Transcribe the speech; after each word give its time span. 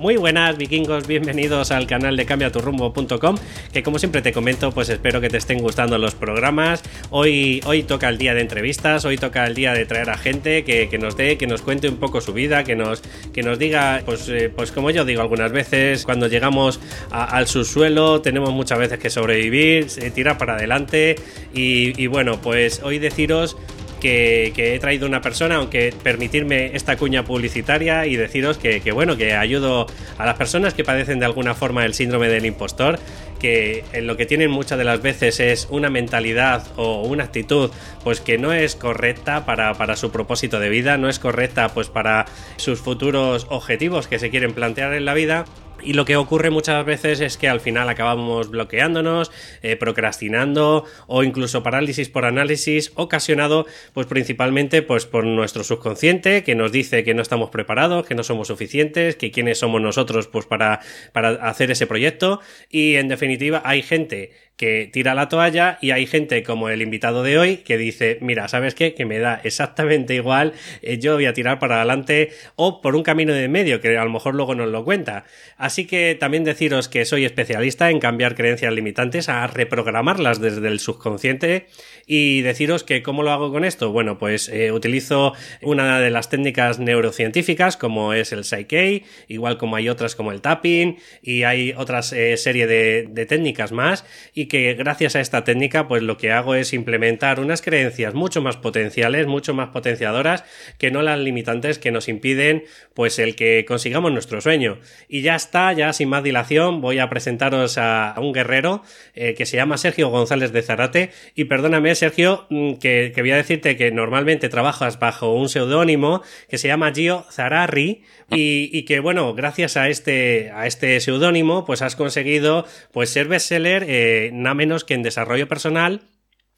Muy 0.00 0.16
buenas 0.16 0.56
vikingos, 0.56 1.06
bienvenidos 1.06 1.70
al 1.70 1.86
canal 1.86 2.16
de 2.16 2.24
cambiaturrumbo.com 2.24 3.36
que 3.70 3.82
como 3.82 3.98
siempre 3.98 4.22
te 4.22 4.32
comento 4.32 4.72
pues 4.72 4.88
espero 4.88 5.20
que 5.20 5.28
te 5.28 5.36
estén 5.36 5.58
gustando 5.58 5.98
los 5.98 6.14
programas. 6.14 6.82
Hoy, 7.10 7.60
hoy 7.66 7.82
toca 7.82 8.08
el 8.08 8.16
día 8.16 8.32
de 8.32 8.40
entrevistas, 8.40 9.04
hoy 9.04 9.18
toca 9.18 9.44
el 9.46 9.54
día 9.54 9.74
de 9.74 9.84
traer 9.84 10.08
a 10.08 10.16
gente 10.16 10.64
que, 10.64 10.88
nos 10.98 11.18
dé, 11.18 11.36
que 11.36 11.46
nos 11.46 11.60
cuente 11.60 11.86
un 11.86 11.98
poco 11.98 12.22
su 12.22 12.32
vida, 12.32 12.64
que 12.64 12.76
nos, 12.76 13.02
que 13.34 13.42
nos 13.42 13.58
diga 13.58 14.00
pues, 14.06 14.26
eh, 14.30 14.48
pues 14.48 14.72
como 14.72 14.90
yo 14.90 15.04
digo 15.04 15.20
algunas 15.20 15.52
veces, 15.52 16.06
cuando 16.06 16.28
llegamos 16.28 16.80
al 17.10 17.46
subsuelo 17.46 18.22
tenemos 18.22 18.54
muchas 18.54 18.78
veces 18.78 18.98
que 18.98 19.10
sobrevivir, 19.10 19.86
eh, 19.98 20.10
tirar 20.10 20.38
para 20.38 20.54
adelante 20.54 21.16
y, 21.52 22.02
y 22.02 22.06
bueno 22.06 22.40
pues 22.40 22.80
hoy 22.82 22.98
deciros 22.98 23.58
que, 24.00 24.52
he 24.56 24.78
traído 24.78 25.06
una 25.06 25.20
persona, 25.20 25.56
aunque 25.56 25.94
permitirme 26.02 26.74
esta 26.74 26.96
cuña 26.96 27.24
publicitaria 27.24 28.06
y 28.06 28.16
deciros 28.16 28.58
que, 28.58 28.80
bueno, 28.92 29.16
que 29.16 29.34
ayudo 29.34 29.86
a 30.18 30.26
las 30.26 30.36
personas 30.36 30.74
que 30.74 30.84
padecen 30.84 31.20
de 31.20 31.26
alguna 31.26 31.54
forma 31.54 31.84
el 31.84 31.94
síndrome 31.94 32.28
del 32.28 32.46
impostor, 32.46 32.98
que 33.38 33.84
en 33.92 34.06
lo 34.06 34.16
que 34.16 34.26
tienen 34.26 34.50
muchas 34.50 34.78
de 34.78 34.84
las 34.84 35.00
veces 35.00 35.40
es 35.40 35.68
una 35.70 35.88
mentalidad 35.88 36.66
o 36.76 37.02
una 37.02 37.24
actitud 37.24 37.70
pues 38.04 38.20
que 38.20 38.36
no 38.36 38.52
es 38.52 38.76
correcta 38.76 39.46
para, 39.46 39.74
para 39.74 39.96
su 39.96 40.10
propósito 40.10 40.60
de 40.60 40.68
vida, 40.68 40.98
no 40.98 41.08
es 41.08 41.18
correcta 41.18 41.70
pues 41.70 41.88
para 41.88 42.26
sus 42.56 42.80
futuros 42.80 43.46
objetivos 43.48 44.08
que 44.08 44.18
se 44.18 44.30
quieren 44.30 44.52
plantear 44.52 44.92
en 44.92 45.04
la 45.06 45.14
vida 45.14 45.46
y 45.82 45.92
lo 45.94 46.04
que 46.04 46.16
ocurre 46.16 46.50
muchas 46.50 46.84
veces 46.84 47.20
es 47.20 47.36
que 47.36 47.48
al 47.48 47.60
final 47.60 47.88
acabamos 47.88 48.50
bloqueándonos, 48.50 49.30
eh, 49.62 49.76
procrastinando 49.76 50.84
o 51.06 51.22
incluso 51.22 51.62
parálisis 51.62 52.08
por 52.08 52.24
análisis, 52.24 52.92
ocasionado 52.94 53.66
pues 53.92 54.06
principalmente 54.06 54.82
pues 54.82 55.06
por 55.06 55.24
nuestro 55.24 55.64
subconsciente 55.64 56.42
que 56.42 56.54
nos 56.54 56.72
dice 56.72 57.04
que 57.04 57.14
no 57.14 57.22
estamos 57.22 57.50
preparados, 57.50 58.06
que 58.06 58.14
no 58.14 58.22
somos 58.22 58.48
suficientes, 58.48 59.16
que 59.16 59.30
quiénes 59.30 59.58
somos 59.58 59.80
nosotros 59.80 60.28
pues 60.28 60.46
para, 60.46 60.80
para 61.12 61.30
hacer 61.48 61.70
ese 61.70 61.86
proyecto. 61.86 62.40
Y 62.68 62.96
en 62.96 63.08
definitiva 63.08 63.62
hay 63.64 63.82
gente 63.82 64.32
que 64.60 64.90
tira 64.92 65.14
la 65.14 65.30
toalla 65.30 65.78
y 65.80 65.92
hay 65.92 66.06
gente 66.06 66.42
como 66.42 66.68
el 66.68 66.82
invitado 66.82 67.22
de 67.22 67.38
hoy 67.38 67.56
que 67.56 67.78
dice, 67.78 68.18
mira, 68.20 68.46
¿sabes 68.46 68.74
qué? 68.74 68.92
Que 68.92 69.06
me 69.06 69.18
da 69.18 69.40
exactamente 69.42 70.14
igual, 70.14 70.52
eh, 70.82 70.98
yo 70.98 71.14
voy 71.14 71.24
a 71.24 71.32
tirar 71.32 71.58
para 71.58 71.76
adelante 71.76 72.28
o 72.56 72.82
por 72.82 72.94
un 72.94 73.02
camino 73.02 73.32
de 73.32 73.48
medio 73.48 73.80
que 73.80 73.96
a 73.96 74.04
lo 74.04 74.10
mejor 74.10 74.34
luego 74.34 74.54
nos 74.54 74.68
lo 74.68 74.84
cuenta. 74.84 75.24
Así 75.56 75.86
que 75.86 76.14
también 76.14 76.44
deciros 76.44 76.88
que 76.88 77.06
soy 77.06 77.24
especialista 77.24 77.88
en 77.88 78.00
cambiar 78.00 78.34
creencias 78.34 78.74
limitantes 78.74 79.30
a 79.30 79.46
reprogramarlas 79.46 80.42
desde 80.42 80.68
el 80.68 80.78
subconsciente 80.78 81.68
y 82.06 82.42
deciros 82.42 82.84
que 82.84 83.02
cómo 83.02 83.22
lo 83.22 83.30
hago 83.30 83.50
con 83.50 83.64
esto. 83.64 83.92
Bueno, 83.92 84.18
pues 84.18 84.50
eh, 84.50 84.72
utilizo 84.72 85.32
una 85.62 86.00
de 86.00 86.10
las 86.10 86.28
técnicas 86.28 86.78
neurocientíficas 86.78 87.78
como 87.78 88.12
es 88.12 88.32
el 88.32 88.44
Psyche, 88.44 89.04
igual 89.26 89.56
como 89.56 89.76
hay 89.76 89.88
otras 89.88 90.14
como 90.14 90.32
el 90.32 90.42
tapping 90.42 90.98
y 91.22 91.44
hay 91.44 91.72
otras 91.74 92.12
eh, 92.12 92.36
serie 92.36 92.66
de, 92.66 93.08
de 93.08 93.24
técnicas 93.24 93.72
más 93.72 94.04
y 94.34 94.49
que 94.50 94.74
gracias 94.74 95.16
a 95.16 95.20
esta 95.20 95.44
técnica 95.44 95.88
pues 95.88 96.02
lo 96.02 96.18
que 96.18 96.32
hago 96.32 96.54
es 96.54 96.74
implementar 96.74 97.40
unas 97.40 97.62
creencias 97.62 98.12
mucho 98.12 98.42
más 98.42 98.58
potenciales, 98.58 99.26
mucho 99.26 99.54
más 99.54 99.70
potenciadoras 99.70 100.44
que 100.76 100.90
no 100.90 101.00
las 101.00 101.18
limitantes 101.18 101.78
que 101.78 101.90
nos 101.90 102.08
impiden 102.08 102.64
pues 102.92 103.18
el 103.18 103.36
que 103.36 103.64
consigamos 103.66 104.12
nuestro 104.12 104.42
sueño. 104.42 104.78
Y 105.08 105.22
ya 105.22 105.36
está, 105.36 105.72
ya 105.72 105.94
sin 105.94 106.10
más 106.10 106.22
dilación 106.22 106.82
voy 106.82 106.98
a 106.98 107.08
presentaros 107.08 107.78
a, 107.78 108.14
un 108.18 108.32
guerrero 108.32 108.82
eh, 109.14 109.34
que 109.34 109.46
se 109.46 109.56
llama 109.56 109.78
Sergio 109.78 110.10
González 110.10 110.52
de 110.52 110.60
Zarate 110.60 111.10
y 111.34 111.44
perdóname 111.44 111.94
Sergio 111.94 112.46
mm, 112.50 112.74
que, 112.74 113.14
voy 113.16 113.30
a 113.30 113.36
decirte 113.36 113.76
que 113.76 113.90
normalmente 113.90 114.48
trabajas 114.48 114.98
bajo 114.98 115.32
un 115.32 115.48
seudónimo 115.48 116.22
que 116.48 116.58
se 116.58 116.68
llama 116.68 116.92
Gio 116.92 117.24
Zararri 117.30 118.02
y, 118.32 118.84
que 118.84 119.00
bueno, 119.00 119.34
gracias 119.34 119.76
a 119.76 119.88
este, 119.88 120.50
a 120.54 120.66
este 120.66 121.00
seudónimo 121.00 121.64
pues 121.64 121.82
has 121.82 121.96
conseguido 121.96 122.64
pues 122.92 123.10
ser 123.10 123.28
bestseller 123.28 123.84
eh, 123.88 124.29
nada 124.32 124.54
menos 124.54 124.84
que 124.84 124.94
en 124.94 125.02
desarrollo 125.02 125.48
personal 125.48 126.02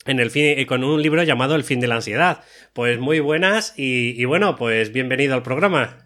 en 0.05 0.19
el 0.19 0.31
fin, 0.31 0.65
con 0.67 0.83
un 0.83 1.01
libro 1.01 1.23
llamado 1.23 1.55
El 1.55 1.65
fin 1.65 1.81
de 1.81 1.87
la 1.87 1.97
ansiedad. 1.97 2.43
Pues 2.73 2.99
muy 2.99 3.21
buenas 3.21 3.75
y, 3.77 4.21
y, 4.21 4.25
bueno, 4.25 4.57
pues 4.57 4.93
bienvenido 4.93 5.35
al 5.35 5.43
programa. 5.43 5.99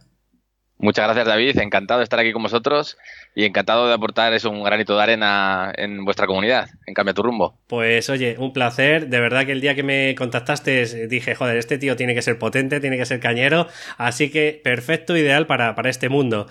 Muchas 0.78 1.06
gracias 1.06 1.26
David, 1.26 1.58
encantado 1.58 2.00
de 2.00 2.04
estar 2.04 2.18
aquí 2.18 2.32
con 2.32 2.42
vosotros 2.42 2.98
y 3.34 3.44
encantado 3.44 3.88
de 3.88 3.94
aportar 3.94 4.34
un 4.46 4.62
granito 4.62 4.94
de 4.94 5.02
arena 5.02 5.72
en 5.74 6.04
vuestra 6.04 6.26
comunidad, 6.26 6.68
en 6.86 6.92
Cambia 6.92 7.14
tu 7.14 7.22
rumbo. 7.22 7.58
Pues 7.66 8.10
oye, 8.10 8.36
un 8.38 8.52
placer, 8.52 9.08
de 9.08 9.20
verdad 9.20 9.46
que 9.46 9.52
el 9.52 9.62
día 9.62 9.74
que 9.74 9.82
me 9.82 10.14
contactaste 10.14 11.08
dije, 11.08 11.34
joder, 11.34 11.56
este 11.56 11.78
tío 11.78 11.96
tiene 11.96 12.14
que 12.14 12.20
ser 12.20 12.38
potente, 12.38 12.78
tiene 12.80 12.98
que 12.98 13.06
ser 13.06 13.20
cañero, 13.20 13.68
así 13.96 14.30
que 14.30 14.60
perfecto, 14.62 15.16
ideal 15.16 15.46
para, 15.46 15.74
para 15.74 15.88
este 15.88 16.10
mundo. 16.10 16.46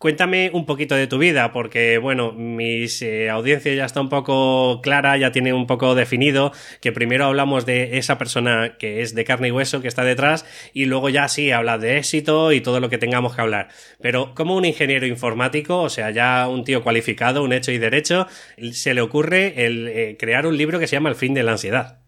Cuéntame 0.00 0.50
un 0.54 0.64
poquito 0.64 0.94
de 0.94 1.06
tu 1.06 1.18
vida, 1.18 1.52
porque 1.52 1.98
bueno, 1.98 2.32
mis 2.32 3.02
eh, 3.02 3.28
audiencia 3.28 3.74
ya 3.74 3.84
está 3.84 4.00
un 4.00 4.08
poco 4.08 4.80
clara, 4.80 5.18
ya 5.18 5.30
tiene 5.30 5.52
un 5.52 5.66
poco 5.66 5.94
definido, 5.94 6.52
que 6.80 6.90
primero 6.90 7.26
hablamos 7.26 7.66
de 7.66 7.98
esa 7.98 8.16
persona 8.16 8.78
que 8.78 9.02
es 9.02 9.14
de 9.14 9.26
carne 9.26 9.48
y 9.48 9.50
hueso, 9.50 9.82
que 9.82 9.88
está 9.88 10.02
detrás, 10.02 10.46
y 10.72 10.86
luego 10.86 11.10
ya 11.10 11.28
sí 11.28 11.50
habla 11.50 11.76
de 11.76 11.98
éxito 11.98 12.52
y 12.52 12.62
todo 12.62 12.80
lo 12.80 12.88
que 12.88 12.96
tengamos 12.96 13.34
que 13.34 13.42
hablar. 13.42 13.68
Pero 14.00 14.34
como 14.34 14.56
un 14.56 14.64
ingeniero 14.64 15.04
informático, 15.04 15.82
o 15.82 15.90
sea, 15.90 16.10
ya 16.10 16.48
un 16.48 16.64
tío 16.64 16.82
cualificado, 16.82 17.44
un 17.44 17.52
hecho 17.52 17.70
y 17.70 17.76
derecho, 17.76 18.26
se 18.72 18.94
le 18.94 19.02
ocurre 19.02 19.66
el 19.66 19.86
eh, 19.86 20.16
crear 20.18 20.46
un 20.46 20.56
libro 20.56 20.78
que 20.78 20.86
se 20.86 20.96
llama 20.96 21.10
El 21.10 21.14
fin 21.14 21.34
de 21.34 21.42
la 21.42 21.52
ansiedad. 21.52 21.98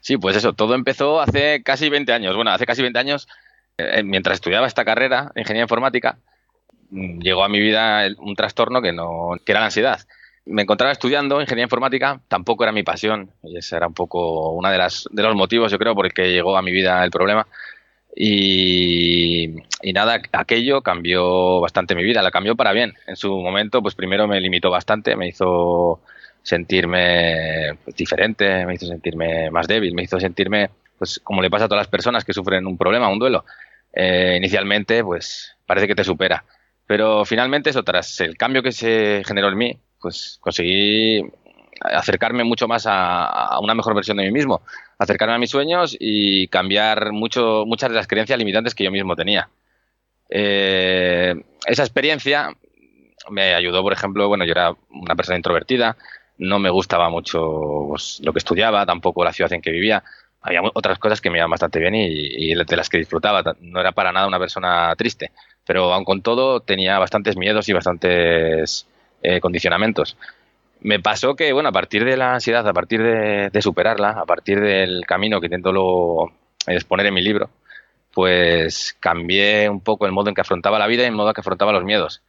Sí, 0.00 0.16
pues 0.16 0.34
eso, 0.34 0.54
todo 0.54 0.74
empezó 0.74 1.20
hace 1.20 1.62
casi 1.62 1.88
20 1.88 2.12
años. 2.12 2.34
Bueno, 2.34 2.50
hace 2.50 2.66
casi 2.66 2.82
20 2.82 2.98
años, 2.98 3.28
eh, 3.78 4.02
mientras 4.02 4.34
estudiaba 4.34 4.66
esta 4.66 4.84
carrera, 4.84 5.30
ingeniería 5.36 5.62
informática, 5.62 6.18
llegó 6.92 7.44
a 7.44 7.48
mi 7.48 7.60
vida 7.60 8.06
un 8.18 8.36
trastorno 8.36 8.82
que, 8.82 8.92
no, 8.92 9.32
que 9.44 9.52
era 9.52 9.60
la 9.60 9.66
ansiedad. 9.66 10.00
Me 10.44 10.62
encontraba 10.62 10.92
estudiando 10.92 11.40
ingeniería 11.40 11.64
informática, 11.64 12.20
tampoco 12.28 12.64
era 12.64 12.72
mi 12.72 12.82
pasión, 12.82 13.30
y 13.42 13.56
ese 13.56 13.76
era 13.76 13.86
un 13.86 13.94
poco 13.94 14.50
uno 14.50 14.68
de, 14.70 14.78
las, 14.78 15.08
de 15.10 15.22
los 15.22 15.36
motivos, 15.36 15.70
yo 15.70 15.78
creo, 15.78 15.94
por 15.94 16.06
el 16.06 16.12
que 16.12 16.32
llegó 16.32 16.56
a 16.56 16.62
mi 16.62 16.72
vida 16.72 17.04
el 17.04 17.10
problema. 17.10 17.46
Y, 18.14 19.54
nada, 19.94 20.20
aquello 20.32 20.82
cambió 20.82 21.60
bastante 21.60 21.94
mi 21.94 22.02
vida, 22.02 22.22
la 22.22 22.30
cambió 22.30 22.56
para 22.56 22.72
bien. 22.72 22.94
En 23.06 23.16
su 23.16 23.30
momento, 23.40 23.80
pues 23.82 23.94
primero 23.94 24.26
me 24.26 24.40
limitó 24.40 24.70
bastante, 24.70 25.16
me 25.16 25.28
hizo 25.28 26.00
sentirme 26.42 27.74
pues, 27.84 27.96
diferente, 27.96 28.66
me 28.66 28.74
hizo 28.74 28.86
sentirme 28.86 29.50
más 29.50 29.68
débil, 29.68 29.94
me 29.94 30.02
hizo 30.02 30.20
sentirme, 30.20 30.70
pues 30.98 31.20
como 31.20 31.40
le 31.40 31.50
pasa 31.50 31.64
a 31.64 31.68
todas 31.68 31.82
las 31.82 31.90
personas 31.90 32.24
que 32.24 32.32
sufren 32.32 32.66
un 32.66 32.76
problema, 32.76 33.08
un 33.08 33.18
duelo. 33.18 33.44
Eh, 33.94 34.34
inicialmente, 34.36 35.02
pues 35.04 35.56
parece 35.66 35.86
que 35.86 35.94
te 35.94 36.04
supera. 36.04 36.44
Pero 36.92 37.24
finalmente 37.24 37.70
eso, 37.70 37.82
tras 37.82 38.20
el 38.20 38.36
cambio 38.36 38.62
que 38.62 38.70
se 38.70 39.22
generó 39.24 39.48
en 39.48 39.56
mí, 39.56 39.78
pues 39.98 40.36
conseguí 40.42 41.22
acercarme 41.80 42.44
mucho 42.44 42.68
más 42.68 42.84
a, 42.86 43.58
una 43.62 43.74
mejor 43.74 43.94
versión 43.94 44.18
de 44.18 44.24
mí 44.24 44.30
mismo, 44.30 44.60
acercarme 44.98 45.34
a 45.34 45.38
mis 45.38 45.48
sueños 45.48 45.96
y 45.98 46.48
cambiar 46.48 47.12
mucho, 47.12 47.64
muchas 47.66 47.88
de 47.88 47.96
las 47.96 48.06
creencias 48.06 48.38
limitantes 48.38 48.74
que 48.74 48.84
yo 48.84 48.90
mismo 48.90 49.16
tenía. 49.16 49.48
Eh, 50.28 51.34
esa 51.64 51.82
experiencia 51.82 52.50
me 53.30 53.54
ayudó, 53.54 53.80
por 53.80 53.94
ejemplo, 53.94 54.28
bueno, 54.28 54.44
yo 54.44 54.52
era 54.52 54.76
una 54.90 55.16
persona 55.16 55.38
introvertida, 55.38 55.96
no 56.36 56.58
me 56.58 56.68
gustaba 56.68 57.08
mucho 57.08 57.86
pues, 57.88 58.20
lo 58.22 58.34
que 58.34 58.38
estudiaba, 58.40 58.84
tampoco 58.84 59.24
la 59.24 59.32
ciudad 59.32 59.54
en 59.54 59.62
que 59.62 59.70
vivía. 59.70 60.04
Había 60.42 60.60
otras 60.74 60.98
cosas 60.98 61.22
que 61.22 61.30
me 61.30 61.38
iban 61.38 61.48
bastante 61.48 61.78
bien 61.78 61.94
y, 61.94 62.02
y 62.04 62.54
de 62.54 62.76
las 62.76 62.90
que 62.90 62.98
disfrutaba. 62.98 63.56
No 63.60 63.80
era 63.80 63.92
para 63.92 64.12
nada 64.12 64.26
una 64.26 64.40
persona 64.40 64.92
triste 64.96 65.30
pero 65.66 65.92
aun 65.92 66.04
con 66.04 66.22
todo 66.22 66.60
tenía 66.60 66.98
bastantes 66.98 67.36
miedos 67.36 67.68
y 67.68 67.72
bastantes 67.72 68.86
eh, 69.22 69.40
condicionamientos. 69.40 70.16
Me 70.80 70.98
pasó 70.98 71.36
que, 71.36 71.52
bueno, 71.52 71.68
a 71.68 71.72
partir 71.72 72.04
de 72.04 72.16
la 72.16 72.34
ansiedad, 72.34 72.66
a 72.66 72.72
partir 72.72 73.02
de, 73.02 73.62
superarla, 73.62 74.10
a 74.10 74.26
parir 74.26 74.60
del 74.60 75.06
camino 75.06 75.40
que 75.40 75.46
intento 75.46 75.72
lo, 75.72 76.32
exponer 76.66 77.06
en 77.06 77.14
mi 77.14 77.22
libro, 77.22 77.50
pues 78.12 78.96
cambié 78.98 79.68
un 79.68 79.80
poco 79.80 80.06
el 80.06 80.12
modo 80.12 80.28
en 80.28 80.34
que 80.34 80.40
afrontaba 80.40 80.78
la 80.78 80.88
vida 80.88 81.04
y 81.04 81.06
el 81.06 81.12
modo 81.12 81.28
en 81.28 81.34
que 81.34 81.40
afrontaba 81.40 81.72
los 81.72 81.84
miedos. 81.84 82.22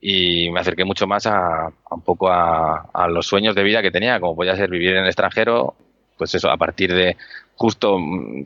Y 0.00 0.50
me 0.50 0.60
acerqué 0.60 0.84
mucho 0.84 1.08
más 1.08 1.26
a, 1.26 1.72
un 1.90 2.02
poco 2.02 2.28
a, 2.30 3.08
los 3.08 3.26
sueños 3.26 3.56
de 3.56 3.64
vida 3.64 3.82
que 3.82 3.90
tenía, 3.90 4.20
como 4.20 4.36
podía 4.36 4.54
ser 4.54 4.70
vivir 4.70 4.90
en 4.90 5.02
el 5.02 5.06
extranjero, 5.06 5.74
pues 6.16 6.34
eso, 6.34 6.48
a 6.50 6.56
partir 6.56 6.94
de 6.94 7.16
justo 7.56 7.98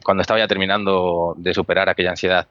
cuando 0.04 0.22
estaba 0.22 0.40
ya 0.40 0.48
terminando 0.48 1.34
de 1.36 1.52
superar 1.52 1.88
aquella 1.88 2.10
ansiedad 2.10 2.46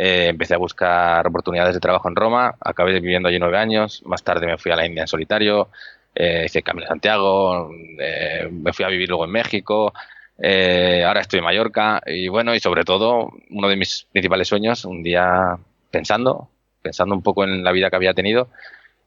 eh, 0.00 0.28
empecé 0.28 0.54
a 0.54 0.58
buscar 0.58 1.26
oportunidades 1.26 1.74
de 1.74 1.80
trabajo 1.80 2.08
en 2.08 2.14
Roma, 2.14 2.54
acabé 2.60 3.00
viviendo 3.00 3.28
allí 3.28 3.40
nueve 3.40 3.58
años, 3.58 4.00
más 4.06 4.22
tarde 4.22 4.46
me 4.46 4.56
fui 4.56 4.70
a 4.70 4.76
la 4.76 4.86
India 4.86 5.02
en 5.02 5.08
solitario, 5.08 5.70
eh, 6.14 6.44
hice 6.46 6.62
Camino 6.62 6.84
de 6.84 6.88
Santiago, 6.90 7.68
eh, 7.98 8.48
me 8.48 8.72
fui 8.72 8.84
a 8.84 8.88
vivir 8.88 9.08
luego 9.08 9.24
en 9.24 9.32
México, 9.32 9.92
ahora 10.38 11.20
estoy 11.20 11.40
en 11.40 11.44
Mallorca 11.44 12.00
y 12.06 12.28
bueno, 12.28 12.54
y 12.54 12.60
sobre 12.60 12.84
todo 12.84 13.32
uno 13.50 13.68
de 13.68 13.74
mis 13.74 14.06
principales 14.12 14.46
sueños, 14.46 14.84
un 14.84 15.02
día 15.02 15.58
pensando, 15.90 16.48
pensando 16.80 17.16
un 17.16 17.22
poco 17.22 17.42
en 17.42 17.64
la 17.64 17.72
vida 17.72 17.90
que 17.90 17.96
había 17.96 18.14
tenido 18.14 18.48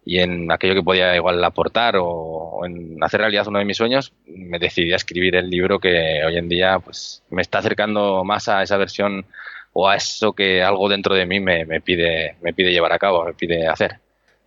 y 0.04 0.20
en 0.20 0.52
aquello 0.52 0.74
que 0.74 0.84
podía 0.84 1.16
igual 1.16 1.42
aportar 1.44 1.96
o, 1.98 2.66
en 2.66 3.02
hacer 3.02 3.22
realidad 3.22 3.48
uno 3.48 3.60
de 3.60 3.66
mis 3.66 3.78
sueños, 3.78 4.12
me 4.26 4.60
decidí 4.60 4.92
a 4.92 4.98
escribir 4.98 5.38
el 5.38 5.50
libro 5.50 5.80
que 5.80 6.22
hoy 6.26 6.36
en 6.36 6.50
día 6.50 6.80
pues 6.80 7.24
me 7.30 7.42
está 7.42 7.60
acercando 7.60 8.26
más 8.26 8.50
a 8.50 8.62
esa 8.62 8.76
versión 8.76 9.26
o 9.74 9.88
a 9.88 9.96
eso 9.96 10.34
que 10.34 10.64
algo 10.64 10.90
dentro 10.90 11.16
de 11.16 11.26
mí 11.26 11.40
me, 11.40 11.66
me, 11.66 11.82
pide, 11.82 12.36
me 12.42 12.54
pide 12.54 12.72
llevar 12.72 12.94
a 12.94 13.00
cabo, 13.00 13.26
me 13.26 13.34
pide 13.34 13.68
hacer. 13.68 14.00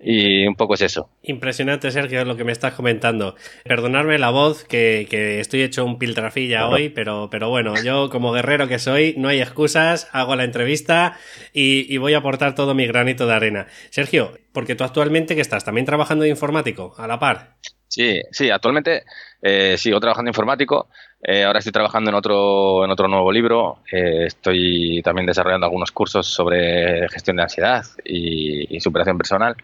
Y 0.06 0.46
un 0.46 0.54
poco 0.54 0.74
es 0.74 0.82
eso. 0.82 1.08
Impresionante, 1.22 1.90
Sergio, 1.90 2.26
lo 2.26 2.36
que 2.36 2.44
me 2.44 2.52
estás 2.52 2.74
comentando. 2.74 3.36
Perdonadme 3.64 4.18
la 4.18 4.28
voz, 4.28 4.64
que, 4.64 5.06
que 5.08 5.40
estoy 5.40 5.62
hecho 5.62 5.82
un 5.84 5.98
piltrafilla 5.98 6.68
hoy, 6.68 6.90
pero, 6.90 7.28
pero 7.30 7.48
bueno, 7.48 7.72
yo 7.82 8.10
como 8.10 8.32
guerrero 8.32 8.68
que 8.68 8.78
soy, 8.78 9.14
no 9.16 9.28
hay 9.28 9.40
excusas, 9.40 10.10
hago 10.12 10.36
la 10.36 10.44
entrevista 10.44 11.16
y, 11.54 11.86
y, 11.88 11.96
voy 11.96 12.12
a 12.12 12.18
aportar 12.18 12.54
todo 12.54 12.74
mi 12.74 12.86
granito 12.86 13.26
de 13.26 13.32
arena. 13.32 13.66
Sergio, 13.88 14.36
porque 14.52 14.74
tú 14.74 14.84
actualmente 14.84 15.34
que 15.34 15.40
estás 15.40 15.64
también 15.64 15.86
trabajando 15.86 16.24
de 16.24 16.30
informático, 16.30 16.94
a 16.98 17.06
la 17.06 17.18
par. 17.18 17.56
Sí, 17.88 18.20
sí, 18.32 18.50
actualmente 18.50 19.04
eh, 19.40 19.76
sigo 19.78 20.00
trabajando 20.00 20.26
de 20.26 20.30
informático. 20.30 20.88
Eh, 21.26 21.42
ahora 21.42 21.58
estoy 21.58 21.72
trabajando 21.72 22.10
en 22.10 22.16
otro, 22.16 22.84
en 22.84 22.90
otro 22.90 23.08
nuevo 23.08 23.32
libro. 23.32 23.78
Eh, 23.90 24.26
estoy 24.26 25.00
también 25.02 25.26
desarrollando 25.26 25.64
algunos 25.64 25.90
cursos 25.90 26.26
sobre 26.26 27.08
gestión 27.08 27.36
de 27.36 27.42
ansiedad 27.44 27.82
y, 28.04 28.76
y 28.76 28.80
superación 28.80 29.16
personal. 29.16 29.56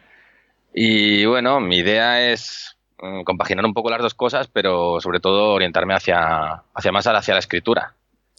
Y 0.72 1.26
bueno, 1.26 1.60
mi 1.60 1.76
idea 1.78 2.30
es 2.32 2.78
mm, 3.02 3.24
compaginar 3.24 3.66
un 3.66 3.74
poco 3.74 3.90
las 3.90 4.00
dos 4.00 4.14
cosas, 4.14 4.48
pero 4.48 5.00
sobre 5.02 5.20
todo 5.20 5.52
orientarme 5.52 5.92
hacia, 5.92 6.62
hacia 6.74 6.92
más 6.92 7.06
hacia 7.06 7.34
la 7.34 7.40
escritura. 7.40 7.92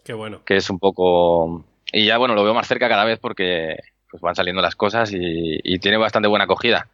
Qué 0.04 0.14
bueno. 0.14 0.42
Que 0.44 0.58
es 0.58 0.70
un 0.72 0.80
poco... 0.80 1.64
Y 1.94 2.08
ya 2.08 2.18
bueno, 2.18 2.34
lo 2.34 2.44
veo 2.44 2.56
más 2.56 2.68
cerca 2.68 2.90
cada 2.90 3.06
vez 3.06 3.20
porque 3.20 3.76
pues 4.10 4.20
van 4.22 4.36
saliendo 4.36 4.64
las 4.64 4.76
cosas 4.76 5.14
y, 5.14 5.60
y 5.64 5.78
tiene 5.78 5.98
bastante 5.98 6.28
buena 6.28 6.46
acogida. 6.46 6.88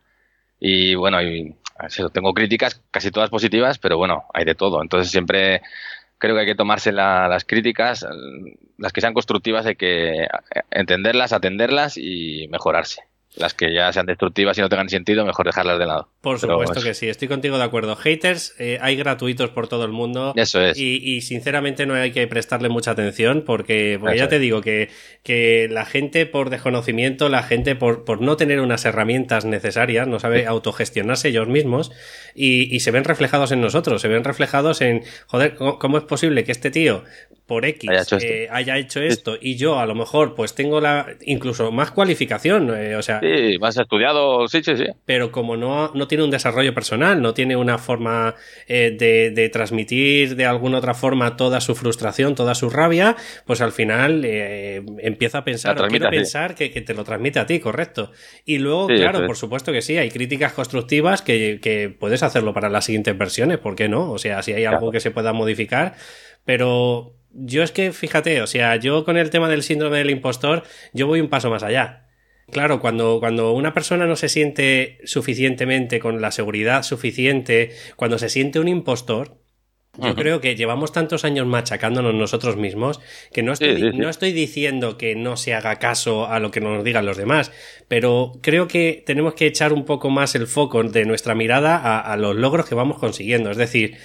Y 0.60 0.96
bueno, 0.96 1.22
y, 1.22 1.56
eso, 1.86 2.10
tengo 2.10 2.34
críticas 2.34 2.82
casi 2.92 3.12
todas 3.12 3.30
positivas, 3.30 3.78
pero 3.78 3.98
bueno, 3.98 4.26
hay 4.34 4.46
de 4.46 4.56
todo. 4.56 4.82
Entonces 4.82 5.12
siempre 5.12 5.62
creo 6.18 6.36
que 6.36 6.42
hay 6.42 6.48
que 6.48 6.56
tomarse 6.56 6.92
la, 6.92 7.28
las 7.28 7.46
críticas, 7.46 8.06
las 8.78 8.94
que 8.94 9.02
sean 9.02 9.14
constructivas, 9.14 9.66
hay 9.66 9.76
que 9.76 10.28
entenderlas, 10.72 11.34
atenderlas 11.34 11.98
y 11.98 12.48
mejorarse 12.50 13.04
las 13.38 13.54
que 13.54 13.74
ya 13.74 13.92
sean 13.94 14.06
destructivas 14.06 14.58
y 14.58 14.62
no 14.62 14.70
tengan 14.70 14.90
sentido, 14.90 15.26
mejor 15.26 15.46
dejarlas 15.46 15.80
de 15.80 15.86
lado. 15.86 16.10
Por 16.22 16.40
supuesto 16.40 16.74
Pero, 16.76 16.86
que 16.86 16.94
sí, 16.94 17.08
estoy 17.08 17.28
contigo 17.28 17.58
de 17.58 17.64
acuerdo. 17.64 17.96
Haters 17.96 18.56
eh, 18.60 18.78
hay 18.82 18.96
gratuitos 18.96 19.50
por 19.50 19.68
todo 19.68 19.86
el 19.86 19.92
mundo. 19.92 20.34
Eso 20.36 20.62
es. 20.62 20.78
Y, 20.78 20.98
y, 20.98 21.22
sinceramente 21.22 21.86
no 21.86 21.94
hay 21.94 22.12
que 22.12 22.28
prestarle 22.28 22.70
mucha 22.70 22.92
atención 22.92 23.44
porque, 23.46 23.98
porque 24.00 24.18
ya 24.18 24.28
te 24.28 24.40
digo 24.40 24.62
que, 24.62 24.90
que, 25.24 25.68
la 25.70 25.86
gente 25.86 26.26
por 26.26 26.50
desconocimiento, 26.50 27.30
la 27.30 27.44
gente 27.44 27.76
por, 27.76 28.04
por, 28.06 28.22
no 28.22 28.38
tener 28.38 28.60
unas 28.60 28.86
herramientas 28.86 29.46
necesarias, 29.46 30.08
no 30.08 30.20
sabe 30.20 30.48
autogestionarse 30.48 31.30
ellos 31.30 31.48
mismos 31.48 31.92
y, 32.36 32.74
y, 32.76 32.80
se 32.82 32.92
ven 32.92 33.04
reflejados 33.04 33.52
en 33.52 33.62
nosotros, 33.62 34.02
se 34.02 34.08
ven 34.08 34.24
reflejados 34.24 34.82
en, 34.82 35.04
joder, 35.28 35.56
¿cómo 35.56 35.98
es 35.98 36.04
posible 36.04 36.44
que 36.44 36.52
este 36.52 36.72
tío 36.72 37.04
por 37.48 37.66
X 37.66 37.90
haya 37.90 38.02
hecho, 38.02 38.18
eh, 38.18 38.48
haya 38.52 38.78
hecho 38.78 39.02
esto 39.02 39.38
y 39.40 39.56
yo 39.56 39.80
a 39.80 39.86
lo 39.86 39.96
mejor 39.96 40.36
pues 40.36 40.54
tengo 40.54 40.82
la 40.82 41.08
incluso 41.22 41.72
más 41.72 41.92
cualificación, 41.92 42.76
eh, 42.78 42.96
o 42.96 43.02
sea... 43.02 43.22
Sí, 43.28 43.58
más 43.60 43.78
estudiado, 43.78 44.48
sí, 44.48 44.62
sí, 44.64 44.78
sí. 44.78 44.86
Pero 45.06 45.32
como 45.32 45.58
no, 45.58 45.92
no 45.94 46.08
tiene 46.08 46.24
un 46.24 46.32
desarrollo 46.32 46.74
personal, 46.74 47.22
no 47.22 47.34
tiene 47.34 47.56
una 47.56 47.78
forma 47.78 48.36
eh, 48.68 48.96
de, 48.98 49.32
de, 49.32 49.50
transmitir 49.50 50.36
de 50.36 50.46
alguna 50.46 50.78
otra 50.78 50.94
forma 50.94 51.36
toda 51.36 51.62
su 51.62 51.76
frustración, 51.76 52.36
toda 52.36 52.56
su 52.56 52.70
rabia, 52.70 53.16
pues 53.46 53.62
al 53.62 53.72
final 53.72 54.24
eh, 54.26 54.84
empieza 55.00 55.40
a 55.40 55.44
pensar, 55.44 55.82
o 55.82 55.88
quiero 55.88 56.10
pensar 56.10 56.56
que, 56.56 56.72
que, 56.72 56.82
te 56.82 56.94
lo 56.94 57.04
transmite 57.04 57.40
a 57.40 57.46
ti, 57.46 57.60
correcto. 57.60 58.12
Y 58.46 58.60
luego, 58.60 58.88
sí, 58.88 58.96
claro, 58.96 59.26
por 59.26 59.38
supuesto 59.38 59.72
que 59.72 59.82
sí, 59.82 59.98
hay 59.98 60.10
críticas 60.10 60.54
constructivas 60.54 61.22
que, 61.22 61.60
que, 61.62 61.90
puedes 61.90 62.24
hacerlo 62.24 62.54
para 62.54 62.70
las 62.70 62.86
siguientes 62.86 63.18
versiones, 63.18 63.58
¿por 63.58 63.76
qué 63.76 63.90
no? 63.90 64.12
O 64.12 64.18
sea, 64.18 64.42
si 64.44 64.54
hay 64.54 64.66
algo 64.66 64.80
claro. 64.80 64.92
que 64.92 65.00
se 65.00 65.12
pueda 65.12 65.34
modificar, 65.34 65.96
pero 66.46 67.16
yo 67.32 67.64
es 67.64 67.72
que, 67.72 67.92
fíjate, 67.92 68.42
o 68.42 68.48
sea, 68.48 68.76
yo 68.78 69.06
con 69.06 69.18
el 69.18 69.30
tema 69.30 69.50
del 69.50 69.64
síndrome 69.64 70.00
del 70.00 70.10
impostor, 70.10 70.64
yo 70.94 71.08
voy 71.08 71.22
un 71.22 71.30
paso 71.30 71.50
más 71.50 71.64
allá. 71.64 72.07
Claro, 72.52 72.80
cuando, 72.80 73.20
cuando 73.20 73.52
una 73.52 73.74
persona 73.74 74.08
no 74.08 74.16
se 74.16 74.30
siente 74.30 75.00
suficientemente 75.04 76.00
con 76.00 76.22
la 76.22 76.32
seguridad 76.32 76.84
suficiente, 76.84 77.72
cuando 77.98 78.18
se 78.18 78.30
siente 78.30 78.60
un 78.60 78.70
impostor, 78.70 79.38
yo 80.00 80.16
creo 80.16 80.42
que 80.42 80.56
llevamos 80.56 80.92
tantos 80.92 81.26
años 81.26 81.48
machacándonos 81.48 82.14
nosotros 82.14 82.56
mismos 82.56 83.00
que 83.34 83.42
no 83.42 83.54
estoy, 83.54 83.76
sí, 83.76 83.82
sí, 83.82 83.92
sí. 83.92 83.98
no 83.98 84.10
estoy 84.10 84.32
diciendo 84.32 84.98
que 84.98 85.16
no 85.16 85.38
se 85.38 85.56
haga 85.56 85.78
caso 85.78 86.28
a 86.28 86.40
lo 86.40 86.52
que 86.52 86.62
nos 86.62 86.84
digan 86.84 87.06
los 87.06 87.18
demás, 87.18 87.52
pero 87.88 88.34
creo 88.42 88.68
que 88.68 89.04
tenemos 89.06 89.34
que 89.34 89.48
echar 89.48 89.74
un 89.74 89.86
poco 89.86 90.12
más 90.12 90.36
el 90.36 90.46
foco 90.46 90.84
de 90.84 91.06
nuestra 91.06 91.34
mirada 91.34 91.78
a, 91.78 92.00
a 92.00 92.16
los 92.16 92.36
logros 92.36 92.68
que 92.68 92.76
vamos 92.76 93.00
consiguiendo. 93.00 93.50
Es 93.50 93.58
decir, 93.58 93.98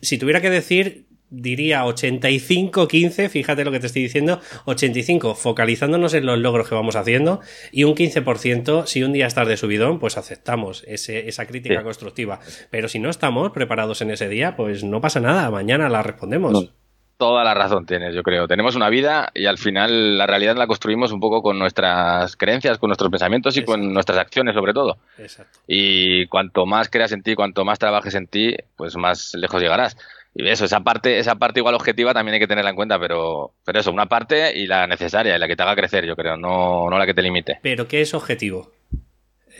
si 0.00 0.16
tuviera 0.16 0.40
que 0.40 0.50
decir 0.50 1.06
diría 1.34 1.84
85-15, 1.84 3.28
fíjate 3.28 3.64
lo 3.64 3.72
que 3.72 3.80
te 3.80 3.86
estoy 3.86 4.02
diciendo, 4.02 4.40
85 4.64 5.34
focalizándonos 5.34 6.14
en 6.14 6.26
los 6.26 6.38
logros 6.38 6.68
que 6.68 6.74
vamos 6.74 6.96
haciendo 6.96 7.40
y 7.72 7.84
un 7.84 7.94
15% 7.94 8.86
si 8.86 9.02
un 9.02 9.12
día 9.12 9.26
estás 9.26 9.48
de 9.48 9.56
subidón, 9.56 9.98
pues 9.98 10.16
aceptamos 10.16 10.84
ese, 10.86 11.28
esa 11.28 11.46
crítica 11.46 11.78
sí. 11.78 11.84
constructiva. 11.84 12.40
Pero 12.70 12.88
si 12.88 12.98
no 12.98 13.10
estamos 13.10 13.52
preparados 13.52 14.00
en 14.02 14.10
ese 14.10 14.28
día, 14.28 14.56
pues 14.56 14.84
no 14.84 15.00
pasa 15.00 15.20
nada, 15.20 15.50
mañana 15.50 15.88
la 15.88 16.02
respondemos. 16.02 16.52
No. 16.52 16.68
Toda 17.16 17.44
la 17.44 17.54
razón 17.54 17.86
tienes, 17.86 18.12
yo 18.12 18.24
creo. 18.24 18.48
Tenemos 18.48 18.74
una 18.74 18.88
vida 18.88 19.30
y 19.34 19.46
al 19.46 19.56
final 19.56 20.18
la 20.18 20.26
realidad 20.26 20.56
la 20.56 20.66
construimos 20.66 21.12
un 21.12 21.20
poco 21.20 21.42
con 21.42 21.60
nuestras 21.60 22.36
creencias, 22.36 22.78
con 22.78 22.88
nuestros 22.88 23.08
pensamientos 23.08 23.56
y 23.56 23.60
Exacto. 23.60 23.80
con 23.80 23.94
nuestras 23.94 24.18
acciones 24.18 24.54
sobre 24.54 24.72
todo. 24.72 24.98
Exacto. 25.16 25.60
Y 25.68 26.26
cuanto 26.26 26.66
más 26.66 26.88
creas 26.88 27.12
en 27.12 27.22
ti, 27.22 27.36
cuanto 27.36 27.64
más 27.64 27.78
trabajes 27.78 28.16
en 28.16 28.26
ti, 28.26 28.56
pues 28.76 28.96
más 28.96 29.32
lejos 29.34 29.62
llegarás. 29.62 29.96
Y 30.34 30.48
eso, 30.48 30.64
esa 30.64 30.80
parte, 30.80 31.18
esa 31.18 31.36
parte 31.36 31.60
igual 31.60 31.76
objetiva 31.76 32.12
también 32.12 32.34
hay 32.34 32.40
que 32.40 32.48
tenerla 32.48 32.70
en 32.70 32.76
cuenta, 32.76 32.98
pero, 32.98 33.54
pero 33.64 33.78
eso, 33.78 33.92
una 33.92 34.06
parte 34.06 34.58
y 34.58 34.66
la 34.66 34.86
necesaria, 34.86 35.36
y 35.36 35.38
la 35.38 35.46
que 35.46 35.54
te 35.54 35.62
haga 35.62 35.76
crecer, 35.76 36.04
yo 36.04 36.16
creo, 36.16 36.36
no, 36.36 36.90
no 36.90 36.98
la 36.98 37.06
que 37.06 37.14
te 37.14 37.22
limite. 37.22 37.60
Pero 37.62 37.86
¿qué 37.86 38.00
es 38.00 38.14
objetivo? 38.14 38.72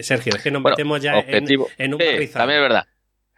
Sergio, 0.00 0.34
es 0.34 0.42
que 0.42 0.50
nos 0.50 0.62
bueno, 0.62 0.74
metemos 0.74 1.00
ya 1.00 1.16
objetivo. 1.18 1.68
en, 1.78 1.84
en 1.86 1.94
un 1.94 2.00
sí, 2.00 2.32
También 2.32 2.58
es 2.58 2.62
verdad. 2.62 2.86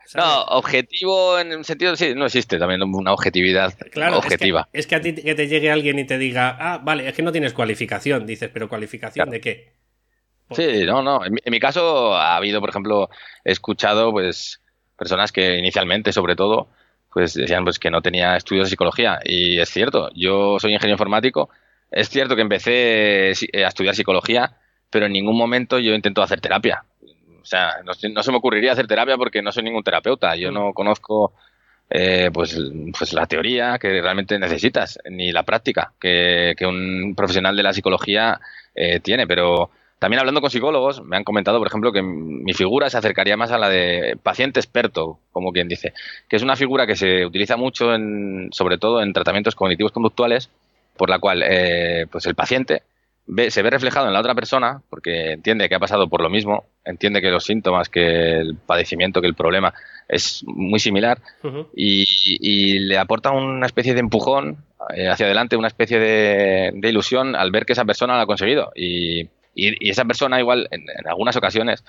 ¿sabes? 0.06 0.26
No, 0.26 0.42
objetivo 0.44 1.38
en 1.38 1.54
un 1.54 1.64
sentido, 1.64 1.94
sí, 1.96 2.14
no 2.14 2.24
existe 2.24 2.58
también 2.58 2.82
una 2.82 3.12
objetividad 3.12 3.74
claro, 3.90 4.18
objetiva. 4.18 4.68
Es 4.72 4.86
que, 4.86 4.94
es 4.96 5.02
que, 5.02 5.10
a 5.10 5.14
ti 5.14 5.22
que 5.22 5.34
te 5.34 5.48
llegue 5.48 5.70
alguien 5.70 5.98
y 5.98 6.06
te 6.06 6.16
diga, 6.16 6.56
ah, 6.58 6.78
vale, 6.78 7.08
es 7.08 7.14
que 7.14 7.22
no 7.22 7.32
tienes 7.32 7.52
cualificación, 7.52 8.24
dices, 8.24 8.48
pero 8.52 8.68
cualificación 8.68 9.26
claro. 9.26 9.32
de 9.32 9.40
qué? 9.40 9.72
Sí, 10.52 10.86
no, 10.86 11.02
no. 11.02 11.24
En 11.24 11.34
mi, 11.34 11.40
en 11.44 11.50
mi, 11.50 11.58
caso 11.58 12.14
ha 12.14 12.36
habido, 12.36 12.60
por 12.60 12.70
ejemplo, 12.70 13.10
he 13.44 13.50
escuchado, 13.50 14.12
pues, 14.12 14.62
personas 14.96 15.32
que 15.32 15.58
inicialmente, 15.58 16.12
sobre 16.12 16.36
todo, 16.36 16.68
pues 17.16 17.32
decían 17.32 17.64
pues 17.64 17.78
que 17.78 17.90
no 17.90 18.02
tenía 18.02 18.36
estudios 18.36 18.66
de 18.66 18.70
psicología. 18.72 19.20
Y 19.24 19.58
es 19.58 19.70
cierto, 19.70 20.10
yo 20.14 20.58
soy 20.60 20.74
ingeniero 20.74 20.96
informático. 20.96 21.48
Es 21.90 22.10
cierto 22.10 22.36
que 22.36 22.42
empecé 22.42 23.30
eh, 23.30 23.64
a 23.64 23.68
estudiar 23.68 23.94
psicología, 23.94 24.58
pero 24.90 25.06
en 25.06 25.12
ningún 25.12 25.34
momento 25.34 25.78
yo 25.78 25.94
intento 25.94 26.20
hacer 26.20 26.42
terapia. 26.42 26.84
O 27.40 27.44
sea, 27.46 27.76
no, 27.86 27.94
se 27.94 28.30
me 28.30 28.36
ocurriría 28.36 28.72
hacer 28.72 28.86
terapia 28.86 29.16
porque 29.16 29.40
no 29.40 29.50
soy 29.50 29.62
ningún 29.62 29.82
terapeuta. 29.82 30.36
Yo 30.36 30.50
no 30.50 30.74
conozco 30.74 31.32
eh, 31.88 32.28
pues, 32.30 32.54
pues 32.98 33.14
la 33.14 33.24
teoría 33.24 33.78
que 33.78 34.02
realmente 34.02 34.38
necesitas, 34.38 34.98
ni 35.08 35.32
la 35.32 35.42
práctica 35.42 35.94
que, 35.98 36.52
que 36.54 36.66
un 36.66 37.14
profesional 37.16 37.56
de 37.56 37.62
la 37.62 37.72
psicología 37.72 38.38
eh, 38.74 39.00
tiene, 39.00 39.26
pero 39.26 39.70
también 39.98 40.20
hablando 40.20 40.40
con 40.40 40.50
psicólogos, 40.50 41.02
me 41.02 41.16
han 41.16 41.24
comentado, 41.24 41.58
por 41.58 41.68
ejemplo, 41.68 41.90
que 41.90 42.02
mi 42.02 42.52
figura 42.52 42.90
se 42.90 42.98
acercaría 42.98 43.36
más 43.36 43.50
a 43.50 43.58
la 43.58 43.70
de 43.70 44.18
paciente 44.22 44.60
experto, 44.60 45.18
como 45.32 45.52
quien 45.52 45.68
dice, 45.68 45.94
que 46.28 46.36
es 46.36 46.42
una 46.42 46.56
figura 46.56 46.86
que 46.86 46.96
se 46.96 47.24
utiliza 47.24 47.56
mucho, 47.56 47.94
en, 47.94 48.48
sobre 48.52 48.76
todo 48.76 49.02
en 49.02 49.12
tratamientos 49.14 49.54
cognitivos 49.54 49.92
conductuales, 49.92 50.50
por 50.96 51.08
la 51.08 51.18
cual 51.18 51.42
eh, 51.46 52.06
pues 52.10 52.26
el 52.26 52.34
paciente 52.34 52.82
ve, 53.26 53.50
se 53.50 53.62
ve 53.62 53.70
reflejado 53.70 54.06
en 54.06 54.12
la 54.12 54.20
otra 54.20 54.34
persona, 54.34 54.82
porque 54.90 55.32
entiende 55.32 55.68
que 55.68 55.74
ha 55.74 55.80
pasado 55.80 56.08
por 56.08 56.20
lo 56.20 56.28
mismo, 56.28 56.64
entiende 56.84 57.22
que 57.22 57.30
los 57.30 57.44
síntomas, 57.44 57.88
que 57.88 58.40
el 58.40 58.56
padecimiento, 58.56 59.22
que 59.22 59.28
el 59.28 59.34
problema 59.34 59.72
es 60.08 60.44
muy 60.46 60.78
similar, 60.78 61.20
uh 61.42 61.48
-huh. 61.48 61.66
y, 61.74 62.04
y, 62.40 62.78
le 62.80 62.98
aporta 62.98 63.30
una 63.30 63.66
especie 63.66 63.94
de 63.94 64.00
empujón 64.00 64.58
eh, 64.94 65.08
hacia 65.08 65.26
adelante, 65.26 65.56
una 65.56 65.68
especie 65.68 65.98
de, 65.98 66.70
de 66.74 66.88
ilusión 66.88 67.34
al 67.34 67.50
ver 67.50 67.64
que 67.64 67.72
esa 67.72 67.84
persona 67.84 68.14
lo 68.16 68.20
ha 68.20 68.26
conseguido. 68.26 68.72
Y 68.74 69.28
y, 69.56 69.88
y 69.88 69.90
esa 69.90 70.04
persona 70.04 70.38
igual, 70.38 70.68
en, 70.70 70.82
en, 70.82 71.08
algunas 71.08 71.34
ocasiones, 71.36 71.82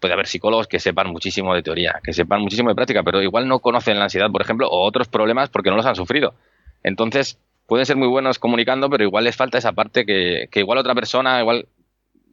puede 0.00 0.12
haber 0.12 0.26
psicólogos 0.26 0.66
que 0.66 0.80
sepan 0.80 1.06
muchísimo 1.08 1.54
de 1.54 1.62
teoría, 1.62 2.00
que 2.02 2.12
sepan 2.12 2.42
muchísimo 2.42 2.68
de 2.68 2.74
práctica, 2.74 3.02
pero 3.02 3.22
igual 3.22 3.48
no 3.48 3.60
conocen 3.60 3.98
la 3.98 4.04
ansiedad, 4.04 4.30
por 4.30 4.42
ejemplo, 4.42 4.68
o 4.68 4.84
otros 4.84 5.08
problemas 5.08 5.48
porque 5.48 5.70
no 5.70 5.76
los 5.76 5.86
han 5.86 5.96
sufrido. 5.96 6.34
Entonces, 6.82 7.38
pueden 7.66 7.86
ser 7.86 7.96
muy 7.96 8.08
buenos 8.08 8.38
comunicando, 8.38 8.90
pero 8.90 9.04
igual 9.04 9.24
les 9.24 9.36
falta 9.36 9.56
esa 9.56 9.72
parte 9.72 10.04
que, 10.04 10.48
que 10.50 10.60
igual 10.60 10.78
otra 10.78 10.94
persona, 10.94 11.40
igual 11.40 11.68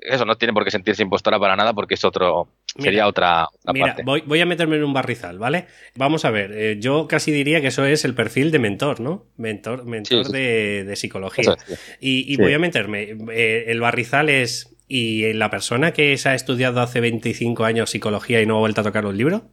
eso 0.02 0.26
no 0.26 0.36
tiene 0.36 0.54
por 0.54 0.64
qué 0.64 0.72
sentirse 0.72 1.04
impostora 1.04 1.40
para 1.40 1.56
nada 1.56 1.74
porque 1.74 1.94
es 1.94 2.04
otro 2.04 2.50
sería 2.78 3.08
otra, 3.08 3.46
otra, 3.46 3.74
mira, 3.74 3.86
parte. 3.88 4.04
Voy, 4.04 4.24
voy, 4.26 4.42
a 4.42 4.46
meterme 4.46 4.78
en 4.78 4.84
un 4.84 4.94
barrizal, 4.94 5.38
¿vale? 5.38 5.68
Vamos 5.96 6.26
a 6.26 6.32
ver, 6.32 6.52
eh, 6.54 6.78
yo 6.80 7.08
casi 7.08 7.32
diría 7.32 7.62
que 7.62 7.68
eso 7.68 7.86
es 7.86 8.04
el 8.04 8.16
perfil 8.16 8.52
de 8.52 8.60
mentor, 8.60 9.00
¿no? 9.00 9.28
Mentor, 9.38 9.86
mentor 9.86 10.26
sí, 10.26 10.32
sí. 10.32 10.38
De, 10.38 10.84
de, 10.86 10.96
psicología. 10.96 11.56
Es, 11.68 11.80
sí. 11.80 11.98
Y, 12.00 12.34
y 12.34 12.38
voy 12.38 12.54
a 12.54 12.60
meterme, 12.60 13.16
eh, 13.32 13.66
el 13.68 13.80
barrizal 13.80 14.30
es 14.30 14.71
¿Y 14.94 15.32
la 15.32 15.50
persona 15.50 15.94
que 15.94 16.18
se 16.18 16.28
ha 16.28 16.36
estudiado 16.36 16.82
hace 16.82 17.00
25 17.00 17.64
años 17.64 17.92
psicología 17.92 18.42
y 18.42 18.46
no 18.46 18.58
ha 18.58 18.60
vuelto 18.60 18.82
a 18.82 18.84
tocar 18.84 19.06
un 19.06 19.16
libro? 19.16 19.44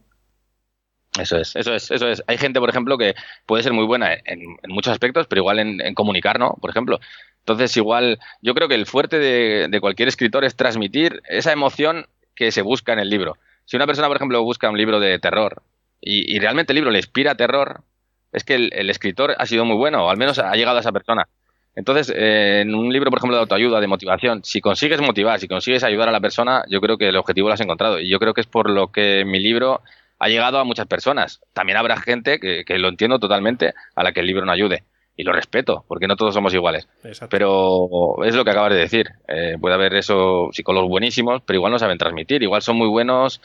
Eso 1.17 1.37
es, 1.37 1.55
eso 1.55 1.73
es, 1.73 1.89
eso 1.91 2.09
es. 2.09 2.21
Hay 2.27 2.37
gente, 2.37 2.59
por 2.59 2.69
ejemplo, 2.69 2.97
que 2.97 3.15
puede 3.45 3.63
ser 3.63 3.71
muy 3.71 3.85
buena 3.85 4.13
en, 4.25 4.57
muchos 4.67 4.91
aspectos, 4.91 5.27
pero 5.27 5.39
igual 5.39 5.59
en, 5.59 5.93
comunicar, 5.93 6.39
¿no? 6.39 6.57
Por 6.59 6.71
ejemplo. 6.71 6.99
Entonces, 7.37 7.77
igual, 7.77 8.19
yo 8.41 8.53
creo 8.53 8.67
que 8.67 8.75
el 8.75 8.85
fuerte 8.85 9.17
de, 9.17 9.79
cualquier 9.79 10.09
escritor 10.09 10.43
es 10.43 10.57
transmitir 10.57 11.21
esa 11.29 11.53
emoción 11.53 12.07
que 12.35 12.51
se 12.51 12.61
busca 12.61 12.91
en 12.91 12.99
el 12.99 13.09
libro. 13.09 13.37
Si 13.63 13.77
una 13.77 13.87
persona, 13.87 14.09
por 14.09 14.17
ejemplo, 14.17 14.43
busca 14.43 14.69
un 14.69 14.77
libro 14.77 14.99
de 14.99 15.19
terror 15.19 15.63
y, 16.01 16.37
realmente 16.39 16.73
el 16.73 16.75
libro 16.75 16.91
le 16.91 16.99
inspira 16.99 17.35
terror, 17.35 17.85
es 18.33 18.43
que 18.43 18.55
el, 18.55 18.89
escritor 18.89 19.35
ha 19.37 19.45
sido 19.45 19.63
muy 19.63 19.77
bueno, 19.77 20.05
o 20.05 20.09
al 20.09 20.17
menos 20.17 20.37
ha 20.37 20.53
llegado 20.55 20.75
a 20.75 20.81
esa 20.81 20.91
persona. 20.91 21.29
Entonces, 21.75 22.13
eh, 22.15 22.61
en 22.61 22.75
un 22.75 22.91
libro, 22.91 23.09
por 23.09 23.19
ejemplo, 23.19 23.37
de 23.37 23.41
autoayuda, 23.41 23.79
de 23.79 23.87
motivación, 23.87 24.43
si 24.43 24.59
consigues 24.59 25.01
motivar, 25.01 25.39
si 25.39 25.47
consigues 25.47 25.83
ayudar 25.83 26.09
a 26.09 26.11
la 26.11 26.19
persona, 26.19 26.63
yo 26.69 26.81
creo 26.81 26.97
que 26.97 27.09
el 27.09 27.15
objetivo 27.15 27.47
lo 27.47 27.53
has 27.53 27.61
encontrado. 27.61 27.99
Y 27.99 28.09
yo 28.09 28.19
creo 28.19 28.33
que 28.33 28.41
es 28.41 28.47
por 28.47 28.69
lo 28.69 28.91
que 28.91 29.23
mi 29.25 29.39
libro 29.39 29.81
ha 30.19 30.27
llegado 30.27 30.59
a 30.59 30.63
muchas 30.63 30.87
personas. 30.87 31.41
También 31.53 31.77
habrá 31.77 31.97
gente 31.97 32.39
que, 32.39 32.63
lo 32.77 32.89
entiendo 32.89 33.19
totalmente 33.19 33.73
a 33.95 34.03
la 34.03 34.11
que 34.11 34.19
el 34.19 34.27
libro 34.27 34.45
no 34.45 34.51
ayude. 34.51 34.83
Y 35.15 35.23
lo 35.23 35.33
respeto, 35.33 35.83
porque 35.87 36.07
no 36.07 36.15
todos 36.15 36.33
somos 36.33 36.53
iguales. 36.53 36.87
Pero 37.29 38.23
es 38.23 38.35
lo 38.35 38.45
que 38.45 38.51
acabas 38.51 38.73
de 38.73 38.79
decir. 38.79 39.09
Eh, 39.27 39.57
puede 39.59 39.75
haber 39.75 39.95
eso, 39.95 40.47
psicólogos 40.53 40.89
buenísimos, 40.89 41.41
pero 41.45 41.57
igual 41.57 41.73
no 41.73 41.79
saben 41.79 41.97
transmitir. 41.97 42.41
Igual 42.41 42.61
son 42.61 42.77
muy 42.77 42.87
buenos 42.87 43.41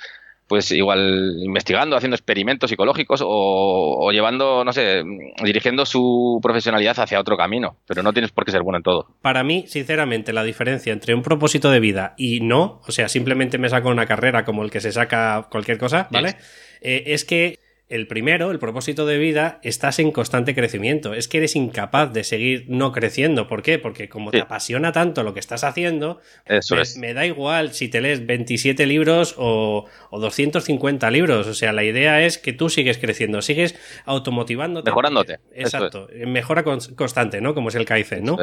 pues 0.47 0.71
igual 0.73 1.37
investigando, 1.43 1.97
haciendo 1.97 2.17
experimentos 2.17 2.71
psicológicos 2.71 3.23
o, 3.25 4.11
llevando, 4.13 4.65
no 4.65 4.73
sé, 4.73 5.03
dirigiendo 5.43 5.87
su 5.87 6.39
profesionalidad 6.43 6.99
hacia 7.01 7.21
otro 7.21 7.37
camino, 7.37 7.79
pero 7.87 8.03
no 8.03 8.13
tienes 8.13 8.31
por 8.31 8.45
qué 8.45 8.53
ser 8.53 8.63
bueno 8.63 8.77
en 8.79 8.83
todo. 8.83 9.09
Para 9.23 9.43
mí, 9.43 9.65
sinceramente, 9.67 10.33
la 10.33 10.45
diferencia 10.45 10.93
entre 10.93 11.15
un 11.15 11.23
propósito 11.23 11.71
de 11.71 11.81
vida 11.81 12.15
y 12.19 12.41
no, 12.41 12.81
o 12.87 12.93
sea, 12.93 13.09
simplemente 13.09 13.59
me 13.59 13.69
saco 13.69 13.89
una 13.89 14.07
carrera 14.07 14.45
como 14.45 14.63
el 14.63 14.71
que 14.71 14.81
se 14.81 14.93
saca 14.93 15.49
cualquier 15.51 15.79
cosa, 15.79 16.09
¿vale? 16.11 16.37
Eh, 16.81 17.05
es 17.07 17.25
que 17.25 17.64
el 17.95 18.09
primero, 18.09 18.51
el 18.51 18.59
propósito 18.59 19.07
de 19.07 19.19
vida, 19.19 19.61
estás 19.63 20.01
en 20.01 20.11
constante 20.11 20.53
crecimiento. 20.55 21.15
Es 21.15 21.29
que 21.29 21.39
eres 21.39 21.55
incapaz 21.55 22.13
de 22.13 22.25
seguir 22.25 22.65
no 22.67 22.91
creciendo. 22.91 23.47
¿Por 23.47 23.63
qué? 23.63 23.79
Porque 23.79 24.09
como 24.09 24.33
te 24.33 24.41
apasiona 24.41 24.91
tanto 24.91 25.23
lo 25.23 25.33
que 25.33 25.39
estás 25.39 25.63
haciendo, 25.63 26.21
Eso 26.45 26.75
me, 26.75 26.83
es. 26.83 26.97
me, 26.97 27.15
da 27.15 27.25
igual 27.25 27.73
si 27.73 27.87
te 27.87 28.01
lees 28.01 28.27
27 28.27 28.87
libros 28.87 29.37
o, 29.39 29.87
o, 30.11 30.21
250 30.21 31.09
libros. 31.13 31.47
O 31.47 31.55
sea, 31.55 31.73
la 31.73 31.85
idea 31.85 32.25
es 32.25 32.37
que 32.39 32.53
tú 32.53 32.69
sigues 32.69 32.99
creciendo, 32.99 33.41
sigues 33.43 33.77
automotivándote. 34.07 34.91
Mejorándote. 34.91 35.39
Exacto. 35.53 36.09
Mejora 36.27 36.65
constante, 36.65 37.41
¿no? 37.41 37.55
Como 37.55 37.69
es 37.69 37.77
el 37.77 37.85
Kaizen, 37.85 38.25
¿no? 38.25 38.37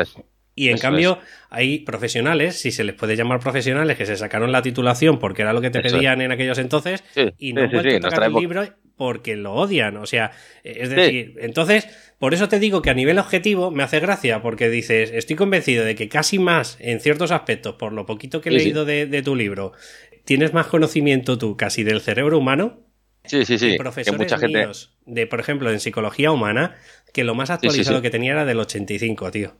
Y 0.53 0.70
en 0.70 0.77
cambio, 0.77 1.20
hay 1.50 1.79
profesionales, 1.79 2.60
si 2.60 2.72
se 2.72 2.84
les 2.84 2.93
puede 2.96 3.15
llamar 3.15 3.39
profesionales, 3.39 3.98
que 3.98 4.05
se 4.05 4.17
sacaron 4.17 4.51
la 4.51 4.62
titulación 4.62 5.17
porque 5.17 5.43
era 5.43 5.53
lo 5.53 5.62
que 5.62 5.70
te 5.70 5.81
pedían 5.81 6.22
en 6.22 6.31
aquellos 6.31 6.58
entonces 6.58 7.03
y 7.38 7.53
no 7.53 7.62
han 7.62 7.72
vuelto 7.72 7.96
a 7.96 8.10
tocar 8.10 8.24
el 8.24 8.34
libro 8.34 8.67
porque 9.01 9.36
lo 9.36 9.53
odian. 9.53 9.98
O 9.98 10.05
sea, 10.05 10.31
es 10.63 10.89
decir, 10.89 11.36
entonces, 11.39 11.88
por 12.20 12.34
eso 12.34 12.50
te 12.50 12.60
digo 12.60 12.81
que 12.81 12.91
a 12.91 12.93
nivel 12.93 13.17
objetivo 13.17 13.72
me 13.72 13.81
hace 13.81 14.00
gracia, 14.00 14.43
porque 14.43 14.70
dices, 14.70 15.10
estoy 15.12 15.36
convencido 15.36 15.86
de 15.86 15.96
que 15.96 16.08
casi 16.10 16.38
más, 16.38 16.77
en 16.79 17.00
ciertos 17.00 17.31
aspectos, 17.31 17.75
por 17.75 17.93
lo 17.93 18.05
poquito 18.05 18.41
que 18.41 18.50
he 18.50 18.51
leído 18.51 18.86
de, 18.86 19.22
tu 19.24 19.36
libro, 19.36 19.72
tienes 20.25 20.53
más 20.53 20.67
conocimiento 20.67 21.38
tú 21.38 21.58
casi 21.58 21.84
del 21.84 22.01
cerebro 22.01 22.38
humano. 22.38 22.81
Sí, 23.24 23.46
sí, 23.46 23.58
sí. 23.58 23.75
Profesores 23.77 24.20
mucha 24.20 24.38
gente... 24.38 24.67
de, 25.05 25.27
por 25.27 25.39
ejemplo, 25.39 25.72
en 25.72 25.79
psicología 25.79 26.31
humana, 26.31 26.75
que 27.13 27.24
lo 27.24 27.34
más 27.34 27.50
actualizado 27.50 28.03
que 28.03 28.10
tenía 28.12 28.34
era 28.34 28.46
del 28.46 28.60
85, 28.60 29.31
tío. 29.31 29.55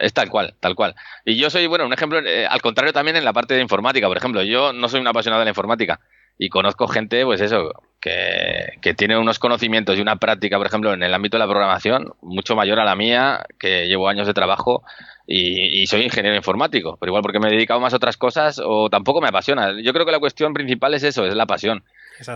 Es 0.00 0.12
tal 0.14 0.30
cual, 0.30 0.54
tal 0.60 0.74
cual. 0.74 0.94
Y 1.24 1.36
yo 1.36 1.50
soy, 1.50 1.66
bueno, 1.66 1.86
un 1.86 1.92
ejemplo, 1.92 2.18
eh, 2.20 2.46
al 2.46 2.62
contrario 2.62 2.92
también 2.92 3.16
en 3.16 3.24
la 3.24 3.32
parte 3.32 3.54
de 3.54 3.60
informática, 3.60 4.08
por 4.08 4.16
ejemplo. 4.16 4.42
Yo 4.42 4.72
no 4.72 4.88
soy 4.88 5.00
un 5.00 5.06
apasionado 5.06 5.40
de 5.40 5.44
la 5.44 5.50
informática 5.50 6.00
y 6.38 6.48
conozco 6.48 6.88
gente, 6.88 7.22
pues 7.24 7.42
eso, 7.42 7.70
que, 8.00 8.78
que, 8.80 8.94
tiene 8.94 9.18
unos 9.18 9.38
conocimientos 9.38 9.98
y 9.98 10.00
una 10.00 10.16
práctica, 10.16 10.56
por 10.56 10.66
ejemplo, 10.66 10.94
en 10.94 11.02
el 11.02 11.12
ámbito 11.12 11.36
de 11.36 11.40
la 11.40 11.46
programación, 11.46 12.14
mucho 12.22 12.56
mayor 12.56 12.80
a 12.80 12.84
la 12.86 12.96
mía, 12.96 13.44
que 13.58 13.86
llevo 13.88 14.08
años 14.08 14.26
de 14.26 14.32
trabajo 14.32 14.82
y, 15.26 15.86
soy 15.86 16.02
ingeniero 16.02 16.34
informático, 16.34 16.96
pero 16.98 17.10
igual 17.10 17.22
porque 17.22 17.38
me 17.38 17.48
he 17.48 17.52
dedicado 17.52 17.78
más 17.78 17.92
a 17.92 17.96
otras 17.96 18.16
cosas 18.16 18.60
o 18.64 18.88
tampoco 18.88 19.20
me 19.20 19.28
apasiona. 19.28 19.80
Yo 19.82 19.92
creo 19.92 20.06
que 20.06 20.12
la 20.12 20.18
cuestión 20.18 20.54
principal 20.54 20.94
es 20.94 21.02
eso, 21.02 21.26
es 21.26 21.34
la 21.34 21.44
pasión. 21.44 21.84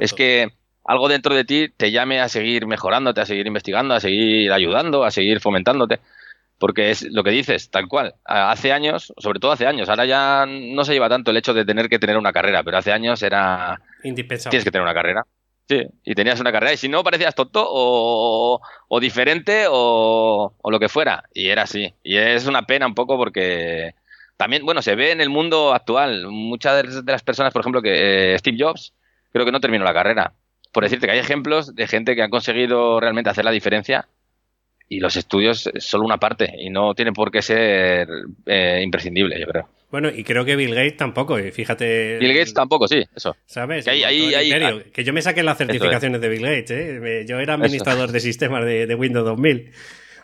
Es 0.00 0.12
que 0.12 0.52
algo 0.84 1.08
dentro 1.08 1.34
de 1.34 1.44
ti 1.44 1.70
te 1.74 1.90
llame 1.90 2.20
a 2.20 2.28
seguir 2.28 2.66
mejorándote, 2.66 3.22
a 3.22 3.26
seguir 3.26 3.46
investigando, 3.46 3.94
a 3.94 4.00
seguir 4.00 4.52
ayudando, 4.52 5.04
a 5.04 5.10
seguir 5.10 5.40
fomentándote 5.40 6.00
porque 6.64 6.90
es 6.90 7.02
lo 7.12 7.22
que 7.22 7.30
dices, 7.30 7.68
tal 7.68 7.88
cual. 7.88 8.14
Hace 8.24 8.72
años, 8.72 9.12
sobre 9.18 9.38
todo 9.38 9.52
hace 9.52 9.66
años, 9.66 9.90
ahora 9.90 10.06
ya 10.06 10.46
no 10.48 10.82
se 10.86 10.94
lleva 10.94 11.10
tanto 11.10 11.30
el 11.30 11.36
hecho 11.36 11.52
de 11.52 11.66
tener 11.66 11.90
que 11.90 11.98
tener 11.98 12.16
una 12.16 12.32
carrera, 12.32 12.62
pero 12.62 12.78
hace 12.78 12.90
años 12.90 13.22
era... 13.22 13.82
Indispensable. 14.02 14.50
Tienes 14.50 14.64
que 14.64 14.70
tener 14.70 14.82
una 14.82 14.94
carrera. 14.94 15.26
Sí, 15.68 15.82
y 16.04 16.14
tenías 16.14 16.40
una 16.40 16.52
carrera 16.52 16.72
y 16.72 16.78
si 16.78 16.88
no 16.88 17.04
parecías 17.04 17.34
tonto 17.34 17.62
o, 17.68 18.62
o 18.88 18.98
diferente 18.98 19.66
o, 19.68 20.54
o, 20.56 20.70
lo 20.70 20.80
que 20.80 20.88
fuera. 20.88 21.24
Y 21.34 21.48
era 21.48 21.64
así. 21.64 21.92
Y 22.02 22.16
es 22.16 22.46
una 22.46 22.62
pena 22.62 22.86
un 22.86 22.94
poco 22.94 23.18
porque 23.18 23.94
también, 24.38 24.64
bueno, 24.64 24.80
se 24.80 24.94
ve 24.94 25.10
en 25.10 25.20
el 25.20 25.28
mundo 25.28 25.74
actual. 25.74 26.28
Muchas 26.28 27.04
de 27.04 27.12
las 27.12 27.22
personas, 27.22 27.52
por 27.52 27.60
ejemplo, 27.60 27.82
que 27.82 28.32
eh, 28.32 28.38
Steve 28.38 28.56
Jobs, 28.58 28.94
creo 29.34 29.44
que 29.44 29.52
no 29.52 29.60
terminó 29.60 29.84
la 29.84 29.92
carrera. 29.92 30.32
Por 30.72 30.82
decirte 30.82 31.08
que 31.08 31.12
hay 31.12 31.18
ejemplos 31.18 31.74
de 31.74 31.86
gente 31.86 32.16
que 32.16 32.22
han 32.22 32.30
conseguido 32.30 33.00
realmente 33.00 33.28
hacer 33.28 33.44
la 33.44 33.50
diferencia 33.50 34.08
y 34.88 35.00
los 35.00 35.16
estudios 35.16 35.66
es 35.72 35.84
solo 35.84 36.04
una 36.04 36.18
parte 36.18 36.52
y 36.58 36.70
no 36.70 36.94
tiene 36.94 37.12
por 37.12 37.30
qué 37.30 37.42
ser 37.42 38.08
eh, 38.46 38.80
imprescindible, 38.82 39.40
yo 39.40 39.46
creo. 39.46 39.68
Bueno, 39.90 40.10
y 40.10 40.24
creo 40.24 40.44
que 40.44 40.56
Bill 40.56 40.74
Gates 40.74 40.96
tampoco, 40.96 41.38
y 41.38 41.52
fíjate. 41.52 42.18
Bill 42.18 42.34
Gates 42.34 42.52
tampoco, 42.52 42.88
sí, 42.88 43.04
eso. 43.14 43.36
¿Sabes? 43.46 43.84
Que, 43.84 45.04
yo 45.04 45.12
me 45.12 45.22
saqué 45.22 45.44
las 45.44 45.56
certificaciones 45.56 46.20
de 46.20 46.28
Bill 46.28 46.42
Gates, 46.42 46.70
¿eh? 46.72 47.24
Yo 47.28 47.38
era 47.38 47.54
administrador 47.54 48.10
de 48.10 48.18
sistemas 48.18 48.64
de, 48.64 48.92
Windows 48.96 49.24
2000. 49.24 49.70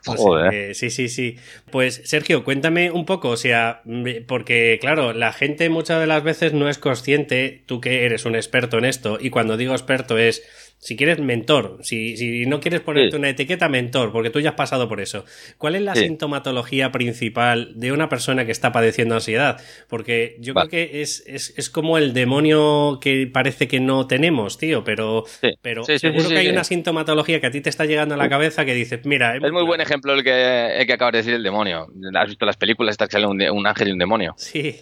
sí, 0.74 0.90
sí, 0.90 1.08
sí. 1.08 1.36
Pues 1.70 2.02
Sergio, 2.04 2.42
cuéntame 2.42 2.90
un 2.90 3.06
poco, 3.06 3.28
o 3.28 3.36
sea, 3.36 3.82
porque 4.26 4.78
claro, 4.80 5.12
la 5.12 5.32
gente 5.32 5.68
muchas 5.68 6.00
de 6.00 6.08
las 6.08 6.24
veces 6.24 6.52
no 6.52 6.68
es 6.68 6.78
consciente, 6.78 7.62
tú 7.66 7.80
que 7.80 8.04
eres 8.06 8.24
un 8.24 8.34
experto 8.34 8.76
en 8.76 8.86
esto, 8.86 9.18
y 9.20 9.30
cuando 9.30 9.56
digo 9.56 9.72
experto 9.72 10.18
es 10.18 10.42
si 10.80 10.96
quieres 10.96 11.20
mentor, 11.20 11.76
si, 11.82 12.16
si 12.16 12.46
no 12.46 12.58
quieres 12.58 12.80
ponerte 12.80 13.14
una 13.14 13.28
etiqueta 13.28 13.68
mentor, 13.68 14.12
porque 14.12 14.30
tú 14.30 14.40
ya 14.40 14.50
has 14.50 14.54
pasado 14.56 14.88
por 14.88 15.02
eso, 15.02 15.26
¿cuál 15.58 15.74
es 15.74 15.82
la 15.82 15.94
sintomatología 15.94 16.90
principal 16.90 17.72
de 17.78 17.92
una 17.92 18.08
persona 18.08 18.46
que 18.46 18.52
está 18.52 18.72
padeciendo 18.72 19.14
ansiedad? 19.14 19.60
Porque 19.88 20.36
yo 20.40 20.54
creo 20.54 20.68
que 20.68 21.02
es, 21.02 21.22
es, 21.26 21.52
es, 21.58 21.68
como 21.68 21.98
el 21.98 22.14
demonio 22.14 22.98
que 22.98 23.28
parece 23.30 23.68
que 23.68 23.78
no 23.78 24.06
tenemos, 24.06 24.56
tío, 24.56 24.82
pero, 24.82 25.24
pero 25.60 25.84
seguro 25.84 26.30
que 26.30 26.38
hay 26.38 26.48
una 26.48 26.64
sintomatología 26.64 27.42
que 27.42 27.48
a 27.48 27.50
ti 27.50 27.60
te 27.60 27.68
está 27.68 27.84
llegando 27.84 28.14
a 28.14 28.18
la 28.18 28.30
cabeza 28.30 28.64
que 28.64 28.72
dices, 28.72 29.04
mira... 29.04 29.36
Es 29.36 29.52
muy 29.52 29.66
buen 29.66 29.82
ejemplo 29.82 30.14
el 30.14 30.24
que, 30.24 30.78
el 30.78 30.86
que 30.86 30.94
acabas 30.94 31.12
de 31.12 31.18
decir, 31.18 31.34
el 31.34 31.42
demonio. 31.42 31.88
¿Has 32.14 32.28
visto 32.28 32.46
las 32.46 32.56
películas 32.56 32.94
estas 32.94 33.08
que 33.08 33.12
sale 33.12 33.26
un, 33.26 33.42
un 33.42 33.66
ángel 33.66 33.88
y 33.88 33.92
un 33.92 33.98
demonio? 33.98 34.32
Sí. 34.38 34.80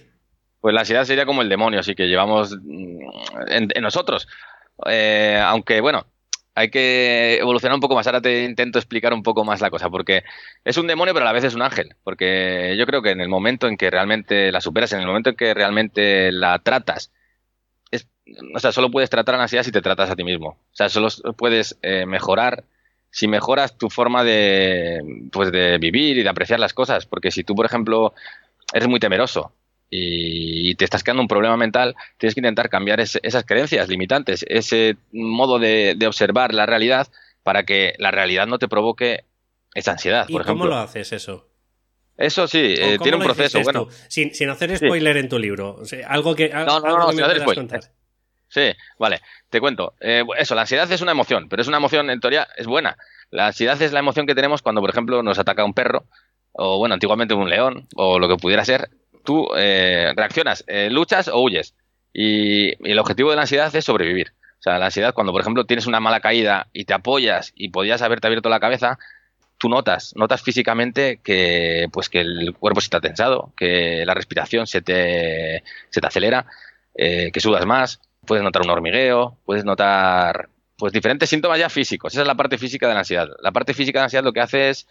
Pues 0.61 0.75
la 0.75 0.81
ansiedad 0.81 1.05
sería 1.05 1.27
como 1.27 1.43
el 1.43 1.49
demonio, 1.49 1.81
así 1.81 1.97
que 1.97 2.07
llevamos 2.07 2.57
mm, 2.57 3.01
en 3.49 3.83
nosotros. 3.83 4.29
Eh, 4.87 5.41
aunque 5.45 5.81
bueno, 5.81 6.07
hay 6.55 6.71
que 6.71 7.39
evolucionar 7.39 7.75
un 7.75 7.81
poco 7.81 7.95
más. 7.95 8.07
Ahora 8.07 8.21
te 8.21 8.45
intento 8.45 8.79
explicar 8.79 9.13
un 9.13 9.23
poco 9.23 9.45
más 9.45 9.61
la 9.61 9.71
cosa, 9.71 9.91
porque 9.91 10.25
es 10.65 10.77
un 10.77 10.87
demonio, 10.87 11.15
pero 11.15 11.25
a 11.25 11.29
la 11.29 11.33
vez 11.33 11.45
es 11.45 11.55
un 11.55 11.63
ángel. 11.63 11.95
Porque 12.05 12.75
yo 12.79 12.87
creo 12.87 13.03
que 13.03 13.11
en 13.11 13.21
el 13.21 13.29
momento 13.29 13.69
en 13.69 13.77
que 13.77 13.91
realmente 13.91 14.51
la 14.53 14.61
superas, 14.61 14.93
en 14.93 15.01
el 15.01 15.07
momento 15.07 15.31
en 15.31 15.37
que 15.37 15.55
realmente 15.55 16.33
la 16.33 16.59
tratas, 16.59 17.13
o 18.55 18.59
sea, 18.59 18.73
solo 18.73 18.91
puedes 18.91 19.11
tratar 19.11 19.35
a 19.35 19.39
la 19.39 19.45
ansiedad 19.45 19.63
si 19.63 19.73
te 19.73 19.83
tratas 19.83 20.11
a 20.11 20.17
ti 20.17 20.25
mismo. 20.25 20.49
O 20.49 20.75
sea, 20.75 20.89
solo 20.89 21.09
puedes 21.37 21.79
eh, 21.83 22.07
mejorar 22.07 22.65
si 23.11 23.27
mejoras 23.27 23.79
tu 23.79 23.89
forma 23.89 24.23
de, 24.23 25.01
pues 25.33 25.51
de 25.51 25.79
vivir 25.79 26.19
y 26.19 26.23
de 26.23 26.29
apreciar 26.29 26.61
las 26.61 26.75
cosas. 26.75 27.07
Porque 27.07 27.31
si 27.31 27.45
tú, 27.45 27.55
por 27.55 27.67
ejemplo, 27.67 28.15
eres 28.73 28.89
muy 28.89 29.01
temeroso 29.01 29.53
y 29.91 30.75
te 30.75 30.85
estás 30.85 31.03
quedando 31.03 31.23
un 31.23 31.29
problema 31.29 31.57
mental, 31.57 31.97
tienes 32.19 32.35
que 32.35 32.41
intentar 32.41 32.69
cambiar 32.69 33.01
esas 33.01 33.45
creencias 33.45 33.89
limitantes, 33.89 34.45
ese 34.49 34.97
modo 35.13 35.59
de, 35.59 35.97
observar 36.07 36.53
la 36.53 36.67
realidad 36.67 37.09
para 37.43 37.65
que 37.65 37.95
la 37.99 38.11
realidad 38.11 38.47
no 38.47 38.59
te 38.59 38.69
provoque 38.69 39.25
esa 39.75 39.93
ansiedad. 39.93 40.27
¿Y 40.29 40.39
cómo 40.39 40.67
lo 40.67 40.77
haces 40.77 41.13
eso? 41.13 41.49
Eso 42.17 42.49
sí, 42.49 42.75
eh, 42.77 42.99
tiene 43.01 43.17
un 43.17 43.23
proceso. 43.23 43.61
Bueno, 43.63 43.89
sin, 44.09 44.51
hacer 44.51 44.77
spoiler 44.77 45.17
en 45.17 45.29
tu 45.29 45.39
libro. 45.39 45.81
algo 46.09 46.35
que. 46.35 46.49
no, 46.49 46.81
no, 46.81 46.99
no, 46.99 47.13
sin 47.13 47.23
hacer 47.23 47.41
spoiler. 47.41 47.81
Sí, 48.49 48.73
vale, 48.99 49.21
te 49.51 49.61
cuento. 49.61 49.95
Eh, 50.01 50.25
eso, 50.39 50.55
la 50.55 50.63
ansiedad 50.63 50.91
es 50.91 51.01
una 51.01 51.13
emoción, 51.13 51.49
pero 51.49 51.63
es 51.63 51.69
una 51.69 51.77
emoción, 51.77 52.11
en 52.11 52.19
teoría, 52.19 52.49
es 52.57 52.67
buena. 52.67 52.97
La 53.31 53.49
ansiedad 53.49 53.81
es 53.81 53.93
la 53.93 53.99
emoción 54.01 54.27
que 54.27 54.35
tenemos 54.35 54.63
cuando, 54.63 54.81
por 54.81 54.91
ejemplo, 54.91 55.23
nos 55.23 55.39
ataca 55.39 55.65
un 55.65 55.75
perro, 55.75 56.07
o 56.53 56.79
bueno, 56.79 56.95
antiguamente 56.95 57.35
un 57.35 57.51
león, 57.51 57.87
o 57.95 58.19
lo 58.19 58.27
que 58.27 58.37
pudiera 58.37 58.65
ser, 58.65 58.89
tú 59.25 59.49
eh, 59.57 60.13
reaccionas, 60.17 60.65
eh, 60.67 60.89
luchas 60.91 61.29
o 61.29 61.41
huyes. 61.41 61.75
Y, 62.13 62.71
el 62.91 62.99
objetivo 62.99 63.31
de 63.31 63.37
la 63.37 63.43
ansiedad 63.43 63.75
es 63.75 63.85
sobrevivir. 63.85 64.33
O 64.59 64.63
sea, 64.63 64.79
la 64.79 64.87
ansiedad, 64.87 65.15
cuando 65.15 65.33
por 65.33 65.41
ejemplo 65.41 65.67
tienes 65.67 65.87
una 65.87 66.01
mala 66.01 66.21
caída 66.21 66.69
y 66.73 66.85
te 66.85 66.95
apoyas 66.95 67.53
y 67.55 67.69
podías 67.69 68.03
haberte 68.03 68.27
abierto 68.27 68.49
la 68.49 68.59
cabeza, 68.61 68.99
tú 69.57 69.69
notas, 69.69 70.15
notas 70.17 70.43
físicamente 70.43 71.21
que, 71.23 71.89
pues, 71.93 72.09
que 72.09 72.21
el 72.21 72.55
cuerpo 72.59 72.81
se 72.81 72.97
ha 72.97 73.01
tensado, 73.01 73.53
que 73.57 74.05
la 74.05 74.15
respiración 74.15 74.67
se 74.67 74.83
te, 74.83 75.63
se 75.91 76.01
te 76.01 76.07
acelera, 76.07 76.47
eh, 76.95 77.31
que 77.33 77.41
sudas 77.41 77.67
más, 77.67 78.01
puedes 78.27 78.43
notar 78.43 78.63
un 78.63 78.71
hormigueo, 78.71 79.39
puedes 79.45 79.65
notar 79.65 80.49
pues 80.77 80.93
diferentes 80.93 81.29
síntomas 81.29 81.59
ya 81.59 81.69
físicos. 81.69 82.13
Esa 82.13 82.23
es 82.23 82.29
la 82.29 82.37
parte 82.37 82.57
física 82.57 82.87
de 82.87 82.95
la 82.95 83.01
ansiedad. 83.01 83.29
La 83.43 83.51
parte 83.51 83.75
física 83.75 83.99
de 83.99 84.03
la 84.03 84.05
ansiedad 84.05 84.25
lo 84.25 84.33
que 84.33 84.41
hace 84.41 84.71
es 84.71 84.87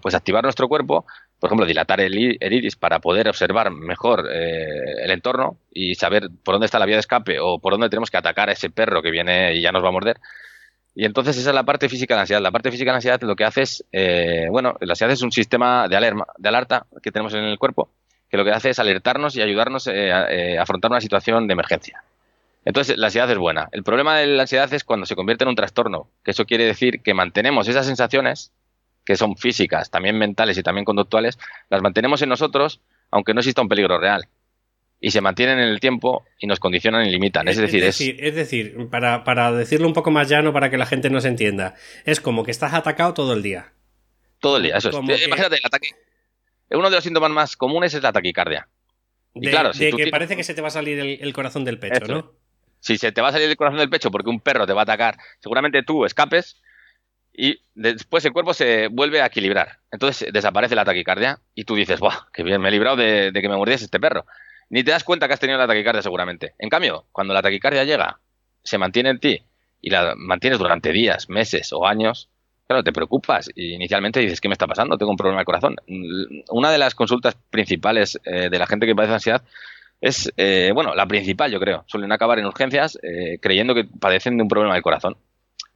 pues 0.00 0.14
activar 0.14 0.44
nuestro 0.44 0.68
cuerpo, 0.68 1.04
por 1.38 1.48
ejemplo, 1.48 1.66
dilatar 1.66 2.00
el, 2.00 2.16
iris 2.18 2.76
para 2.76 2.98
poder 2.98 3.28
observar 3.28 3.70
mejor 3.70 4.28
eh, 4.32 5.04
el 5.04 5.10
entorno 5.10 5.58
y 5.72 5.94
saber 5.94 6.28
por 6.42 6.54
dónde 6.54 6.66
está 6.66 6.78
la 6.78 6.86
vía 6.86 6.96
de 6.96 7.00
escape 7.00 7.38
o 7.40 7.58
por 7.58 7.72
dónde 7.72 7.90
tenemos 7.90 8.10
que 8.10 8.16
atacar 8.16 8.48
a 8.48 8.52
ese 8.52 8.70
perro 8.70 9.02
que 9.02 9.10
viene 9.10 9.54
y 9.54 9.62
ya 9.62 9.72
nos 9.72 9.84
va 9.84 9.88
a 9.88 9.92
morder. 9.92 10.18
Y 10.94 11.04
entonces 11.04 11.36
esa 11.36 11.50
es 11.50 11.54
la 11.54 11.64
parte 11.64 11.90
física 11.90 12.14
de 12.14 12.16
la 12.16 12.22
ansiedad. 12.22 12.40
La 12.40 12.50
parte 12.50 12.70
física 12.70 12.90
de 12.90 12.92
la 12.92 12.96
ansiedad 12.96 13.20
lo 13.20 13.36
que 13.36 13.44
hace 13.44 13.62
es, 13.62 13.84
eh, 13.92 14.46
bueno, 14.50 14.76
la 14.80 14.92
ansiedad 14.92 15.12
es 15.12 15.20
un 15.20 15.30
sistema 15.30 15.88
de, 15.88 15.96
alarma, 15.96 16.26
de 16.38 16.48
alerta 16.48 16.86
que 17.02 17.12
tenemos 17.12 17.34
en 17.34 17.44
el 17.44 17.58
cuerpo 17.58 17.90
que 18.30 18.36
lo 18.38 18.44
que 18.44 18.50
hace 18.50 18.70
es 18.70 18.78
alertarnos 18.78 19.36
y 19.36 19.42
ayudarnos 19.42 19.86
a 19.86 20.60
afrontar 20.60 20.90
una 20.90 21.00
situación 21.00 21.46
de 21.46 21.52
emergencia. 21.52 22.02
Entonces, 22.66 22.98
la 22.98 23.06
ansiedad 23.06 23.30
es 23.30 23.38
buena. 23.38 23.68
El 23.70 23.84
problema 23.84 24.18
de 24.18 24.26
la 24.26 24.42
ansiedad 24.42 24.72
es 24.74 24.82
cuando 24.82 25.06
se 25.06 25.14
convierte 25.14 25.44
en 25.44 25.50
un 25.50 25.54
trastorno, 25.54 26.08
que 26.24 26.32
eso 26.32 26.46
quiere 26.46 26.64
decir 26.64 27.00
que 27.00 27.14
mantenemos 27.14 27.68
esas 27.68 27.86
sensaciones, 27.86 28.52
que 29.06 29.16
son 29.16 29.36
físicas, 29.36 29.88
también 29.88 30.18
mentales 30.18 30.58
y 30.58 30.62
también 30.62 30.84
conductuales, 30.84 31.38
las 31.70 31.80
mantenemos 31.80 32.20
en 32.22 32.28
nosotros, 32.28 32.80
aunque 33.10 33.32
no 33.32 33.40
exista 33.40 33.62
un 33.62 33.68
peligro 33.68 33.98
real. 33.98 34.26
Y 35.00 35.12
se 35.12 35.20
mantienen 35.20 35.58
en 35.60 35.68
el 35.68 35.78
tiempo 35.78 36.24
y 36.38 36.46
nos 36.46 36.58
condicionan 36.58 37.06
y 37.06 37.10
limitan. 37.10 37.46
Es, 37.46 37.56
decir, 37.56 37.84
es, 37.84 38.00
es 38.00 38.34
decir 38.34 38.88
para, 38.90 39.24
para, 39.24 39.52
decirlo 39.52 39.86
un 39.86 39.92
poco 39.92 40.10
más 40.10 40.28
llano 40.28 40.52
para 40.52 40.70
que 40.70 40.78
la 40.78 40.86
gente 40.86 41.08
nos 41.08 41.24
entienda, 41.24 41.74
es 42.04 42.20
como 42.20 42.42
que 42.42 42.50
estás 42.50 42.74
atacado 42.74 43.14
todo 43.14 43.32
el 43.34 43.42
día. 43.42 43.72
Todo 44.40 44.56
el 44.56 44.64
día, 44.64 44.76
eso 44.76 44.88
es. 44.88 44.96
Imagínate, 44.96 45.56
el 45.56 45.64
ataque. 45.66 45.90
Uno 46.70 46.90
de 46.90 46.96
los 46.96 47.04
síntomas 47.04 47.30
más 47.30 47.56
comunes 47.56 47.94
es 47.94 48.02
la 48.02 48.12
taquicardia. 48.12 48.68
Y 49.34 49.48
claro, 49.48 49.70
de 49.72 49.92
que 49.92 50.08
parece 50.08 50.34
que 50.34 50.42
se 50.42 50.54
te 50.54 50.62
va 50.62 50.68
a 50.68 50.72
salir 50.72 50.98
el, 50.98 51.32
corazón 51.32 51.64
del 51.64 51.78
pecho, 51.78 52.06
¿no? 52.06 52.32
Si 52.80 52.96
se 52.96 53.12
te 53.12 53.20
va 53.20 53.28
a 53.28 53.32
salir 53.32 53.48
el 53.48 53.56
corazón 53.56 53.78
del 53.78 53.90
pecho 53.90 54.10
porque 54.10 54.30
un 54.30 54.40
perro 54.40 54.66
te 54.66 54.72
va 54.72 54.80
a 54.80 54.84
atacar, 54.84 55.16
seguramente 55.40 55.82
tú 55.82 56.04
escapes 56.04 56.60
y 57.36 57.60
después 57.74 58.24
el 58.24 58.32
cuerpo 58.32 58.54
se 58.54 58.88
vuelve 58.88 59.20
a 59.20 59.26
equilibrar. 59.26 59.80
Entonces 59.92 60.32
desaparece 60.32 60.74
la 60.74 60.86
taquicardia 60.86 61.38
y 61.54 61.64
tú 61.64 61.74
dices, 61.74 62.00
¡buah! 62.00 62.28
¡Qué 62.32 62.42
bien! 62.42 62.62
Me 62.62 62.68
he 62.68 62.72
librado 62.72 62.96
de, 62.96 63.30
que 63.34 63.48
me 63.48 63.56
mordiese 63.56 63.84
este 63.84 64.00
perro. 64.00 64.24
Ni 64.70 64.82
te 64.82 64.90
das 64.90 65.04
cuenta 65.04 65.28
que 65.28 65.34
has 65.34 65.40
tenido 65.40 65.58
la 65.58 65.66
taquicardia 65.66 66.00
seguramente. 66.00 66.54
En 66.58 66.70
cambio, 66.70 67.04
cuando 67.12 67.34
la 67.34 67.42
taquicardia 67.42 67.84
llega, 67.84 68.18
se 68.64 68.78
mantiene 68.78 69.10
en 69.10 69.20
ti 69.20 69.42
y 69.82 69.90
la 69.90 70.14
mantienes 70.16 70.58
durante 70.58 70.92
días, 70.92 71.28
meses 71.28 71.74
o 71.74 71.86
años, 71.86 72.30
claro, 72.66 72.82
te 72.82 72.92
preocupas 72.92 73.50
y 73.54 73.74
inicialmente 73.74 74.18
dices, 74.20 74.40
¿qué 74.40 74.48
me 74.48 74.54
está 74.54 74.66
pasando? 74.66 74.96
Tengo 74.96 75.10
un 75.10 75.18
problema 75.18 75.40
de 75.40 75.44
corazón. 75.44 75.76
Una 76.48 76.70
de 76.70 76.78
las 76.78 76.94
consultas 76.94 77.36
principales 77.50 78.18
eh, 78.24 78.48
de 78.48 78.58
la 78.58 78.66
gente 78.66 78.86
que 78.86 78.94
padece 78.94 79.12
ansiedad 79.12 79.42
es, 80.00 80.32
eh, 80.38 80.70
bueno, 80.74 80.94
la 80.94 81.06
principal, 81.06 81.52
yo 81.52 81.60
creo. 81.60 81.84
Suelen 81.86 82.12
acabar 82.12 82.38
en 82.38 82.46
urgencias 82.46 82.98
eh, 83.02 83.38
creyendo 83.42 83.74
que 83.74 83.84
padecen 83.84 84.38
de 84.38 84.42
un 84.42 84.48
problema 84.48 84.74
del 84.74 84.82
corazón. 84.82 85.16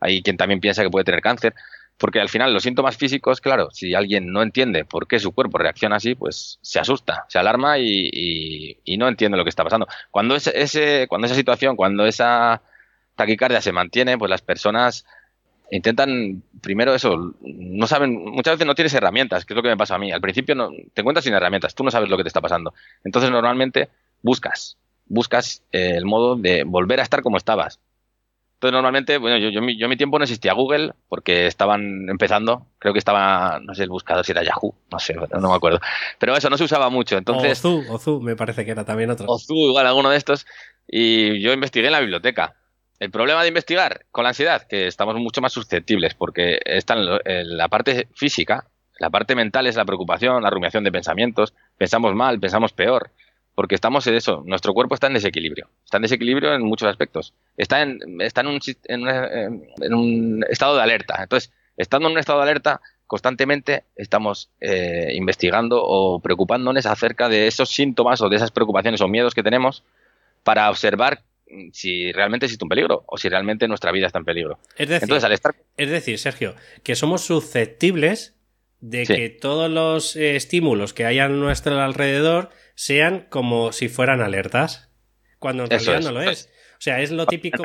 Hay 0.00 0.22
quien 0.22 0.36
también 0.36 0.60
piensa 0.60 0.82
que 0.82 0.90
puede 0.90 1.04
tener 1.04 1.20
cáncer, 1.20 1.54
porque 2.00 2.20
al 2.20 2.30
final 2.30 2.54
los 2.54 2.62
síntomas 2.62 2.96
físicos, 2.96 3.40
claro, 3.42 3.70
si 3.72 3.94
alguien 3.94 4.32
no 4.32 4.42
entiende 4.42 4.86
por 4.86 5.06
qué 5.06 5.18
su 5.18 5.32
cuerpo 5.32 5.58
reacciona 5.58 5.96
así, 5.96 6.14
pues 6.14 6.58
se 6.62 6.80
asusta, 6.80 7.26
se 7.28 7.38
alarma 7.38 7.78
y, 7.78 8.80
no 8.98 9.06
entiende 9.06 9.36
lo 9.36 9.44
que 9.44 9.50
está 9.50 9.64
pasando. 9.64 9.86
Cuando, 10.10 10.34
ese, 10.34 11.06
cuando 11.08 11.26
esa 11.26 11.34
situación, 11.34 11.76
cuando 11.76 12.06
esa 12.06 12.62
taquicardia 13.16 13.60
se 13.60 13.72
mantiene, 13.72 14.16
pues 14.16 14.30
las 14.30 14.40
personas 14.40 15.04
intentan 15.70 16.42
primero 16.62 16.94
eso, 16.94 17.34
no 17.42 17.86
saben, 17.86 18.24
muchas 18.24 18.54
veces 18.54 18.66
no 18.66 18.74
tienes 18.74 18.94
herramientas, 18.94 19.44
que 19.44 19.52
es 19.52 19.56
lo 19.56 19.62
que 19.62 19.68
me 19.68 19.76
pasa 19.76 19.96
a 19.96 19.98
mí. 19.98 20.10
Al 20.10 20.20
principio 20.22 20.54
no, 20.54 20.70
te 20.94 21.02
encuentras 21.02 21.24
sin 21.24 21.34
herramientas, 21.34 21.74
tú 21.74 21.84
no 21.84 21.90
sabes 21.90 22.08
lo 22.08 22.16
que 22.16 22.24
te 22.24 22.28
está 22.28 22.40
pasando. 22.40 22.72
Entonces 23.04 23.30
normalmente 23.30 23.90
buscas, 24.22 24.78
buscas 25.06 25.62
eh, 25.72 25.96
el 25.96 26.06
modo 26.06 26.36
de 26.36 26.64
volver 26.64 27.00
a 27.00 27.02
estar 27.02 27.22
como 27.22 27.36
estabas. 27.36 27.78
Entonces, 28.60 28.74
normalmente, 28.74 29.16
bueno, 29.16 29.38
yo, 29.38 29.48
yo, 29.48 29.66
yo, 29.70 29.88
mi 29.88 29.96
tiempo 29.96 30.18
no 30.18 30.24
existía 30.24 30.52
Google 30.52 30.92
porque 31.08 31.46
estaban 31.46 32.10
empezando. 32.10 32.66
Creo 32.78 32.92
que 32.92 32.98
estaba, 32.98 33.58
no 33.58 33.74
sé, 33.74 33.84
el 33.84 33.88
buscador 33.88 34.22
si 34.22 34.32
era 34.32 34.42
Yahoo, 34.42 34.74
no 34.92 34.98
sé, 34.98 35.14
no 35.14 35.48
me 35.48 35.54
acuerdo. 35.54 35.80
Pero 36.18 36.36
eso 36.36 36.50
no 36.50 36.58
se 36.58 36.64
usaba 36.64 36.90
mucho. 36.90 37.16
Entonces, 37.16 37.64
Ozu, 37.64 37.90
Ozu, 37.90 38.20
me 38.20 38.36
parece 38.36 38.66
que 38.66 38.72
era 38.72 38.84
también 38.84 39.08
otro. 39.08 39.24
Ozu, 39.28 39.54
igual 39.54 39.86
alguno 39.86 40.10
de 40.10 40.18
estos. 40.18 40.46
Y 40.86 41.40
yo 41.40 41.54
investigué 41.54 41.86
en 41.86 41.92
la 41.92 42.00
biblioteca. 42.00 42.54
El 42.98 43.10
problema 43.10 43.40
de 43.40 43.48
investigar 43.48 44.04
con 44.10 44.24
la 44.24 44.28
ansiedad, 44.28 44.66
que 44.68 44.86
estamos 44.86 45.14
mucho 45.16 45.40
más 45.40 45.54
susceptibles 45.54 46.12
porque 46.12 46.60
está 46.62 46.96
en 47.24 47.56
la 47.56 47.68
parte 47.68 48.08
física, 48.14 48.66
la 48.98 49.08
parte 49.08 49.34
mental 49.34 49.68
es 49.68 49.76
la 49.76 49.86
preocupación, 49.86 50.42
la 50.42 50.50
rumiación 50.50 50.84
de 50.84 50.92
pensamientos, 50.92 51.54
pensamos 51.78 52.14
mal, 52.14 52.38
pensamos 52.38 52.74
peor 52.74 53.10
porque 53.60 53.74
estamos 53.74 54.06
en 54.06 54.14
eso, 54.14 54.42
nuestro 54.46 54.72
cuerpo 54.72 54.94
está 54.94 55.08
en 55.08 55.12
desequilibrio, 55.12 55.68
está 55.84 55.98
en 55.98 56.04
desequilibrio 56.04 56.54
en 56.54 56.62
muchos 56.62 56.88
aspectos, 56.88 57.34
está 57.58 57.82
en, 57.82 58.18
está 58.22 58.40
en, 58.40 58.46
un, 58.46 58.60
en, 58.84 59.94
un 59.94 60.46
estado 60.48 60.76
de 60.76 60.82
alerta. 60.82 61.18
Entonces, 61.22 61.52
estando 61.76 62.08
en 62.08 62.14
un 62.14 62.18
estado 62.18 62.38
de 62.38 62.44
alerta, 62.44 62.80
constantemente 63.06 63.84
estamos 63.96 64.48
eh, 64.62 65.10
investigando 65.12 65.78
o 65.84 66.20
preocupándonos 66.20 66.86
acerca 66.86 67.28
de 67.28 67.48
esos 67.48 67.68
síntomas 67.68 68.22
o 68.22 68.30
de 68.30 68.36
esas 68.36 68.50
preocupaciones 68.50 69.02
o 69.02 69.08
miedos 69.08 69.34
que 69.34 69.42
tenemos 69.42 69.84
para 70.42 70.70
observar 70.70 71.20
si 71.74 72.12
realmente 72.12 72.46
existe 72.46 72.64
un 72.64 72.70
peligro 72.70 73.04
o 73.08 73.18
si 73.18 73.28
realmente 73.28 73.68
nuestra 73.68 73.92
vida 73.92 74.06
está 74.06 74.20
en 74.20 74.24
peligro. 74.24 74.58
Es 74.78 74.88
decir, 74.88 75.02
Entonces, 75.02 75.24
al 75.24 75.32
estar... 75.32 75.54
es 75.76 75.90
decir 75.90 76.18
Sergio, 76.18 76.54
que 76.82 76.96
somos 76.96 77.26
susceptibles 77.26 78.36
de 78.80 79.04
que 79.04 79.28
todos 79.28 79.70
los 79.70 80.16
eh, 80.16 80.36
estímulos 80.36 80.94
que 80.94 81.04
hay 81.04 81.18
a 81.18 81.28
nuestro 81.28 81.78
alrededor 81.78 82.48
sean 82.74 83.26
como 83.30 83.72
si 83.72 83.88
fueran 83.88 84.20
alertas, 84.20 84.90
cuando 85.38 85.64
en 85.64 85.70
realidad 85.70 86.00
no 86.00 86.12
lo 86.12 86.22
es. 86.22 86.50
O 86.78 86.82
sea, 86.82 87.00
es 87.00 87.10
lo 87.10 87.26
típico. 87.26 87.62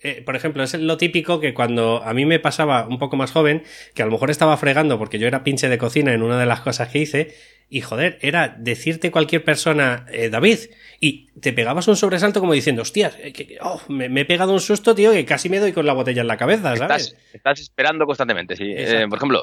Eh, 0.00 0.22
por 0.22 0.36
ejemplo, 0.36 0.62
es 0.62 0.74
lo 0.74 0.98
típico 0.98 1.40
que 1.40 1.54
cuando 1.54 2.02
a 2.02 2.12
mí 2.12 2.26
me 2.26 2.38
pasaba 2.38 2.86
un 2.86 2.98
poco 2.98 3.16
más 3.16 3.32
joven, 3.32 3.62
que 3.94 4.02
a 4.02 4.04
lo 4.04 4.12
mejor 4.12 4.30
estaba 4.30 4.54
fregando 4.58 4.98
porque 4.98 5.18
yo 5.18 5.26
era 5.26 5.42
pinche 5.44 5.68
de 5.70 5.78
cocina 5.78 6.12
en 6.12 6.22
una 6.22 6.38
de 6.38 6.44
las 6.44 6.60
cosas 6.60 6.88
que 6.90 6.98
hice, 6.98 7.34
y 7.70 7.80
joder, 7.80 8.18
era 8.20 8.54
decirte 8.58 9.10
cualquier 9.10 9.44
persona, 9.44 10.04
eh, 10.12 10.28
David, 10.28 10.58
y 11.00 11.32
te 11.40 11.54
pegabas 11.54 11.88
un 11.88 11.96
sobresalto 11.96 12.40
como 12.40 12.52
diciendo, 12.52 12.82
hostias, 12.82 13.16
eh, 13.18 13.56
oh, 13.62 13.80
me, 13.88 14.06
he 14.20 14.24
pegado 14.26 14.52
un 14.52 14.60
susto, 14.60 14.94
tío, 14.94 15.12
que 15.12 15.24
casi 15.24 15.48
me 15.48 15.58
doy 15.58 15.72
con 15.72 15.86
la 15.86 15.94
botella 15.94 16.20
en 16.20 16.28
la 16.28 16.36
cabeza, 16.36 16.76
¿sabes? 16.76 17.16
Estás, 17.32 17.60
esperando 17.60 18.04
constantemente, 18.04 18.56
sí. 18.56 18.74
por 19.08 19.16
ejemplo, 19.16 19.42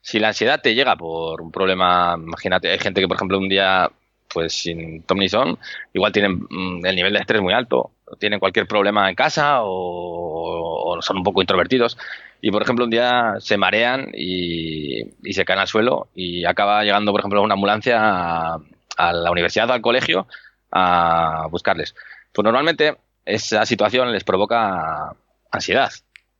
si, 0.00 0.18
la 0.18 0.28
ansiedad 0.28 0.62
te 0.62 0.74
llega 0.74 0.96
por 0.96 1.42
un 1.42 1.52
problema, 1.52 2.16
imagínate, 2.16 2.70
hay 2.70 2.78
gente 2.78 3.02
que, 3.02 3.08
por 3.08 3.16
ejemplo, 3.16 3.38
un 3.38 3.50
día 3.50 3.90
pues 4.34 4.52
sin 4.52 5.02
Tom 5.04 5.26
son, 5.28 5.58
igual 5.92 6.12
tienen 6.12 6.46
mm, 6.50 6.84
el 6.84 6.96
nivel 6.96 7.12
de 7.12 7.20
estrés 7.20 7.40
muy 7.40 7.54
alto, 7.54 7.92
tienen 8.18 8.40
cualquier 8.40 8.66
problema 8.66 9.08
en 9.08 9.14
casa 9.14 9.60
o, 9.62 10.98
son 11.00 11.18
un 11.18 11.22
poco 11.22 11.40
introvertidos. 11.40 11.96
Y 12.40 12.50
por 12.50 12.62
ejemplo, 12.62 12.84
un 12.84 12.90
día 12.90 13.36
se 13.38 13.56
marean 13.56 14.10
y, 14.12 15.04
se 15.32 15.44
caen 15.44 15.60
al 15.60 15.68
suelo 15.68 16.08
y 16.14 16.44
acaba 16.44 16.82
llegando, 16.82 17.12
por 17.12 17.20
ejemplo, 17.20 17.42
una 17.42 17.54
ambulancia 17.54 18.54
a, 18.56 19.12
la 19.12 19.30
universidad 19.30 19.70
o 19.70 19.72
al 19.72 19.80
colegio 19.80 20.26
a 20.70 21.46
buscarles. 21.50 21.94
Pues 22.32 22.44
normalmente 22.44 22.96
esa 23.24 23.64
situación 23.64 24.12
les 24.12 24.24
provoca 24.24 25.14
ansiedad. 25.50 25.90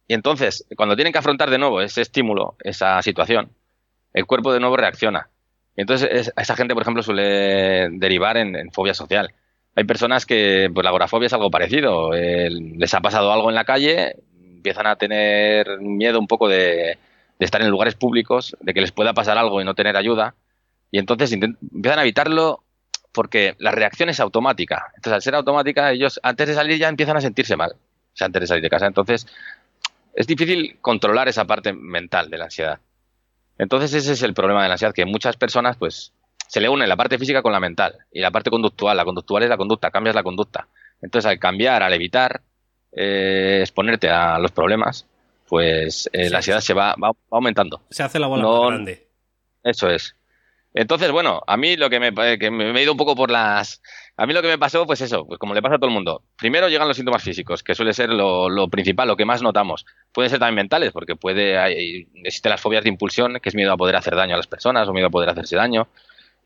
Y 0.07 0.15
entonces, 0.15 0.67
cuando 0.77 0.97
tienen 0.97 1.13
que 1.13 1.19
afrontar 1.21 1.49
de 1.49 1.59
nuevo 1.59 1.81
ese 1.81 2.03
estímulo, 2.03 2.57
esa 2.61 3.01
situación, 3.01 3.51
el 4.13 4.27
cuerpo 4.27 4.53
de 4.53 4.61
nuevo 4.61 4.77
reacciona. 4.77 5.29
Entonces, 5.77 6.33
esa 6.37 6.57
gente, 6.57 6.75
por 6.75 6.83
ejemplo, 6.83 7.03
suele 7.03 7.89
derivar 7.91 8.37
en, 8.37 8.71
fobia 8.71 8.95
social. 8.95 9.33
Hay 9.75 9.85
personas 9.85 10.25
que, 10.25 10.71
pues 10.73 10.85
la 10.85 10.91
agorafobia 10.91 11.27
es 11.27 11.33
algo 11.33 11.51
parecido. 11.51 12.13
les 12.13 12.95
ha 12.95 13.01
pasado 13.01 13.33
algo 13.33 13.49
en 13.49 13.57
la 13.57 13.65
calle, 13.65 14.17
empiezan 14.65 14.87
a 14.87 14.97
tener 14.97 15.81
miedo 15.81 16.19
un 16.21 16.29
poco 16.29 16.49
de, 16.49 16.97
estar 17.41 17.61
en 17.61 17.71
lugares 17.71 17.95
públicos, 17.97 18.57
de 18.61 18.73
que 18.73 18.81
les 18.81 18.93
pueda 18.93 19.13
pasar 19.13 19.37
algo 19.37 19.61
y 19.61 19.65
no 19.65 19.75
tener 19.75 19.97
ayuda. 19.97 20.35
Y 20.91 20.99
entonces 20.99 21.33
empiezan 21.33 21.99
a 21.99 22.03
evitarlo 22.03 22.63
porque 23.13 23.55
la 23.59 23.73
reacción 23.73 24.09
es 24.09 24.21
automática. 24.21 24.93
Entonces, 24.97 25.13
al 25.13 25.23
ser 25.23 25.35
automática, 25.35 25.91
ellos 25.91 26.21
antes 26.23 26.49
de 26.49 26.55
salir 26.55 26.79
ya 26.79 26.89
empiezan 26.89 27.17
a 27.17 27.21
sentirse 27.21 27.57
mal. 27.57 27.73
O 27.73 28.17
sea, 28.17 28.27
antes 28.27 28.41
de 28.41 28.47
salir 28.47 28.63
de 28.63 28.71
casa. 28.71 28.87
Entonces, 28.87 29.27
es 30.15 30.27
difícil 30.27 30.79
controlar 30.81 31.29
esa 31.29 31.45
parte 31.45 31.73
mental 31.73 32.31
de 32.31 32.39
la 32.39 32.45
ansiedad. 32.45 32.79
Entonces 33.59 33.95
ese 33.95 34.13
es 34.13 34.23
el 34.23 34.35
problema 34.35 34.63
de 34.63 34.69
la 34.69 34.75
ansiedad, 34.75 34.95
que 34.95 35.05
muchas 35.05 35.37
personas 35.37 35.77
pues 35.77 36.13
se 36.49 36.61
le 36.61 36.69
une 36.69 36.87
la 36.87 36.97
parte 36.97 37.19
física 37.19 37.43
con 37.43 37.53
la 37.53 37.61
mental 37.61 37.97
y 38.13 38.21
la 38.21 38.31
parte 38.31 38.51
conductual. 38.51 38.97
La 38.97 39.05
conductual 39.05 39.43
es 39.43 39.49
la 39.49 39.57
conducta, 39.57 39.91
cambias 39.91 40.15
la 40.15 40.23
conducta. 40.23 40.69
Entonces 41.03 41.31
al 41.31 41.39
cambiar, 41.39 41.83
al 41.83 41.93
evitar 41.93 42.43
eh, 42.93 43.59
exponerte 43.61 44.09
a 44.09 44.39
los 44.39 44.53
problemas, 44.53 45.07
pues 45.49 46.09
eh, 46.13 46.31
la 46.31 46.39
ansiedad 46.39 46.61
se 46.61 46.75
va, 46.75 46.95
va, 46.95 47.13
aumentando. 47.31 47.83
Se 47.91 48.03
hace 48.03 48.19
la 48.19 48.27
bola 48.27 48.45
más 48.45 48.71
grande. 48.71 49.07
Eso 49.63 49.89
es. 49.89 50.15
Entonces, 50.75 51.11
bueno, 51.13 51.43
a 51.47 51.57
mí 51.57 51.77
lo 51.77 51.89
que 51.89 52.01
me, 52.01 52.13
que 52.39 52.51
me 52.51 52.79
he 52.79 52.83
ido 52.83 52.93
un 52.93 52.99
poco 52.99 53.15
por 53.15 53.31
las 53.31 53.81
a 54.17 54.27
mí 54.27 54.33
lo 54.33 54.43
que 54.43 54.49
me 54.49 54.59
pasó, 54.59 54.87
pues 54.87 55.01
eso, 55.01 55.27
pues 55.27 55.41
como 55.41 55.55
le 55.55 55.63
pasa 55.63 55.75
a 55.75 55.79
todo 55.79 55.89
el 55.89 55.95
mundo. 55.95 56.23
Primero 56.37 56.69
llegan 56.69 56.87
los 56.87 56.97
síntomas 56.97 57.23
físicos, 57.23 57.65
que 57.65 57.75
suele 57.75 57.93
ser 57.93 58.11
lo, 58.11 58.69
principal, 58.69 59.09
lo 59.09 59.17
que 59.17 59.25
más 59.25 59.43
notamos. 59.43 59.85
Pueden 60.13 60.31
ser 60.31 60.39
también 60.39 60.57
mentales, 60.57 60.93
porque 60.93 61.17
puede 61.17 61.59
hay, 61.59 62.07
existen 62.23 62.51
las 62.51 62.61
fobias 62.61 62.85
de 62.85 62.91
impulsión, 62.91 63.41
que 63.43 63.49
es 63.49 63.57
miedo 63.57 63.73
a 63.73 63.77
poder 63.77 63.97
hacer 63.97 64.15
daño 64.15 64.35
a 64.35 64.37
las 64.37 64.47
personas 64.47 64.87
o 64.89 64.93
miedo 64.93 65.09
a 65.09 65.11
poder 65.11 65.31
hacerse 65.31 65.57
daño. 65.57 65.89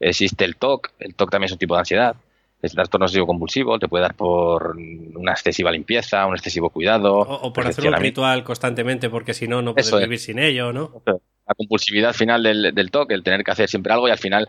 Existe 0.01 0.47
el 0.47 0.57
TOC, 0.57 0.93
el 0.99 1.15
TOC 1.15 1.31
también 1.31 1.47
es 1.47 1.53
un 1.53 1.59
tipo 1.59 1.75
de 1.75 1.81
ansiedad. 1.81 2.17
El 2.61 2.73
trastorno 2.73 3.05
obsesivo 3.05 3.27
compulsivo 3.27 3.79
te 3.79 3.89
puede 3.89 4.03
dar 4.03 4.15
por 4.15 4.77
una 4.77 5.33
excesiva 5.33 5.71
limpieza, 5.71 6.27
un 6.27 6.35
excesivo 6.35 6.71
cuidado. 6.71 7.19
O, 7.19 7.53
por 7.53 7.67
hacer 7.67 7.87
un 7.87 7.95
ritual 7.95 8.43
constantemente 8.43 9.09
porque 9.11 9.35
si 9.35 9.47
no, 9.47 9.63
no 9.63 9.75
puedes 9.75 9.93
vivir 9.93 10.19
sin 10.19 10.39
ello, 10.39 10.73
¿no? 10.73 11.03
La 11.07 11.55
compulsividad 11.57 12.13
final 12.13 12.43
del, 12.43 12.75
del 12.75 12.91
TOC, 12.91 13.13
el 13.13 13.23
tener 13.23 13.45
que 13.45 13.53
hacer 13.53 13.69
siempre 13.69 13.93
algo 13.93 14.09
y 14.09 14.11
al 14.11 14.19
final, 14.19 14.49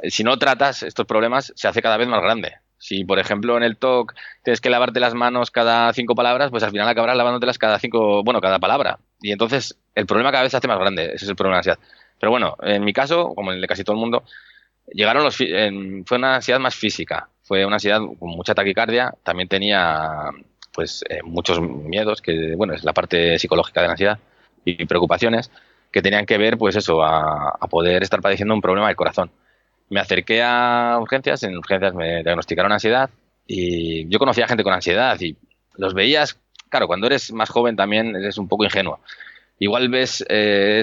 eh, 0.00 0.10
si 0.10 0.24
no 0.24 0.38
tratas 0.38 0.82
estos 0.82 1.06
problemas, 1.06 1.52
se 1.54 1.68
hace 1.68 1.82
cada 1.82 1.96
vez 1.96 2.08
más 2.08 2.22
grande. 2.22 2.54
Si, 2.78 3.04
por 3.04 3.18
ejemplo, 3.18 3.56
en 3.56 3.62
el 3.62 3.76
TOC 3.76 4.14
tienes 4.42 4.60
que 4.60 4.70
lavarte 4.70 4.98
las 4.98 5.14
manos 5.14 5.50
cada 5.50 5.92
cinco 5.92 6.14
palabras, 6.14 6.50
pues 6.50 6.62
al 6.62 6.70
final 6.70 6.88
acabarás 6.88 7.16
lavándotelas 7.16 7.58
cada 7.58 7.78
cinco, 7.78 8.22
bueno, 8.24 8.40
cada 8.40 8.58
palabra. 8.58 8.98
Y 9.20 9.32
entonces 9.32 9.78
el 9.94 10.06
problema 10.06 10.30
cada 10.32 10.42
vez 10.42 10.50
se 10.50 10.56
hace 10.56 10.68
más 10.68 10.78
grande. 10.78 11.06
Ese 11.06 11.24
es 11.24 11.28
el 11.28 11.36
problema 11.36 11.60
de 11.60 11.66
la 11.66 11.72
ansiedad. 11.72 11.78
Pero 12.18 12.30
bueno, 12.30 12.56
en 12.62 12.84
mi 12.84 12.92
caso, 12.92 13.34
como 13.34 13.50
en 13.50 13.56
el 13.56 13.60
de 13.60 13.68
casi 13.68 13.84
todo 13.84 13.94
el 13.94 14.00
mundo, 14.00 14.24
llegaron 14.92 15.24
los 15.24 15.36
fue 15.36 16.18
una 16.18 16.36
ansiedad 16.36 16.60
más 16.60 16.74
física. 16.74 17.28
Fue 17.44 17.64
una 17.64 17.76
ansiedad 17.76 18.00
con 18.18 18.30
mucha 18.30 18.54
taquicardia. 18.54 19.14
También 19.22 19.48
tenía 19.48 20.30
pues 20.72 21.04
eh, 21.08 21.20
muchos 21.22 21.60
miedos, 21.60 22.20
que 22.20 22.56
bueno, 22.56 22.74
es 22.74 22.82
la 22.82 22.92
parte 22.92 23.38
psicológica 23.38 23.80
de 23.80 23.86
la 23.86 23.92
ansiedad 23.92 24.18
y 24.64 24.84
preocupaciones 24.86 25.50
que 25.92 26.02
tenían 26.02 26.26
que 26.26 26.36
ver, 26.36 26.58
pues 26.58 26.74
eso, 26.74 27.04
a, 27.04 27.50
a 27.50 27.66
poder 27.68 28.02
estar 28.02 28.20
padeciendo 28.20 28.54
un 28.54 28.60
problema 28.60 28.88
del 28.88 28.96
corazón 28.96 29.30
me 29.88 30.00
acerqué 30.00 30.42
a 30.42 30.98
urgencias, 31.00 31.42
en 31.42 31.56
urgencias 31.56 31.94
me 31.94 32.22
diagnosticaron 32.22 32.72
ansiedad 32.72 33.10
y 33.46 34.08
yo 34.08 34.18
conocía 34.18 34.48
gente 34.48 34.64
con 34.64 34.72
ansiedad 34.72 35.18
y 35.20 35.36
los 35.76 35.94
veías, 35.94 36.40
claro, 36.68 36.86
cuando 36.86 37.06
eres 37.06 37.32
más 37.32 37.50
joven 37.50 37.76
también 37.76 38.16
eres 38.16 38.38
un 38.38 38.48
poco 38.48 38.64
ingenuo. 38.64 39.00
Igual 39.58 39.88
ves, 39.88 40.24
eh, 40.28 40.82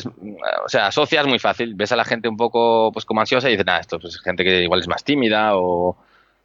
o 0.63 0.69
sea, 0.69 0.87
asocias 0.87 1.27
muy 1.27 1.39
fácil, 1.39 1.75
ves 1.75 1.91
a 1.91 1.97
la 1.97 2.05
gente 2.05 2.29
un 2.29 2.37
poco 2.37 2.91
pues 2.93 3.05
como 3.05 3.19
ansiosa 3.19 3.49
y 3.49 3.51
dices, 3.51 3.65
nada, 3.65 3.79
esto 3.79 3.97
es 3.97 4.01
pues, 4.01 4.21
gente 4.21 4.43
que 4.43 4.63
igual 4.63 4.79
es 4.79 4.87
más 4.87 5.03
tímida 5.03 5.57
o, 5.57 5.97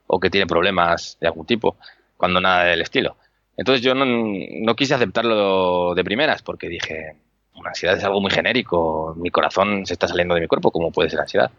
o 0.07 0.21
que 0.21 0.31
tiene 0.31 0.47
problemas 0.47 1.19
de 1.21 1.27
algún 1.27 1.47
tipo, 1.47 1.77
cuando 2.17 2.41
nada 2.41 2.65
del 2.65 2.83
estilo. 2.83 3.17
Entonces 3.57 3.83
yo 3.83 3.95
no, 3.95 4.05
no 4.05 4.77
quise 4.77 4.95
aceptarlo 4.95 5.95
de 5.95 6.05
primeras 6.05 6.43
porque 6.43 6.69
dije, 6.69 7.17
una 7.55 7.71
ansiedad 7.71 7.97
es 7.97 8.05
algo 8.05 8.21
muy 8.21 8.31
genérico, 8.31 9.15
mi 9.17 9.31
corazón 9.31 9.87
se 9.87 9.95
está 9.95 10.09
saliendo 10.09 10.35
de 10.35 10.43
mi 10.43 10.47
cuerpo, 10.47 10.71
¿cómo 10.71 10.91
puede 10.91 11.11
ser 11.11 11.21
ansiedad? 11.21 11.51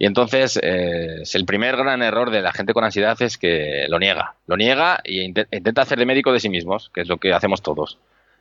Y 0.00 0.06
entonces, 0.06 0.58
eh, 0.62 1.22
el 1.34 1.44
primer 1.44 1.76
gran 1.76 2.02
error 2.02 2.30
de 2.30 2.40
la 2.40 2.52
gente 2.52 2.72
con 2.72 2.84
ansiedad 2.84 3.20
es 3.20 3.36
que 3.36 3.84
lo 3.88 3.98
niega. 3.98 4.34
Lo 4.46 4.56
niega 4.56 4.98
e 5.04 5.24
intenta 5.24 5.82
hacer 5.82 5.98
de 5.98 6.06
médico 6.06 6.32
de 6.32 6.40
sí 6.40 6.48
mismos, 6.48 6.90
que 6.94 7.02
es 7.02 7.08
lo 7.08 7.18
que 7.18 7.34
hacemos 7.34 7.60
todos. 7.60 7.98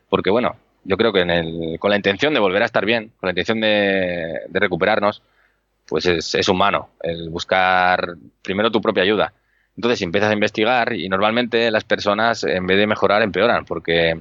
Porque, 0.07 0.29
bueno, 0.29 0.55
yo 0.85 0.95
creo 0.95 1.11
que 1.11 1.19
en 1.19 1.29
el, 1.29 1.77
con 1.77 1.89
la 1.89 1.97
intención 1.97 2.33
de 2.33 2.39
volver 2.39 2.61
a 2.61 2.65
estar 2.65 2.85
bien, 2.85 3.11
con 3.19 3.27
la 3.27 3.31
intención 3.31 3.59
de, 3.59 4.39
recuperarnos, 4.53 5.21
pues 5.85 6.05
es, 6.05 6.33
es, 6.33 6.47
humano 6.47 6.91
el 7.03 7.29
buscar 7.29 8.15
primero 8.41 8.71
tu 8.71 8.79
propia 8.79 9.03
ayuda. 9.03 9.33
Entonces 9.79 10.01
empiezas 10.01 10.29
a 10.29 10.33
investigar 10.33 10.91
y 10.91 11.07
normalmente 11.07 11.71
las 11.71 11.85
personas, 11.85 12.43
en 12.43 12.67
vez 12.67 12.77
de 12.77 12.85
mejorar, 12.85 13.21
empeoran, 13.21 13.63
porque 13.63 14.19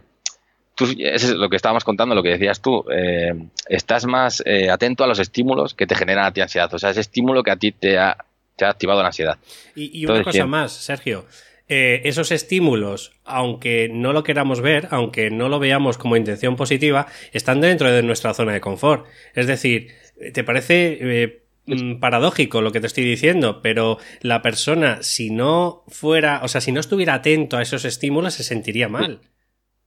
es 1.00 1.30
lo 1.30 1.50
que 1.50 1.56
estábamos 1.56 1.82
contando, 1.82 2.14
lo 2.14 2.22
que 2.22 2.28
decías 2.28 2.62
tú, 2.62 2.84
eh, 2.92 3.34
estás 3.68 4.06
más 4.06 4.40
eh, 4.46 4.70
atento 4.70 5.02
a 5.02 5.08
los 5.08 5.18
estímulos 5.18 5.74
que 5.74 5.88
te 5.88 5.96
generan 5.96 6.26
a 6.26 6.32
ti 6.32 6.42
ansiedad, 6.42 6.72
o 6.72 6.78
sea, 6.78 6.90
ese 6.90 7.00
estímulo 7.00 7.42
que 7.42 7.50
a 7.50 7.56
ti 7.56 7.72
te 7.72 7.98
ha, 7.98 8.16
te 8.54 8.66
ha 8.66 8.68
activado 8.68 9.02
la 9.02 9.08
ansiedad. 9.08 9.36
Y, 9.74 10.06
una 10.06 10.22
cosa 10.22 10.46
más, 10.46 10.70
Sergio, 10.70 11.26
eh, 11.68 12.02
esos 12.04 12.30
estímulos, 12.30 13.16
aunque 13.24 13.88
no 13.92 14.12
lo 14.12 14.22
queramos 14.22 14.60
ver, 14.60 14.86
aunque 14.92 15.28
no 15.28 15.48
lo 15.48 15.58
veamos 15.58 15.98
como 15.98 16.16
intención 16.16 16.54
positiva, 16.54 17.08
están 17.32 17.60
dentro 17.60 17.90
de 17.90 18.04
nuestra 18.04 18.32
zona 18.32 18.52
de 18.52 18.60
confort. 18.60 19.06
Es 19.34 19.48
decir, 19.48 19.88
¿te 20.32 20.44
parece 20.44 21.40
mm, 21.68 22.00
paradójico 22.00 22.60
lo 22.62 22.72
que 22.72 22.80
te 22.80 22.86
estoy 22.86 23.04
diciendo? 23.04 23.60
Pero 23.62 23.98
la 24.20 24.42
persona, 24.42 25.02
si 25.02 25.30
no 25.30 25.84
fuera, 25.88 26.40
o 26.42 26.48
sea, 26.48 26.60
si 26.60 26.72
no 26.72 26.80
estuviera 26.80 27.14
atento 27.14 27.56
a 27.56 27.62
esos 27.62 27.84
estímulos, 27.84 28.34
se 28.34 28.42
sentiría 28.42 28.88
mal. 28.88 29.20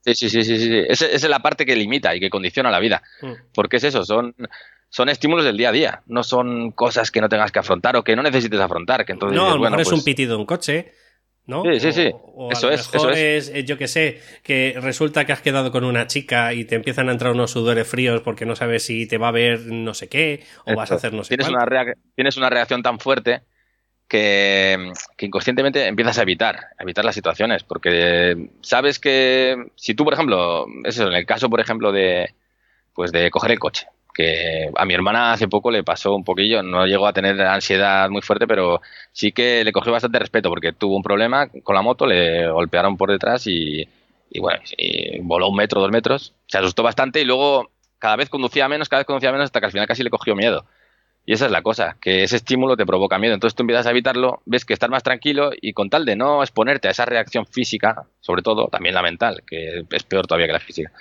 Sí, 0.06 0.16
sí, 0.16 0.30
sí, 0.30 0.44
sí, 0.44 0.58
sí. 0.58 0.84
Esa, 0.88 1.06
es 1.08 1.28
la 1.30 1.40
parte 1.40 1.66
que 1.66 1.76
limita 1.76 2.16
y 2.16 2.20
que 2.20 2.30
condiciona 2.30 2.72
la 2.72 2.80
vida. 2.80 3.04
Mm. 3.22 3.34
Porque 3.54 3.78
es 3.78 3.84
eso, 3.84 4.04
son, 4.04 4.36
son 4.90 5.10
estímulos 5.10 5.46
del 5.46 5.58
día 5.58 5.70
a 5.70 5.74
día, 5.74 6.04
no 6.08 6.24
son 6.24 6.72
cosas 6.72 7.12
que 7.12 7.22
no 7.22 7.30
tengas 7.30 7.52
que 7.52 7.60
afrontar 7.60 7.96
o 7.96 8.04
que 8.04 8.16
no 8.16 8.24
necesites 8.24 8.60
afrontar. 8.60 9.06
Que 9.06 9.14
entonces 9.14 9.36
no, 9.36 9.52
a 9.52 9.56
lo 9.56 9.62
mejor 9.62 9.82
es 9.82 9.88
un 9.88 9.94
pues 9.96 10.04
pitido 10.04 10.36
de 10.36 10.38
un 10.38 10.46
coche. 10.46 10.94
¿No? 11.46 11.64
Sí, 11.64 11.80
sí, 11.80 11.92
sí. 11.92 12.12
eso, 12.52 12.72
es, 12.72 12.90
eso 12.94 13.10
es. 13.12 13.50
Eh, 13.50 13.64
yo 13.64 13.78
que 13.78 13.88
sé, 13.88 14.22
que 14.44 14.76
resulta 14.80 15.26
que 15.26 15.34
has 15.34 15.42
quedado 15.42 15.72
con 15.72 15.84
una 15.84 16.08
chica 16.08 16.54
y 16.54 16.66
te 16.66 16.76
empiezan 16.76 17.10
a 17.10 17.12
entrar 17.12 17.32
unos 17.34 17.52
sudores 17.52 17.88
fríos 17.88 18.22
porque 18.22 18.46
no 18.46 18.56
sabes 18.56 18.84
si 18.84 19.08
te 19.08 19.18
va 19.18 19.30
a 19.30 19.32
ver 19.32 19.62
no 19.62 19.94
sé 19.94 20.08
qué 20.08 20.44
o 20.66 20.76
vas 20.76 20.92
a 20.92 20.96
hacer 20.96 21.14
no 21.14 21.24
sé 21.24 21.36
Una 21.36 21.86
tienes 22.16 22.38
una 22.38 22.50
reacción 22.50 22.84
tan 22.84 23.00
fuerte 23.00 23.42
que, 24.12 24.92
inconscientemente 25.20 25.88
empiezas 25.88 26.18
a 26.18 26.24
evitar, 26.24 26.58
a 26.78 26.84
evitar 26.84 27.06
las 27.06 27.16
situaciones, 27.16 27.64
porque 27.64 28.50
sabes 28.62 29.00
que 29.00 29.56
si 29.78 29.96
tú, 29.96 30.04
por 30.04 30.14
ejemplo, 30.14 30.66
eso, 30.84 31.08
en 31.08 31.14
el 31.14 31.26
caso, 31.26 31.50
por 31.50 31.62
ejemplo, 31.62 31.94
de, 31.94 32.36
pues 32.94 33.14
de 33.14 33.32
coger 33.32 33.52
el 33.52 33.60
coche, 33.60 33.88
a 34.76 34.86
mi 34.86 34.94
hermana 34.94 35.34
hace 35.34 35.48
poco 35.48 35.72
le 35.72 35.84
pasó 35.84 36.16
un 36.16 36.24
poquillo, 36.24 36.64
no 36.64 36.86
llegó 36.86 37.08
a 37.08 37.14
tener 37.14 37.40
ansiedad 37.42 38.10
muy 38.10 38.22
fuerte, 38.22 38.48
pero 38.48 38.82
sí 39.12 39.32
que 39.32 39.64
le 39.64 39.72
cogió 39.72 39.92
bastante 39.92 40.20
respeto 40.20 40.50
porque 40.50 40.74
tuvo 40.74 40.96
un 40.96 41.04
problema 41.04 41.48
con 41.64 41.76
la 41.76 41.82
moto, 41.82 42.06
le 42.06 42.50
golpearon 42.50 42.98
por 42.98 43.12
detrás 43.12 43.46
y, 43.48 43.88
bueno, 44.40 44.62
voló 45.22 45.50
un 45.50 45.56
metro, 45.56 45.82
dos 45.82 45.92
metros, 45.92 46.34
se 46.48 46.58
asustó 46.58 46.84
bastante 46.84 47.22
y 47.22 47.26
luego 47.26 47.72
cada 48.00 48.16
vez 48.16 48.30
conducía 48.30 48.68
menos, 48.68 48.90
cada 48.90 49.02
vez 49.02 49.08
conducía 49.08 49.32
menos 49.32 49.46
hasta 49.46 49.60
que 49.60 49.68
al 49.68 49.72
final 49.72 49.88
casi 49.88 50.04
le 50.04 50.10
cogió 50.10 50.36
miedo. 50.36 50.66
Y 51.24 51.34
esa 51.34 51.46
es 51.46 51.52
la 51.52 51.62
cosa, 51.62 51.98
que 52.02 52.24
ese 52.24 52.38
estímulo 52.38 52.76
te 52.76 52.86
provoca 52.86 53.20
miedo. 53.20 53.36
Entonces 53.36 53.56
tú 53.56 53.62
empiezas 53.62 53.86
a 53.86 53.92
evitarlo, 53.92 54.42
ves 54.46 54.66
que 54.66 54.74
estás 54.74 54.90
más 54.90 55.04
tranquilo 55.04 55.52
y 55.60 55.74
con 55.74 55.90
tal 55.90 56.04
de 56.04 56.16
no 56.16 56.42
exponerte 56.42 56.88
a 56.88 56.92
esa 56.92 57.06
reacción 57.06 57.46
física, 57.46 58.08
sobre 58.22 58.42
todo 58.42 58.70
también 58.70 58.96
la 58.96 59.04
mental, 59.04 59.44
que 59.46 59.86
es 59.92 60.04
peor 60.04 60.26
todavía 60.26 60.48
que 60.48 60.54
la 60.54 60.60
física, 60.60 60.92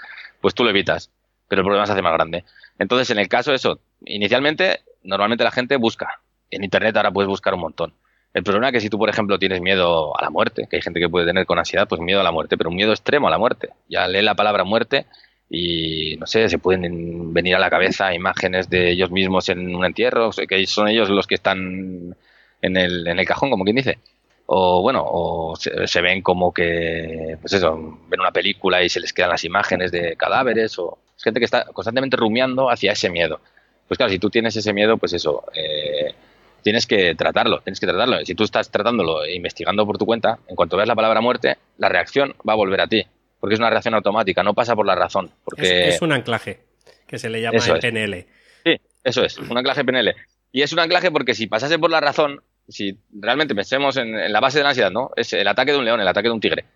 pues 0.43 0.55
tú 0.55 0.63
lo 0.63 0.71
evitas, 0.71 1.11
pero 1.51 1.63
el 1.63 1.67
problema 1.67 1.85
se 1.85 1.93
hace 1.93 2.03
más 2.03 2.13
grande. 2.13 2.45
Entonces 2.79 3.11
en 3.11 3.19
el 3.19 3.29
caso 3.29 3.51
de 3.51 3.57
eso, 3.57 3.81
inicialmente, 4.07 4.83
normalmente 5.03 5.43
la 5.43 5.51
gente 5.51 5.77
busca. 5.77 6.21
En 6.49 6.63
Internet 6.63 6.97
ahora 6.97 7.11
puedes 7.11 7.29
buscar 7.29 7.55
un 7.55 7.61
montón. 7.61 7.93
El 8.33 8.45
problema 8.45 8.69
es 8.69 8.75
que 8.75 8.81
si 8.81 8.89
tú, 8.89 8.99
por 8.99 9.11
ejemplo, 9.11 9.37
tienes 9.37 9.61
miedo 9.61 10.17
a 10.17 10.23
la 10.23 10.31
muerte, 10.31 10.69
que 10.71 10.77
hay 10.77 10.83
gente 10.83 11.01
que 11.01 11.09
puede 11.09 11.27
tener 11.27 11.47
con 11.47 11.59
ansiedad, 11.59 11.89
pues 11.89 12.01
miedo 12.01 12.21
a 12.21 12.23
la 12.23 12.31
muerte, 12.31 12.57
pero 12.57 12.71
un 12.71 12.77
miedo 12.77 12.93
extremo 12.93 13.27
a 13.27 13.31
la 13.31 13.39
muerte. 13.39 13.71
Ya 13.89 14.07
lee 14.07 14.23
la 14.23 14.37
palabra 14.37 14.63
muerte 14.63 15.07
y 15.49 16.17
no 16.19 16.27
sé, 16.29 16.49
se 16.49 16.59
pueden 16.59 17.35
venir 17.35 17.57
a 17.57 17.59
la 17.59 17.69
cabeza 17.69 18.15
imágenes 18.15 18.71
de 18.71 18.93
ellos 18.93 19.11
mismos 19.11 19.49
en 19.49 19.75
un 19.75 19.85
entierro, 19.85 20.31
que 20.31 20.67
son 20.69 20.87
ellos 20.87 21.11
los 21.11 21.27
que 21.27 21.35
están 21.35 22.15
en 22.63 22.77
el, 22.77 23.09
en 23.09 23.19
el 23.19 23.27
cajón, 23.27 23.51
como 23.51 23.65
quien 23.65 23.77
dice. 23.77 23.99
O 24.47 24.83
bueno, 24.83 25.05
o 25.05 25.55
se, 25.57 26.01
ven 26.01 26.23
como 26.23 26.53
que, 26.53 27.37
pues 27.41 27.53
eso, 27.53 27.99
ven 28.09 28.21
una 28.21 28.33
película 28.33 28.83
y 28.83 28.89
se 28.89 29.01
les 29.01 29.13
quedan 29.13 29.31
las 29.31 29.45
imágenes 29.45 29.93
de 29.93 30.17
cadáveres, 30.17 30.79
o 30.79 30.99
es 31.21 31.25
gente 31.25 31.39
que 31.39 31.45
está 31.45 31.67
constantemente 31.67 32.17
rumiando 32.17 32.71
hacia 32.71 32.93
ese 32.93 33.11
miedo. 33.11 33.41
Pues 33.87 33.99
claro, 33.99 34.11
si 34.11 34.19
tú 34.19 34.31
tienes 34.31 34.57
ese 34.57 34.73
miedo, 34.73 34.97
pues 34.97 35.13
eso, 35.13 35.45
eh, 35.55 36.15
tienes 36.63 36.87
que 36.87 37.15
tratarlo, 37.15 37.61
tienes 37.61 37.79
que 37.79 37.87
tratarlo. 37.87 38.25
Si 38.25 38.35
tú 38.35 38.45
estás 38.45 38.71
tratándolo 38.71 39.25
e 39.25 39.35
investigando 39.35 39.85
por 39.85 39.99
tu 39.99 40.07
cuenta, 40.07 40.39
en 40.49 40.57
cuanto 40.57 40.77
veas 40.77 40.89
la 40.89 40.95
palabra 40.95 41.21
muerte, 41.21 41.59
la 41.77 41.91
reacción 41.91 42.35
va 42.49 42.55
a 42.55 42.57
volver 42.57 42.81
a 42.81 42.87
ti 42.87 43.05
porque 43.41 43.55
es 43.55 43.59
una 43.59 43.71
reacción 43.71 43.95
automática, 43.95 44.43
no 44.43 44.55
pasa 44.55 44.77
por 44.77 44.87
la 44.87 44.95
razón. 44.95 45.31
Porque... 45.45 45.89
Es, 45.89 46.03
un 46.03 46.13
anclaje, 46.13 46.61
que 47.07 47.19
se 47.19 47.31
le 47.31 47.41
llama 47.41 47.59
el 47.59 47.81
PNL. 47.81 48.27
Sí, 48.65 48.81
eso 49.03 49.25
es, 49.25 49.39
un 49.39 49.57
anclaje 49.57 49.85
PNL. 49.85 50.15
Y 50.53 50.63
es 50.63 50.73
un 50.73 50.79
anclaje 50.79 51.11
porque 51.11 51.35
si 51.35 51.47
pasase 51.47 51.79
por 51.79 51.91
la 51.91 52.01
razón, 52.01 52.43
si 52.69 52.99
realmente 53.11 53.55
pensemos 53.55 53.97
en, 53.97 54.31
la 54.31 54.41
base 54.41 54.59
de 54.59 54.65
la 54.65 54.71
ansiedad, 54.71 54.91
¿no? 54.91 55.11
Es 55.17 55.33
el 55.33 55.49
ataque 55.49 55.73
de 55.73 55.79
un 55.79 55.85
león, 55.87 56.01
el 56.01 56.09
ataque 56.09 56.29
de 56.29 56.35
un 56.35 56.41
tigre. 56.41 56.67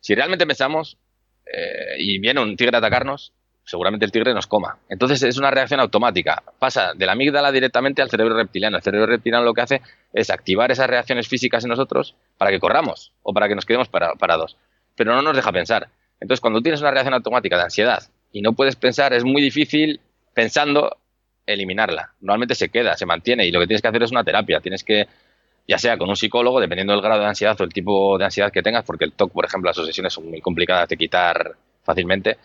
Si 0.00 0.14
realmente 0.14 0.46
pensamos 0.46 0.96
eh, 1.46 1.96
y 1.98 2.18
viene 2.18 2.40
un 2.40 2.56
tigre 2.56 2.76
a 2.76 2.78
atacarnos, 2.78 3.32
seguramente 3.64 4.04
el 4.04 4.12
tigre 4.12 4.34
nos 4.34 4.46
coma. 4.46 4.78
Entonces 4.88 5.22
es 5.22 5.38
una 5.38 5.50
reacción 5.50 5.80
automática. 5.80 6.42
Pasa 6.58 6.92
de 6.94 7.06
la 7.06 7.12
amígdala 7.12 7.52
directamente 7.52 8.02
al 8.02 8.10
cerebro 8.10 8.36
reptiliano. 8.36 8.76
El 8.76 8.82
cerebro 8.82 9.06
reptiliano 9.06 9.44
lo 9.44 9.54
que 9.54 9.60
hace 9.60 9.82
es 10.12 10.30
activar 10.30 10.70
esas 10.70 10.88
reacciones 10.88 11.28
físicas 11.28 11.64
en 11.64 11.70
nosotros 11.70 12.14
para 12.38 12.50
que 12.50 12.60
corramos 12.60 13.12
o 13.22 13.32
para 13.32 13.48
que 13.48 13.54
nos 13.54 13.66
quedemos 13.66 13.88
parados. 13.88 14.56
Pero 14.96 15.14
no 15.14 15.22
nos 15.22 15.36
deja 15.36 15.52
pensar. 15.52 15.88
Entonces, 16.20 16.40
cuando 16.40 16.60
tienes 16.60 16.80
una 16.80 16.90
reacción 16.90 17.14
automática 17.14 17.56
de 17.56 17.64
ansiedad 17.64 18.02
y 18.30 18.42
no 18.42 18.52
puedes 18.52 18.76
pensar, 18.76 19.12
es 19.12 19.24
muy 19.24 19.42
difícil 19.42 20.00
pensando 20.34 20.96
eliminarla. 21.46 22.12
Normalmente 22.20 22.54
se 22.54 22.68
queda, 22.68 22.96
se 22.96 23.06
mantiene 23.06 23.46
y 23.46 23.50
lo 23.50 23.60
que 23.60 23.66
tienes 23.66 23.82
que 23.82 23.88
hacer 23.88 24.02
es 24.02 24.10
una 24.10 24.24
terapia. 24.24 24.60
Tienes 24.60 24.84
que, 24.84 25.08
ya 25.66 25.78
sea 25.78 25.98
con 25.98 26.08
un 26.08 26.16
psicólogo, 26.16 26.60
dependiendo 26.60 26.92
del 26.92 27.02
grado 27.02 27.20
de 27.20 27.26
ansiedad 27.26 27.60
o 27.60 27.64
el 27.64 27.72
tipo 27.72 28.18
de 28.18 28.24
ansiedad 28.24 28.52
que 28.52 28.62
tengas, 28.62 28.84
porque 28.84 29.04
el 29.04 29.12
TOC, 29.12 29.32
por 29.32 29.44
ejemplo, 29.44 29.70
las 29.70 29.78
obsesiones 29.78 30.12
son 30.12 30.30
muy 30.30 30.40
complicadas 30.40 30.88
de 30.88 30.96
quitar 30.96 31.56
fácilmente, 31.82 32.38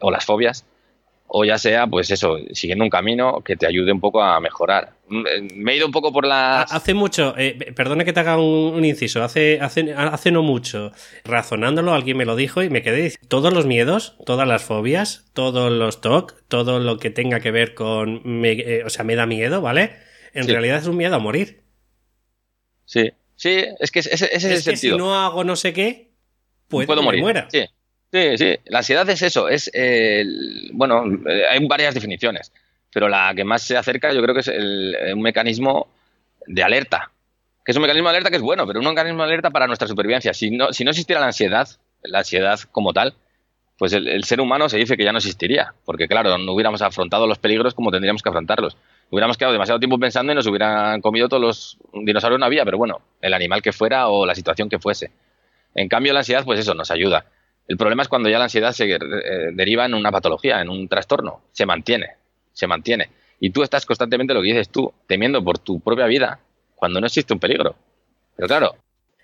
o 0.00 0.10
las 0.10 0.24
fobias, 0.24 0.66
o 1.26 1.44
ya 1.44 1.58
sea, 1.58 1.86
pues 1.86 2.10
eso, 2.10 2.36
siguiendo 2.52 2.84
un 2.84 2.90
camino 2.90 3.40
que 3.42 3.56
te 3.56 3.66
ayude 3.66 3.90
un 3.92 4.00
poco 4.00 4.22
a 4.22 4.38
mejorar. 4.40 4.92
Mm, 5.08 5.26
eh, 5.26 5.48
me 5.54 5.72
he 5.72 5.76
ido 5.76 5.86
un 5.86 5.92
poco 5.92 6.12
por 6.12 6.26
la... 6.26 6.62
Hace 6.62 6.94
mucho, 6.94 7.34
eh, 7.36 7.72
perdona 7.74 8.04
que 8.04 8.12
te 8.12 8.20
haga 8.20 8.38
un, 8.38 8.84
inciso, 8.84 9.22
hace, 9.22 9.60
hace, 9.60 9.92
hace, 9.94 10.30
no 10.30 10.42
mucho, 10.42 10.92
razonándolo, 11.24 11.92
alguien 11.92 12.16
me 12.16 12.24
lo 12.24 12.36
dijo 12.36 12.62
y 12.62 12.70
me 12.70 12.82
quedé 12.82 13.14
todos 13.28 13.52
los 13.52 13.66
miedos, 13.66 14.16
todas 14.26 14.46
las 14.46 14.62
fobias, 14.62 15.30
todos 15.32 15.72
los 15.72 16.00
TOC, 16.00 16.34
todo 16.48 16.78
lo 16.78 16.98
que 16.98 17.10
tenga 17.10 17.40
que 17.40 17.50
ver 17.50 17.74
con, 17.74 18.20
me, 18.24 18.52
eh, 18.52 18.84
o 18.84 18.90
sea, 18.90 19.04
me 19.04 19.16
da 19.16 19.26
miedo, 19.26 19.60
¿vale? 19.60 19.96
En 20.34 20.46
realidad 20.46 20.78
es 20.78 20.86
un 20.86 20.96
miedo 20.96 21.14
a 21.14 21.20
morir. 21.20 21.62
Sí, 22.84 23.12
Sí, 23.36 23.64
es 23.78 23.90
que 23.90 23.98
ese, 23.98 24.14
es, 24.14 24.44
el 24.44 24.62
sentido. 24.62 24.96
Si 24.96 24.98
no 24.98 25.14
hago 25.14 25.44
no 25.44 25.56
sé 25.56 25.72
qué, 25.72 26.12
puedo 26.68 27.02
morir. 27.02 27.20
Muera. 27.20 27.48
Sí, 27.50 27.64
sí, 28.14 28.38
sí. 28.38 28.58
La 28.66 28.78
ansiedad 28.78 29.08
es 29.08 29.22
eso. 29.22 29.48
Es, 29.48 29.70
bueno, 30.72 31.04
eh, 31.28 31.42
hay 31.50 31.66
varias 31.66 31.94
definiciones, 31.94 32.52
pero 32.92 33.08
la 33.08 33.32
que 33.34 33.44
más 33.44 33.62
se 33.62 33.76
acerca 33.76 34.12
yo 34.12 34.22
creo 34.22 34.34
que 34.34 34.40
es 34.40 34.48
un 34.48 35.22
mecanismo 35.22 35.88
de 36.46 36.62
alerta. 36.62 37.10
Que 37.64 37.72
es 37.72 37.76
un 37.76 37.82
mecanismo 37.82 38.08
de 38.08 38.16
alerta 38.16 38.30
que 38.30 38.36
es 38.36 38.42
bueno, 38.42 38.66
pero 38.66 38.80
un 38.80 38.86
mecanismo 38.86 39.22
de 39.22 39.28
alerta 39.28 39.50
para 39.50 39.66
nuestra 39.66 39.88
supervivencia. 39.88 40.34
Si 40.34 40.50
no, 40.50 40.72
si 40.72 40.84
no 40.84 40.90
existiera 40.90 41.20
la 41.20 41.28
ansiedad, 41.28 41.68
la 42.02 42.18
ansiedad 42.18 42.60
como 42.72 42.92
tal, 42.92 43.14
pues 43.78 43.92
el, 43.92 44.22
ser 44.24 44.40
humano 44.40 44.68
se 44.68 44.78
dice 44.78 44.96
que 44.96 45.04
ya 45.04 45.12
no 45.12 45.18
existiría, 45.18 45.74
porque 45.84 46.06
claro, 46.06 46.38
no 46.38 46.52
hubiéramos 46.52 46.80
afrontado 46.82 47.26
los 47.26 47.38
peligros 47.38 47.74
como 47.74 47.90
tendríamos 47.90 48.22
que 48.22 48.28
afrontarlos. 48.28 48.76
Hubiéramos 49.10 49.36
quedado 49.36 49.52
demasiado 49.52 49.80
tiempo 49.80 49.98
pensando 49.98 50.32
y 50.32 50.36
nos 50.36 50.46
hubieran 50.46 51.00
comido 51.00 51.28
todos 51.28 51.42
los 51.42 51.78
dinosaurios 51.92 52.38
no 52.38 52.46
había, 52.46 52.64
pero 52.64 52.78
bueno, 52.78 53.00
el 53.20 53.34
animal 53.34 53.62
que 53.62 53.72
fuera 53.72 54.08
o 54.08 54.26
la 54.26 54.34
situación 54.34 54.68
que 54.68 54.78
fuese. 54.78 55.10
En 55.74 55.88
cambio, 55.88 56.12
la 56.12 56.20
ansiedad, 56.20 56.44
pues 56.44 56.60
eso, 56.60 56.74
nos 56.74 56.90
ayuda. 56.90 57.26
El 57.66 57.76
problema 57.76 58.02
es 58.02 58.08
cuando 58.08 58.28
ya 58.28 58.38
la 58.38 58.44
ansiedad 58.44 58.72
se 58.72 58.92
eh, 58.92 58.98
deriva 59.52 59.86
en 59.86 59.94
una 59.94 60.10
patología, 60.10 60.60
en 60.60 60.68
un 60.68 60.86
trastorno. 60.88 61.40
Se 61.52 61.66
mantiene, 61.66 62.10
se 62.52 62.66
mantiene. 62.66 63.10
Y 63.40 63.50
tú 63.50 63.62
estás 63.62 63.86
constantemente, 63.86 64.34
lo 64.34 64.42
que 64.42 64.48
dices 64.48 64.68
tú, 64.68 64.92
temiendo 65.06 65.42
por 65.42 65.58
tu 65.58 65.80
propia 65.80 66.06
vida 66.06 66.40
cuando 66.74 67.00
no 67.00 67.06
existe 67.06 67.32
un 67.32 67.40
peligro. 67.40 67.74
Pero 68.36 68.48
claro, 68.48 68.74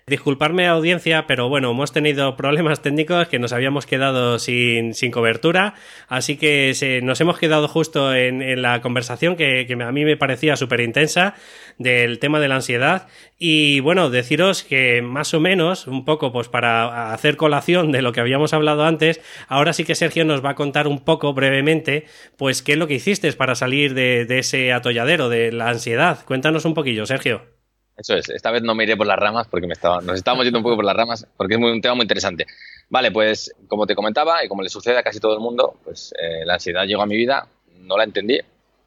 Disculparme 0.07 0.67
audiencia, 0.67 1.27
pero 1.27 1.47
bueno, 1.47 1.71
hemos 1.71 1.93
tenido 1.93 2.35
problemas 2.35 2.81
técnicos 2.81 3.27
que 3.27 3.37
nos 3.37 3.53
habíamos 3.53 3.85
quedado 3.85 4.39
sin, 4.39 4.93
cobertura, 5.11 5.75
así 6.07 6.37
que 6.37 6.99
nos 7.03 7.21
hemos 7.21 7.37
quedado 7.37 7.67
justo 7.67 8.13
en, 8.13 8.61
la 8.63 8.81
conversación 8.81 9.35
que, 9.35 9.67
a 9.71 9.91
mí 9.91 10.03
me 10.03 10.17
parecía 10.17 10.55
súper 10.55 10.81
intensa 10.81 11.35
del 11.77 12.17
tema 12.17 12.39
de 12.39 12.47
la 12.47 12.55
ansiedad 12.55 13.07
y 13.37 13.79
bueno, 13.81 14.09
deciros 14.09 14.63
que 14.63 15.03
más 15.03 15.35
o 15.35 15.39
menos, 15.39 15.85
un 15.85 16.03
poco 16.03 16.31
pues 16.33 16.49
para 16.49 17.13
hacer 17.13 17.37
colación 17.37 17.91
de 17.91 18.01
lo 18.01 18.11
que 18.11 18.21
habíamos 18.21 18.53
hablado 18.53 18.85
antes, 18.85 19.21
ahora 19.47 19.71
sí 19.71 19.83
que 19.83 19.93
Sergio 19.93 20.25
nos 20.25 20.43
va 20.43 20.51
a 20.51 20.55
contar 20.55 20.87
un 20.87 20.99
poco 20.99 21.33
brevemente 21.33 22.05
pues 22.37 22.63
qué 22.63 22.73
es 22.73 22.77
lo 22.79 22.87
que 22.87 22.95
hiciste 22.95 23.31
para 23.33 23.53
salir 23.53 23.93
de, 23.93 24.25
de 24.25 24.39
ese 24.39 24.73
atolladero 24.73 25.29
de 25.29 25.51
la 25.51 25.69
ansiedad. 25.69 26.25
Cuéntanos 26.25 26.65
un 26.65 26.73
poquillo, 26.73 27.05
Sergio. 27.05 27.60
Eso 27.97 28.15
es, 28.15 28.29
esta 28.29 28.51
vez 28.51 28.63
no 28.63 28.73
me 28.73 28.83
iré 28.83 28.97
por 28.97 29.05
las 29.05 29.17
ramas 29.17 29.47
porque 29.47 29.67
me 29.67 29.73
estaba, 29.73 30.01
nos 30.01 30.15
estábamos 30.15 30.45
yendo 30.45 30.59
un 30.59 30.63
poco 30.63 30.77
por 30.77 30.85
las 30.85 30.95
ramas 30.95 31.27
porque 31.37 31.55
es 31.55 31.59
un 31.59 31.81
tema 31.81 31.95
muy 31.95 32.03
interesante. 32.03 32.47
Vale, 32.89 33.11
pues 33.11 33.53
como 33.67 33.85
te 33.85 33.95
comentaba 33.95 34.43
y 34.43 34.47
como 34.47 34.63
le 34.63 34.69
sucede 34.69 34.97
a 34.97 35.03
casi 35.03 35.19
todo 35.19 35.33
el 35.33 35.39
mundo, 35.39 35.75
pues 35.83 36.13
eh, 36.17 36.45
la 36.45 36.55
ansiedad 36.55 36.85
llegó 36.85 37.03
a 37.03 37.05
mi 37.05 37.15
vida, 37.15 37.47
no 37.79 37.97
la 37.97 38.03
entendí, 38.03 38.39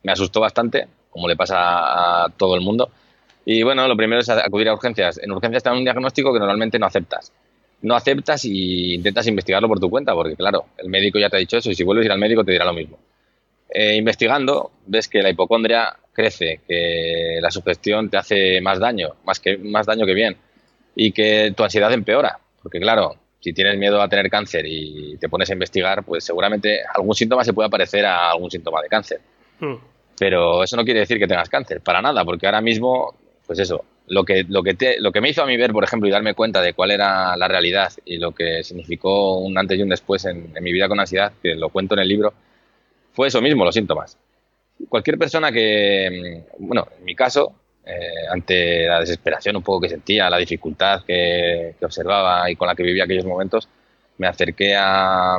me 0.03 0.13
asustó 0.13 0.41
bastante, 0.41 0.87
como 1.11 1.29
le 1.29 1.37
pasa 1.37 2.25
a 2.25 2.29
todo 2.31 2.55
el 2.55 2.61
mundo. 2.61 2.91
Y 3.47 3.63
bueno, 3.63 3.87
lo 3.87 3.97
primero 3.97 4.21
es 4.21 4.29
acudir 4.29 4.69
a 4.69 4.75
urgencias. 4.75 5.19
En 5.19 5.31
urgencias 5.31 5.63
te 5.63 5.69
dan 5.69 5.79
un 5.79 5.85
diagnóstico 5.85 6.33
que 6.33 6.39
normalmente 6.39 6.79
no 6.79 6.87
aceptas. 6.87 7.33
No 7.83 7.95
aceptas 7.95 8.45
y 8.47 8.95
intentas 8.95 9.27
investigarlo 9.27 9.69
por 9.69 9.79
tu 9.79 9.91
cuenta, 9.91 10.15
porque 10.15 10.37
claro, 10.37 10.67
el 10.79 10.89
médico 10.89 11.19
ya 11.19 11.29
te 11.29 11.37
ha 11.37 11.41
dicho 11.41 11.59
eso 11.59 11.71
y 11.71 11.75
si 11.75 11.85
vuelves 11.85 12.05
a 12.05 12.07
ir 12.07 12.13
al 12.13 12.19
médico 12.19 12.43
te 12.43 12.53
dirá 12.53 12.65
lo 12.65 12.73
mismo. 12.73 12.99
Eh, 13.77 13.97
investigando, 13.97 14.71
ves 14.87 15.09
que 15.09 15.21
la 15.21 15.31
hipocondria 15.31 15.97
crece, 16.13 16.61
que 16.69 17.41
la 17.43 17.51
sugestión 17.51 18.09
te 18.09 18.17
hace 18.17 18.61
más 18.61 18.79
daño, 18.79 19.17
más, 19.25 19.41
que, 19.41 19.59
más 19.59 19.85
daño 19.85 20.07
que 20.07 20.15
bien, 20.15 20.37
y 20.95 21.11
que 21.11 21.53
tu 21.57 21.65
ansiedad 21.65 21.93
empeora. 21.93 22.39
Porque 22.63 22.79
claro, 22.79 23.17
si 23.41 23.53
tienes 23.53 23.77
miedo 23.77 24.01
a 24.01 24.09
tener 24.09 24.31
cáncer 24.31 24.65
y 24.65 25.17
te 25.19 25.29
pones 25.29 25.51
a 25.51 25.55
investigar, 25.55 26.05
pues 26.05 26.23
seguramente 26.23 26.83
algún 26.95 27.17
síntoma 27.17 27.43
se 27.43 27.53
puede 27.53 27.69
parecer 27.69 28.07
a 28.07 28.31
algún 28.31 28.49
síntoma 28.49 28.81
de 28.81 28.89
cáncer. 28.89 29.21
Hmm. 29.59 29.75
Pero 30.17 30.63
eso 30.63 30.77
no 30.77 30.85
quiere 30.85 31.01
decir 31.01 31.19
que 31.19 31.27
tengas 31.27 31.49
cáncer, 31.49 31.81
para 31.81 32.01
nada, 32.01 32.25
porque 32.25 32.47
ahora 32.47 32.61
mismo, 32.61 33.17
pues 33.45 33.59
eso, 33.59 33.85
lo 34.07 34.23
que, 34.23 34.45
lo 34.49 34.63
que, 34.63 34.75
te, 34.75 35.01
lo 35.01 35.11
que 35.11 35.21
me 35.21 35.31
hizo 35.31 35.43
a 35.43 35.47
mí 35.47 35.57
ver, 35.57 35.73
por 35.73 35.83
ejemplo, 35.83 36.09
y 36.09 36.13
darme 36.13 36.35
cuenta 36.35 36.63
de 36.63 36.75
cuál 36.75 36.93
era 36.93 37.37
la 37.37 37.49
realidad 37.49 37.93
y 38.05 38.19
lo 38.19 38.31
que 38.31 38.63
significó 38.63 39.39
un 39.39 39.59
antes 39.59 39.81
y 39.81 39.83
un 39.83 39.89
después 39.89 40.25
en 40.27 40.53
mi 40.61 40.73
vida 40.73 40.87
con 40.87 41.01
ansiedad, 41.01 41.33
que 41.43 41.57
lo 41.57 41.71
cuento 41.71 41.95
en 41.95 42.03
el 42.03 42.09
libro, 42.09 42.35
fue 43.15 43.29
eso 43.29 43.41
mismo, 43.41 43.65
los 43.65 43.75
síntomas 43.75 44.19
cualquier 44.89 45.19
persona 45.19 45.53
que, 45.53 46.45
mm, 46.59 46.67
bueno, 46.67 46.87
en 46.99 47.05
mi 47.05 47.15
caso, 47.15 47.53
eh, 47.85 48.27
ante 48.31 48.87
la 48.87 49.01
desesperación 49.01 49.57
un 49.57 49.63
poco 49.63 49.83
que 49.83 49.89
sentía, 49.89 50.31
la 50.31 50.39
dificultad 50.39 51.03
que, 51.05 51.75
observaba 51.83 52.51
y 52.51 52.57
con 52.57 52.67
la 52.69 52.75
que 52.75 52.83
vivía 52.83 53.05
aquellos 53.05 53.27
momentos, 53.27 53.69
me 54.19 54.27
acerqué 54.27 54.75
a, 54.77 55.39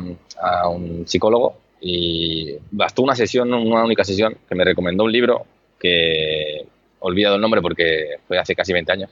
un 0.69 1.07
psicólogo 1.07 1.57
y 1.81 2.55
bastó 2.71 3.03
una 3.03 3.15
sesión, 3.15 3.53
una 3.53 3.83
única 3.83 4.03
sesión, 4.03 4.37
que 4.47 4.55
me 4.55 4.65
recomendó 4.65 5.05
un 5.05 5.11
libro 5.11 5.45
que 5.79 6.65
olvidado 6.99 7.35
el 7.35 7.41
nombre 7.41 7.61
porque 7.61 8.17
fue 8.27 8.37
hace 8.37 8.55
casi 8.55 8.73
20 8.73 8.91
años, 8.91 9.11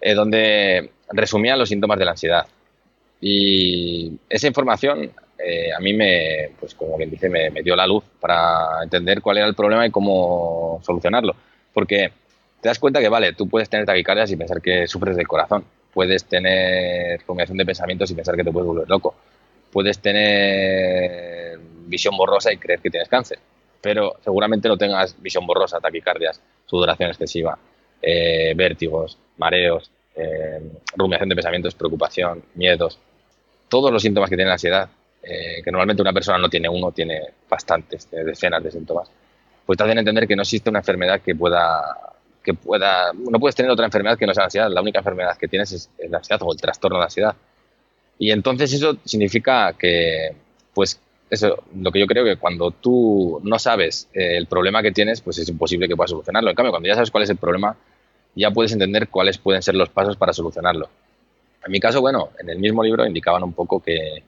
eh, 0.00 0.14
donde 0.14 0.90
resumía 1.10 1.56
los 1.56 1.68
síntomas 1.68 1.98
de 1.98 2.04
la 2.04 2.10
ansiedad. 2.12 2.46
Y 3.20 4.12
esa 4.28 4.46
información 4.46 5.10
eh, 5.38 5.70
a 5.72 5.80
mí 5.80 5.92
me, 5.92 6.50
pues 6.58 6.74
como 6.74 6.96
quien 6.96 7.10
dice, 7.10 7.28
me, 7.28 7.50
dio 7.62 7.76
la 7.76 7.86
luz 7.86 8.04
para 8.20 8.82
entender 8.82 9.20
cuál 9.20 9.38
era 9.38 9.46
el 9.46 9.54
problema 9.54 9.86
y 9.86 9.90
cómo 9.90 10.80
solucionarlo. 10.84 11.34
Porque 11.72 12.10
te 12.60 12.68
das 12.68 12.78
cuenta 12.78 13.00
que, 13.00 13.08
vale, 13.08 13.32
tú 13.34 13.48
puedes 13.48 13.68
tener 13.68 13.86
taquicardias 13.86 14.30
y 14.30 14.36
pensar 14.36 14.62
que 14.62 14.86
sufres 14.86 15.16
del 15.16 15.28
corazón. 15.28 15.64
Puedes 15.92 16.24
tener 16.24 17.22
combinación 17.24 17.58
de 17.58 17.66
pensamientos 17.66 18.10
y 18.10 18.14
pensar 18.14 18.36
que 18.36 18.44
te 18.44 18.52
puedes 18.52 18.66
volver 18.66 18.88
loco. 18.88 19.14
Puedes 19.72 19.98
tener 19.98 21.58
visión 21.86 22.16
borrosa 22.16 22.52
y 22.52 22.56
creer 22.56 22.80
que 22.80 22.90
tienes 22.90 23.08
cáncer. 23.08 23.38
Pero 23.80 24.16
seguramente 24.24 24.68
no 24.68 24.76
tengas 24.76 25.20
visión 25.20 25.46
borrosa, 25.46 25.80
taquicardias, 25.80 26.40
sudoración 26.64 27.10
excesiva, 27.10 27.58
eh, 28.02 28.54
vértigos, 28.56 29.18
mareos, 29.36 29.90
eh, 30.16 30.60
rumiación 30.96 31.28
de 31.28 31.34
pensamientos, 31.34 31.74
preocupación, 31.74 32.42
miedos. 32.54 32.98
Todos 33.68 33.92
los 33.92 34.02
síntomas 34.02 34.30
que 34.30 34.36
tiene 34.36 34.48
la 34.48 34.54
ansiedad 34.54 34.88
eh, 35.28 35.60
que 35.62 35.72
normalmente 35.72 36.02
una 36.02 36.12
persona 36.12 36.38
no 36.38 36.48
tiene 36.48 36.68
uno, 36.68 36.92
tiene 36.92 37.20
bastantes, 37.50 38.08
decenas 38.10 38.62
de 38.62 38.70
síntomas, 38.70 39.10
pues 39.66 39.76
te 39.76 39.82
hacen 39.82 39.98
entender 39.98 40.28
que 40.28 40.36
no 40.36 40.42
existe 40.42 40.70
una 40.70 40.78
enfermedad 40.78 41.20
que 41.20 41.34
pueda, 41.34 42.14
que 42.44 42.54
pueda, 42.54 43.12
no 43.12 43.40
puedes 43.40 43.56
tener 43.56 43.72
otra 43.72 43.86
enfermedad 43.86 44.16
que 44.16 44.24
no 44.24 44.32
sea 44.32 44.42
la 44.42 44.46
ansiedad, 44.46 44.70
la 44.70 44.80
única 44.80 45.00
enfermedad 45.00 45.36
que 45.36 45.48
tienes 45.48 45.72
es, 45.72 45.90
la 46.08 46.18
ansiedad 46.18 46.40
o 46.44 46.52
el 46.52 46.60
trastorno 46.60 46.98
de 46.98 47.04
ansiedad. 47.04 47.34
Y 48.20 48.30
entonces 48.30 48.72
eso 48.72 48.96
significa 49.04 49.72
que, 49.72 50.30
pues, 50.72 51.00
eso, 51.28 51.64
lo 51.74 51.90
que 51.90 51.98
yo 51.98 52.06
creo 52.06 52.24
que 52.24 52.36
cuando 52.36 52.70
tú 52.70 53.40
no 53.42 53.58
sabes 53.58 54.08
eh, 54.14 54.36
el 54.36 54.46
problema 54.46 54.80
que 54.80 54.92
tienes, 54.92 55.20
pues 55.20 55.38
es 55.38 55.48
imposible 55.48 55.88
que 55.88 55.96
puedas 55.96 56.10
solucionarlo. 56.12 56.50
En 56.50 56.56
cambio, 56.56 56.70
cuando 56.70 56.86
ya 56.86 56.94
sabes 56.94 57.10
cuál 57.10 57.24
es 57.24 57.30
el 57.30 57.36
problema, 57.36 57.76
ya 58.36 58.52
puedes 58.52 58.72
entender 58.72 59.08
cuáles 59.08 59.38
pueden 59.38 59.60
ser 59.60 59.74
los 59.74 59.88
pasos 59.88 60.16
para 60.16 60.32
solucionarlo. 60.32 60.88
En 61.64 61.72
mi 61.72 61.80
caso, 61.80 62.00
bueno, 62.00 62.30
en 62.38 62.48
el 62.48 62.60
mismo 62.60 62.84
libro 62.84 63.04
indicaban 63.04 63.42
un 63.42 63.52
poco 63.52 63.80
que, 63.82 64.22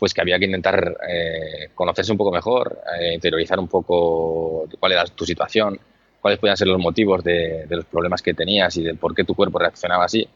pues 0.00 0.14
que 0.14 0.22
había 0.22 0.38
que 0.38 0.46
intentar 0.46 0.96
eh, 1.06 1.68
conocerse 1.74 2.10
un 2.10 2.16
poco 2.16 2.32
mejor, 2.32 2.80
eh, 2.98 3.12
interiorizar 3.12 3.60
un 3.60 3.68
poco 3.68 4.66
cuál 4.80 4.92
era 4.92 5.04
tu 5.04 5.26
situación, 5.26 5.78
cuáles 6.22 6.40
podían 6.40 6.56
ser 6.56 6.68
los 6.68 6.80
motivos 6.80 7.22
de, 7.22 7.66
los 7.68 7.84
problemas 7.84 8.22
que 8.22 8.32
tenías 8.32 8.74
y 8.78 8.82
de 8.82 8.94
por 8.94 9.14
qué 9.14 9.24
tu 9.24 9.34
cuerpo 9.34 9.58
reaccionaba 9.58 10.06
así. 10.06 10.26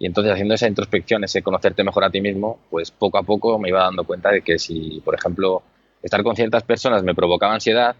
Y 0.00 0.06
entonces 0.06 0.32
haciendo 0.32 0.54
esa 0.54 0.66
introspección, 0.66 1.22
ese 1.22 1.40
conocerte 1.40 1.84
mejor 1.84 2.02
a 2.02 2.10
ti 2.10 2.20
mismo, 2.20 2.58
pues 2.68 2.90
poco 2.90 3.18
a 3.18 3.22
poco 3.22 3.60
me 3.60 3.68
iba 3.68 3.84
dando 3.84 4.02
cuenta 4.02 4.32
de 4.32 4.42
que 4.42 4.58
si, 4.58 5.00
por 5.04 5.14
ejemplo, 5.14 5.62
estar 6.02 6.24
con 6.24 6.34
ciertas 6.34 6.64
personas 6.64 7.04
me 7.04 7.14
provocaba 7.14 7.54
ansiedad, 7.54 7.94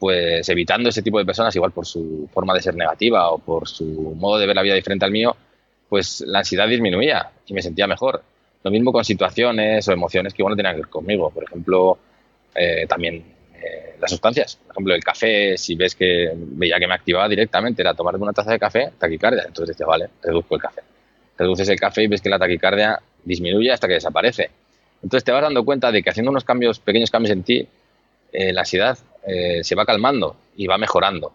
pues 0.00 0.48
evitando 0.48 0.88
ese 0.88 1.02
tipo 1.02 1.18
de 1.18 1.24
personas, 1.24 1.54
igual 1.54 1.70
por 1.70 1.86
su 1.86 2.28
forma 2.34 2.52
de 2.52 2.62
ser 2.62 2.74
negativa 2.74 3.30
o 3.30 3.38
por 3.38 3.68
su 3.68 3.84
modo 4.16 4.38
de 4.40 4.46
ver 4.48 4.56
la 4.56 4.62
vida 4.62 4.74
diferente 4.74 5.04
al 5.04 5.12
mío, 5.12 5.36
pues 5.88 6.20
la 6.26 6.40
ansiedad 6.40 6.66
disminuía 6.66 7.30
y 7.46 7.54
me 7.54 7.62
sentía 7.62 7.86
mejor. 7.86 8.24
Lo 8.62 8.70
mismo 8.70 8.92
con 8.92 9.04
situaciones 9.04 9.86
o 9.88 9.92
emociones 9.92 10.32
que 10.32 10.42
igual 10.42 10.52
no 10.52 10.56
tenían 10.56 10.76
que 10.76 10.82
ver 10.82 10.90
conmigo. 10.90 11.30
Por 11.30 11.44
ejemplo, 11.44 11.98
eh, 12.54 12.86
también 12.86 13.24
eh, 13.54 13.96
las 14.00 14.10
sustancias. 14.10 14.56
Por 14.56 14.72
ejemplo, 14.72 14.94
el 14.94 15.02
café, 15.02 15.56
si 15.56 15.74
ves 15.74 15.94
que 15.94 16.30
veía 16.34 16.78
que 16.78 16.86
me 16.86 16.94
activaba 16.94 17.28
directamente, 17.28 17.82
era 17.82 17.94
tomarme 17.94 18.22
una 18.22 18.32
taza 18.32 18.52
de 18.52 18.58
café, 18.58 18.92
taquicardia. 18.98 19.44
Entonces 19.46 19.76
decía, 19.76 19.86
vale, 19.86 20.08
reduzco 20.22 20.54
el 20.54 20.60
café. 20.60 20.82
Reduces 21.36 21.68
el 21.68 21.80
café 21.80 22.04
y 22.04 22.06
ves 22.06 22.20
que 22.20 22.28
la 22.28 22.38
taquicardia 22.38 23.00
disminuye 23.24 23.72
hasta 23.72 23.88
que 23.88 23.94
desaparece. 23.94 24.50
Entonces 25.02 25.24
te 25.24 25.32
vas 25.32 25.42
dando 25.42 25.64
cuenta 25.64 25.90
de 25.90 26.02
que 26.02 26.10
haciendo 26.10 26.30
unos 26.30 26.44
cambios, 26.44 26.78
pequeños 26.78 27.10
cambios 27.10 27.32
en 27.32 27.42
ti, 27.42 27.66
eh, 28.32 28.52
la 28.52 28.60
ansiedad 28.60 28.98
se 29.62 29.76
va 29.76 29.86
calmando 29.86 30.34
y 30.56 30.66
va 30.66 30.78
mejorando. 30.78 31.32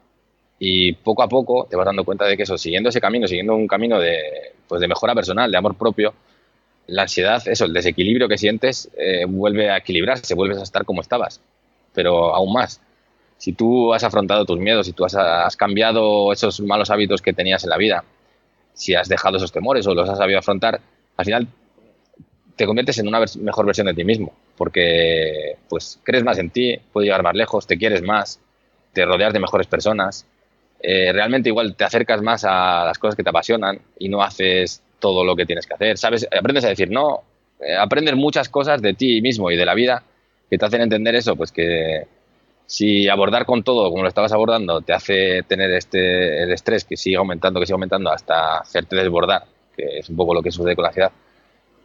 Y 0.60 0.94
poco 0.94 1.24
a 1.24 1.30
poco 1.30 1.68
te 1.70 1.78
vas 1.78 1.86
dando 1.86 2.04
cuenta 2.04 2.26
de 2.26 2.36
que 2.36 2.44
eso, 2.44 2.58
siguiendo 2.58 2.90
ese 2.90 3.00
camino, 3.00 3.28
siguiendo 3.28 3.56
un 3.56 3.68
camino 3.68 3.98
de, 3.98 4.54
pues 4.68 4.82
de 4.82 4.88
mejora 4.90 5.16
personal, 5.16 5.50
de 5.50 5.58
amor 5.58 5.76
propio, 5.78 6.14
la 6.88 7.04
ansiedad, 7.04 7.46
eso, 7.48 7.66
el 7.66 7.74
desequilibrio 7.74 8.28
que 8.28 8.38
sientes, 8.38 8.90
eh, 8.98 9.26
vuelve 9.28 9.70
a 9.70 9.78
equilibrarse, 9.78 10.34
vuelves 10.34 10.58
a 10.58 10.64
estar 10.64 10.86
como 10.86 11.02
estabas, 11.02 11.42
pero 11.94 12.34
aún 12.34 12.54
más. 12.54 12.82
Si 13.38 13.54
tú 13.54 13.94
has 13.94 14.04
afrontado 14.04 14.46
tus 14.46 14.58
miedos, 14.58 14.88
si 14.88 14.94
tú 14.94 15.06
has, 15.06 15.56
cambiado 15.58 16.32
esos 16.32 16.60
malos 16.62 16.90
hábitos 16.90 17.22
que 17.22 17.34
tenías 17.34 17.64
en 17.64 17.70
la 17.70 17.78
vida, 17.78 18.04
si 18.74 18.96
has 18.96 19.10
dejado 19.10 19.38
esos 19.38 19.52
temores 19.52 19.86
o 19.86 19.94
los 19.94 20.10
has 20.10 20.18
sabido 20.18 20.40
afrontar, 20.40 20.80
al 21.18 21.26
final 21.26 21.48
te 22.56 22.66
conviertes 22.66 22.98
en 22.98 23.08
una 23.08 23.20
mejor 23.40 23.66
versión 23.66 23.86
de 23.88 23.94
ti 23.94 24.04
mismo, 24.04 24.34
porque 24.56 25.58
pues 25.70 26.00
crees 26.04 26.24
más 26.24 26.40
en 26.40 26.50
ti, 26.50 26.80
puedes 26.92 27.06
llegar 27.06 27.22
más 27.22 27.36
lejos, 27.36 27.68
te 27.68 27.78
quieres 27.78 28.02
más, 28.02 28.40
te 28.94 29.06
rodeas 29.06 29.34
de 29.34 29.40
mejores 29.40 29.68
personas, 29.68 30.26
eh, 30.80 31.12
realmente 31.12 31.50
igual 31.50 31.76
te 31.76 31.84
acercas 31.84 32.22
más 32.22 32.44
a 32.44 32.86
las 32.86 32.98
cosas 32.98 33.16
que 33.16 33.24
te 33.24 33.30
apasionan 33.30 33.80
y 34.00 34.10
no 34.10 34.24
haces 34.24 34.82
todo 35.00 35.24
lo 35.24 35.36
que 35.36 35.46
tienes 35.46 35.66
que 35.66 35.74
hacer. 35.74 35.98
¿Sabes? 35.98 36.28
Aprendes 36.38 36.66
a 36.66 36.70
decir 36.70 36.90
no, 36.90 37.24
eh, 37.60 37.76
aprendes 37.76 38.16
muchas 38.16 38.50
cosas 38.50 38.82
de 38.82 38.94
ti 38.94 39.22
mismo 39.22 39.52
y 39.52 39.58
de 39.58 39.66
la 39.66 39.74
vida 39.74 40.04
que 40.50 40.58
te 40.58 40.66
hacen 40.66 40.82
entender 40.82 41.16
eso, 41.16 41.36
pues 41.36 41.52
que 41.52 42.08
si 42.66 43.08
abordar 43.08 43.46
con 43.46 43.64
todo 43.64 43.90
como 43.90 44.04
lo 44.04 44.10
estabas 44.10 44.34
abordando 44.34 44.82
te 44.82 44.94
hace 44.94 45.42
tener 45.44 45.72
este 45.72 46.44
el 46.44 46.52
estrés 46.52 46.84
que 46.84 46.98
sigue 46.98 47.16
aumentando, 47.16 47.60
que 47.60 47.66
sigue 47.66 47.76
aumentando 47.76 48.12
hasta 48.12 48.60
hacerte 48.60 48.96
desbordar, 48.96 49.46
que 49.76 50.00
es 50.00 50.10
un 50.10 50.18
poco 50.18 50.34
lo 50.34 50.44
que 50.44 50.52
sucede 50.52 50.76
con 50.76 50.84
la 50.84 50.90
ansiedad, 50.90 51.12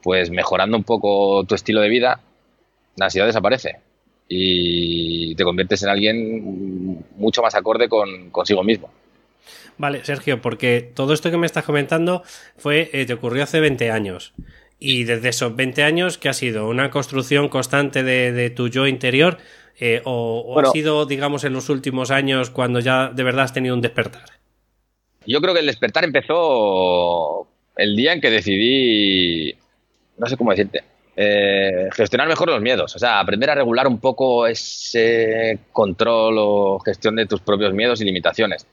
pues 0.03 0.31
mejorando 0.31 0.77
un 0.77 0.85
poco 0.85 1.44
tu 1.44 1.55
estilo 1.55 1.81
de 1.81 1.88
vida, 1.88 2.20
la 2.96 3.07
ansiedad 3.07 3.27
desaparece 3.27 3.79
y 4.29 5.35
te 5.35 5.44
conviertes 5.44 5.83
en 5.83 5.88
alguien 5.88 7.05
mucho 7.16 7.42
más 7.42 7.55
acorde 7.55 7.88
con 7.88 8.31
consigo 8.31 8.62
mismo. 8.64 8.90
Vale, 9.78 10.04
Sergio, 10.04 10.40
porque 10.40 10.80
todo 10.94 11.12
esto 11.12 11.30
que 11.30 11.38
me 11.38 11.46
estás 11.46 11.64
comentando 11.64 12.22
fue, 12.56 12.90
eh, 12.92 13.06
te 13.06 13.14
ocurrió 13.14 13.42
hace 13.42 13.61
20 13.61 13.90
años. 13.90 14.32
Y 14.78 15.04
desde 15.04 15.28
esos 15.28 15.54
20 15.54 15.85
años, 15.85 16.18
¿qué 16.18 16.28
ha 16.28 16.32
sido? 16.32 16.68
¿Una 16.68 16.90
construcción 16.90 17.48
constante 17.48 18.02
de, 18.02 18.50
tu 18.50 18.68
yo 18.68 18.87
interior? 18.87 19.38
Eh, 19.78 20.02
¿O, 20.04 20.58
ha 20.61 20.70
sido, 20.70 21.06
digamos, 21.06 21.44
en 21.44 21.52
los 21.52 21.68
últimos 21.68 22.11
años 22.11 22.50
cuando 22.50 22.80
ya 22.80 23.08
de 23.08 23.22
verdad 23.22 23.44
has 23.44 23.52
tenido 23.52 23.74
un 23.74 23.80
despertar? 23.80 24.24
Yo 25.24 25.40
creo 25.40 25.54
que 25.54 25.61
el 25.61 25.66
despertar 25.66 26.04
empezó 26.04 27.46
el 27.76 27.96
día 27.96 28.12
en 28.12 28.20
que 28.20 28.30
decidí, 28.30 29.54
no 30.18 30.26
sé 30.26 30.37
cómo 30.37 30.50
decirte, 30.50 30.82
eh, 31.16 31.88
gestionar 31.92 32.26
mejor 32.26 32.50
los 32.50 32.61
miedos. 32.61 32.94
O 32.96 32.98
sea, 32.98 33.20
aprender 33.20 33.50
a 33.50 33.54
regular 33.54 33.87
un 33.87 34.00
poco 34.00 34.48
ese 34.48 35.61
control 35.70 36.37
o 36.38 36.80
gestión 36.80 37.14
de 37.14 37.26
tus 37.26 37.40
propios 37.40 37.72
miedos 37.72 38.00
y 38.00 38.04
limitaciones 38.04 38.66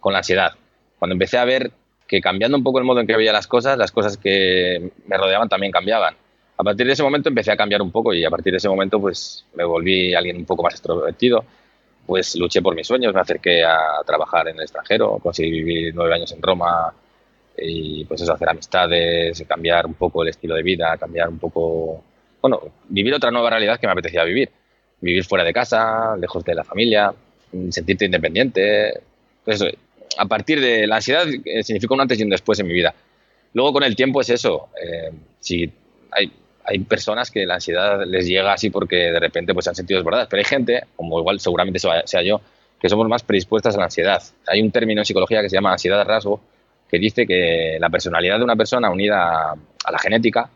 con 0.00 0.12
la 0.12 0.18
ansiedad. 0.18 0.52
Cuando 0.98 1.14
empecé 1.14 1.38
a 1.38 1.44
ver 1.44 1.70
que 2.06 2.20
cambiando 2.20 2.56
un 2.56 2.64
poco 2.64 2.78
el 2.78 2.84
modo 2.84 3.00
en 3.00 3.06
que 3.06 3.16
veía 3.16 3.32
las 3.32 3.46
cosas, 3.46 3.76
las 3.76 3.92
cosas 3.92 4.16
que 4.16 4.90
me 5.06 5.16
rodeaban 5.16 5.48
también 5.48 5.72
cambiaban. 5.72 6.14
A 6.58 6.64
partir 6.64 6.86
de 6.86 6.92
ese 6.92 7.02
momento 7.02 7.28
empecé 7.28 7.52
a 7.52 7.56
cambiar 7.56 7.82
un 7.82 7.90
poco 7.90 8.14
y 8.14 8.24
a 8.24 8.30
partir 8.30 8.52
de 8.52 8.58
ese 8.58 8.68
momento 8.68 9.00
pues 9.00 9.44
me 9.54 9.64
volví 9.64 10.14
alguien 10.14 10.36
un 10.36 10.46
poco 10.46 10.62
más 10.62 10.74
extrovertido, 10.74 11.44
pues 12.06 12.36
luché 12.36 12.62
por 12.62 12.74
mis 12.74 12.86
sueños, 12.86 13.12
me 13.12 13.20
acerqué 13.20 13.64
a 13.64 14.02
trabajar 14.06 14.48
en 14.48 14.56
el 14.56 14.62
extranjero, 14.62 15.18
conseguí 15.18 15.50
vivir 15.50 15.94
nueve 15.94 16.14
años 16.14 16.32
en 16.32 16.40
Roma 16.40 16.94
y 17.58 18.04
pues 18.04 18.22
eso, 18.22 18.32
hacer 18.32 18.48
amistades, 18.48 19.42
cambiar 19.48 19.86
un 19.86 19.94
poco 19.94 20.22
el 20.22 20.28
estilo 20.28 20.54
de 20.54 20.62
vida, 20.62 20.96
cambiar 20.96 21.28
un 21.28 21.38
poco, 21.38 22.02
bueno, 22.40 22.60
vivir 22.88 23.14
otra 23.14 23.30
nueva 23.30 23.50
realidad 23.50 23.78
que 23.78 23.86
me 23.86 23.92
apetecía 23.92 24.24
vivir, 24.24 24.50
vivir 25.00 25.24
fuera 25.24 25.44
de 25.44 25.52
casa, 25.52 26.16
lejos 26.16 26.44
de 26.44 26.54
la 26.54 26.64
familia, 26.64 27.12
sentirte 27.70 28.04
independiente, 28.04 29.00
pues 29.44 29.62
a 30.18 30.26
partir 30.26 30.60
de 30.60 30.86
la 30.86 30.96
ansiedad 30.96 31.26
eh, 31.44 31.62
significa 31.62 31.94
un 31.94 32.00
antes 32.00 32.18
y 32.18 32.22
un 32.22 32.30
después 32.30 32.58
en 32.60 32.66
mi 32.66 32.74
vida. 32.74 32.94
Luego 33.52 33.74
con 33.74 33.84
el 33.84 33.96
tiempo 33.96 34.20
es 34.20 34.30
eso. 34.30 34.68
Eh, 34.82 35.10
si 35.40 35.70
hay, 36.10 36.30
hay, 36.64 36.78
personas 36.80 37.30
que 37.30 37.46
la 37.46 37.54
ansiedad 37.54 38.04
les 38.06 38.26
llega 38.26 38.52
así 38.52 38.70
porque 38.70 38.96
de 38.96 39.20
repente 39.20 39.54
pues, 39.54 39.64
se 39.64 39.70
han 39.70 39.76
sentido 39.76 39.98
desbordadas, 39.98 40.28
pero 40.28 40.40
hay 40.40 40.44
gente, 40.44 40.84
como 40.96 41.18
igual 41.18 41.40
seguramente 41.40 41.78
sea 41.78 42.22
yo, 42.22 42.40
que 42.80 42.88
somos 42.88 43.08
más 43.08 43.22
predispuestas 43.22 43.74
a 43.76 43.78
la 43.78 43.84
ansiedad. 43.84 44.22
Hay 44.46 44.60
un 44.60 44.70
término 44.70 45.00
en 45.00 45.04
psicología 45.04 45.42
que 45.42 45.48
se 45.48 45.56
llama 45.56 45.72
ansiedad 45.72 45.98
de 45.98 46.04
rasgo, 46.04 46.40
que 46.88 46.98
dice 46.98 47.26
que 47.26 47.78
la 47.80 47.88
personalidad 47.88 48.38
de 48.38 48.44
una 48.44 48.56
persona 48.56 48.90
unida 48.90 49.52
a 49.52 49.92
la 49.92 49.98
genética 49.98 50.50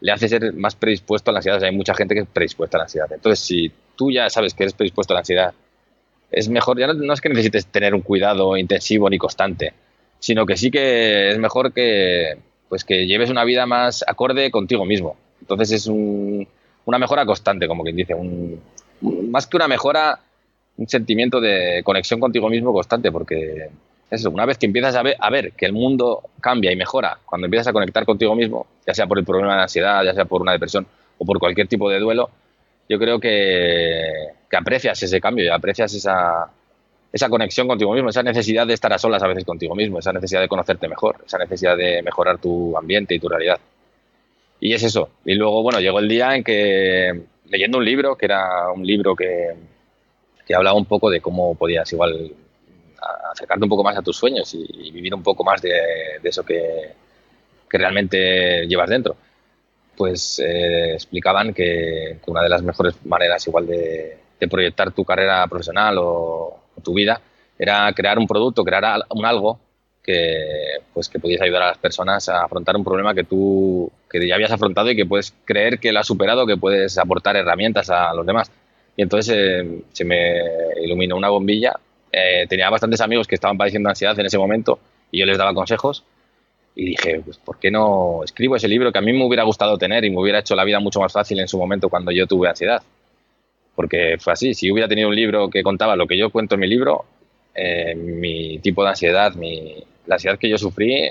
le 0.00 0.12
hace 0.12 0.28
ser 0.28 0.52
más 0.54 0.74
predispuesto 0.74 1.30
a 1.30 1.32
la 1.32 1.38
ansiedad. 1.38 1.62
hay 1.62 1.76
mucha 1.76 1.94
gente 1.94 2.14
que 2.14 2.22
es 2.22 2.26
predispuesta 2.26 2.76
a 2.76 2.80
la 2.80 2.84
ansiedad. 2.84 3.12
Entonces, 3.12 3.44
si 3.44 3.70
tú 3.96 4.10
ya 4.10 4.28
sabes 4.30 4.54
que 4.54 4.64
eres 4.64 4.72
predispuesto 4.72 5.12
a 5.12 5.16
la 5.16 5.20
ansiedad 5.20 5.54
es 6.30 6.48
mejor, 6.48 6.78
ya 6.78 6.86
no, 6.86 7.12
es 7.12 7.20
que 7.20 7.28
necesites 7.28 7.66
tener 7.66 7.94
un 7.94 8.02
cuidado 8.02 8.56
intensivo 8.56 9.10
ni 9.10 9.18
constante, 9.18 9.72
sino 10.18 10.46
que 10.46 10.56
sí 10.56 10.70
que 10.70 11.30
es 11.30 11.38
mejor 11.38 11.72
que, 11.72 12.36
pues 12.68 12.84
que 12.84 13.06
lleves 13.06 13.30
una 13.30 13.44
vida 13.44 13.66
más 13.66 14.04
acorde 14.06 14.50
contigo 14.50 14.84
mismo. 14.84 15.16
Entonces 15.40 15.72
es 15.72 15.86
una 15.88 16.98
mejora 16.98 17.26
constante, 17.26 17.66
como 17.66 17.82
quien 17.82 17.96
dice, 17.96 18.14
un, 18.14 18.60
más 19.30 19.46
que 19.46 19.56
una 19.56 19.68
mejora, 19.68 20.20
un 20.76 20.88
sentimiento 20.88 21.40
de 21.40 21.82
conexión 21.84 22.20
contigo 22.20 22.48
mismo 22.48 22.72
constante, 22.72 23.10
porque 23.10 23.68
eso, 24.10 24.30
una 24.30 24.46
vez 24.46 24.58
que 24.58 24.66
empiezas 24.66 24.94
a 24.96 25.02
ver, 25.02 25.16
a 25.18 25.30
ver 25.30 25.52
que 25.52 25.66
el 25.66 25.72
mundo 25.72 26.22
cambia 26.40 26.72
y 26.72 26.76
mejora, 26.76 27.18
cuando 27.24 27.46
empiezas 27.46 27.68
a 27.68 27.72
conectar 27.72 28.04
contigo 28.04 28.34
mismo, 28.34 28.66
ya 28.86 28.94
sea 28.94 29.06
por 29.06 29.18
el 29.18 29.24
problema 29.24 29.56
de 29.56 29.62
ansiedad, 29.62 30.04
ya 30.04 30.14
sea 30.14 30.24
por 30.24 30.42
una 30.42 30.52
depresión 30.52 30.86
o 31.18 31.24
por 31.24 31.38
cualquier 31.38 31.68
tipo 31.68 31.88
de 31.90 31.98
duelo, 32.00 32.30
yo 32.90 32.98
creo 32.98 33.20
que, 33.20 34.32
aprecias 34.50 35.00
ese 35.00 35.20
cambio 35.20 35.44
y 35.44 35.48
aprecias 35.48 35.94
esa, 35.94 36.50
esa 37.12 37.28
conexión 37.28 37.68
contigo 37.68 37.92
mismo, 37.94 38.08
esa 38.08 38.24
necesidad 38.24 38.66
de 38.66 38.74
estar 38.74 38.92
a 38.92 38.98
solas 38.98 39.22
a 39.22 39.28
veces 39.28 39.44
contigo 39.44 39.76
mismo, 39.76 40.00
esa 40.00 40.12
necesidad 40.12 40.40
de 40.40 40.48
conocerte 40.48 40.88
mejor, 40.88 41.18
esa 41.24 41.38
necesidad 41.38 41.76
de 41.76 42.02
mejorar 42.02 42.38
tu 42.38 42.76
ambiente 42.76 43.14
y 43.14 43.20
tu 43.20 43.28
realidad. 43.28 43.60
Y 44.58 44.74
es 44.74 44.82
eso. 44.82 45.08
Y 45.24 45.34
luego, 45.34 45.62
bueno, 45.62 45.78
llegó 45.78 46.00
el 46.00 46.08
día 46.08 46.34
en 46.34 46.42
que, 46.42 47.26
leyendo 47.48 47.78
un 47.78 47.84
libro, 47.84 48.16
que 48.16 48.26
era 48.26 48.72
un 48.74 48.84
libro 48.84 49.14
que, 49.14 49.54
que 50.44 50.54
hablaba 50.56 50.76
un 50.76 50.86
poco 50.86 51.10
de 51.10 51.20
cómo 51.20 51.54
podías 51.54 51.92
igual 51.92 52.32
acercarte 53.32 53.64
un 53.64 53.70
poco 53.70 53.84
más 53.84 53.96
a 53.96 54.02
tus 54.02 54.16
sueños 54.16 54.52
y, 54.52 54.90
vivir 54.90 55.14
un 55.14 55.22
poco 55.22 55.44
más 55.44 55.62
de, 55.62 55.70
de 56.20 56.28
eso 56.28 56.44
que, 56.44 56.90
que 57.70 57.78
realmente 57.78 58.66
llevas 58.66 58.90
dentro 58.90 59.16
pues 60.00 60.38
eh, 60.38 60.94
explicaban 60.94 61.52
que, 61.52 62.16
una 62.26 62.42
de 62.42 62.48
las 62.48 62.62
mejores 62.62 62.94
maneras 63.04 63.46
igual 63.46 63.66
de, 63.66 64.16
proyectar 64.48 64.92
tu 64.92 65.04
carrera 65.04 65.46
profesional 65.46 65.96
o, 65.98 66.58
tu 66.82 66.94
vida 66.94 67.20
era 67.58 67.92
crear 67.92 68.18
un 68.18 68.26
producto, 68.26 68.64
crear 68.64 69.02
un 69.10 69.26
algo 69.26 69.60
que 70.02 70.78
pues 70.94 71.10
que 71.10 71.18
pudiese 71.18 71.44
ayudar 71.44 71.64
a 71.64 71.66
las 71.66 71.76
personas 71.76 72.26
a 72.30 72.44
afrontar 72.44 72.74
un 72.76 72.82
problema 72.82 73.14
que 73.14 73.24
tú 73.24 73.92
que 74.10 74.26
ya 74.26 74.36
habías 74.36 74.50
afrontado 74.50 74.90
y 74.90 74.96
que 74.96 75.04
puedes 75.04 75.34
creer 75.44 75.78
que 75.78 75.92
lo 75.92 76.00
has 76.00 76.06
superado, 76.06 76.46
que 76.46 76.56
puedes 76.56 76.96
aportar 76.96 77.36
herramientas 77.36 77.90
a 77.90 78.14
los 78.14 78.24
demás. 78.24 78.50
Y 78.96 79.02
entonces 79.02 79.36
eh, 79.36 79.82
se 79.92 80.06
me 80.06 80.40
iluminó 80.82 81.18
una 81.18 81.28
bombilla. 81.28 81.74
Eh, 82.10 82.46
tenía 82.48 82.70
bastantes 82.70 83.02
amigos 83.02 83.26
que 83.26 83.34
estaban 83.34 83.58
padeciendo 83.58 83.90
ansiedad 83.90 84.18
en 84.18 84.24
ese 84.24 84.38
momento 84.38 84.78
y 85.10 85.20
yo 85.20 85.26
les 85.26 85.36
daba 85.36 85.52
consejos 85.52 86.04
y 86.74 86.84
dije, 86.84 87.20
pues, 87.24 87.38
¿por 87.38 87.58
qué 87.58 87.70
no 87.70 88.22
escribo 88.24 88.56
ese 88.56 88.68
libro 88.68 88.92
que 88.92 88.98
a 88.98 89.02
mí 89.02 89.12
me 89.12 89.24
hubiera 89.24 89.42
gustado 89.42 89.76
tener 89.76 90.04
y 90.04 90.10
me 90.10 90.20
hubiera 90.20 90.38
hecho 90.38 90.54
la 90.54 90.64
vida 90.64 90.80
mucho 90.80 91.00
más 91.00 91.12
fácil 91.12 91.40
en 91.40 91.48
su 91.48 91.58
momento 91.58 91.88
cuando 91.88 92.12
yo 92.12 92.26
tuve 92.26 92.48
ansiedad? 92.48 92.82
Porque 93.74 94.16
fue 94.18 94.32
así, 94.32 94.54
si 94.54 94.70
hubiera 94.70 94.88
tenido 94.88 95.08
un 95.08 95.16
libro 95.16 95.50
que 95.50 95.62
contaba 95.62 95.96
lo 95.96 96.06
que 96.06 96.16
yo 96.16 96.30
cuento 96.30 96.54
en 96.54 96.60
mi 96.60 96.68
libro, 96.68 97.04
eh, 97.54 97.94
mi 97.94 98.58
tipo 98.60 98.82
de 98.82 98.90
ansiedad, 98.90 99.34
mi, 99.34 99.82
la 100.06 100.16
ansiedad 100.16 100.38
que 100.38 100.48
yo 100.48 100.58
sufrí, 100.58 101.10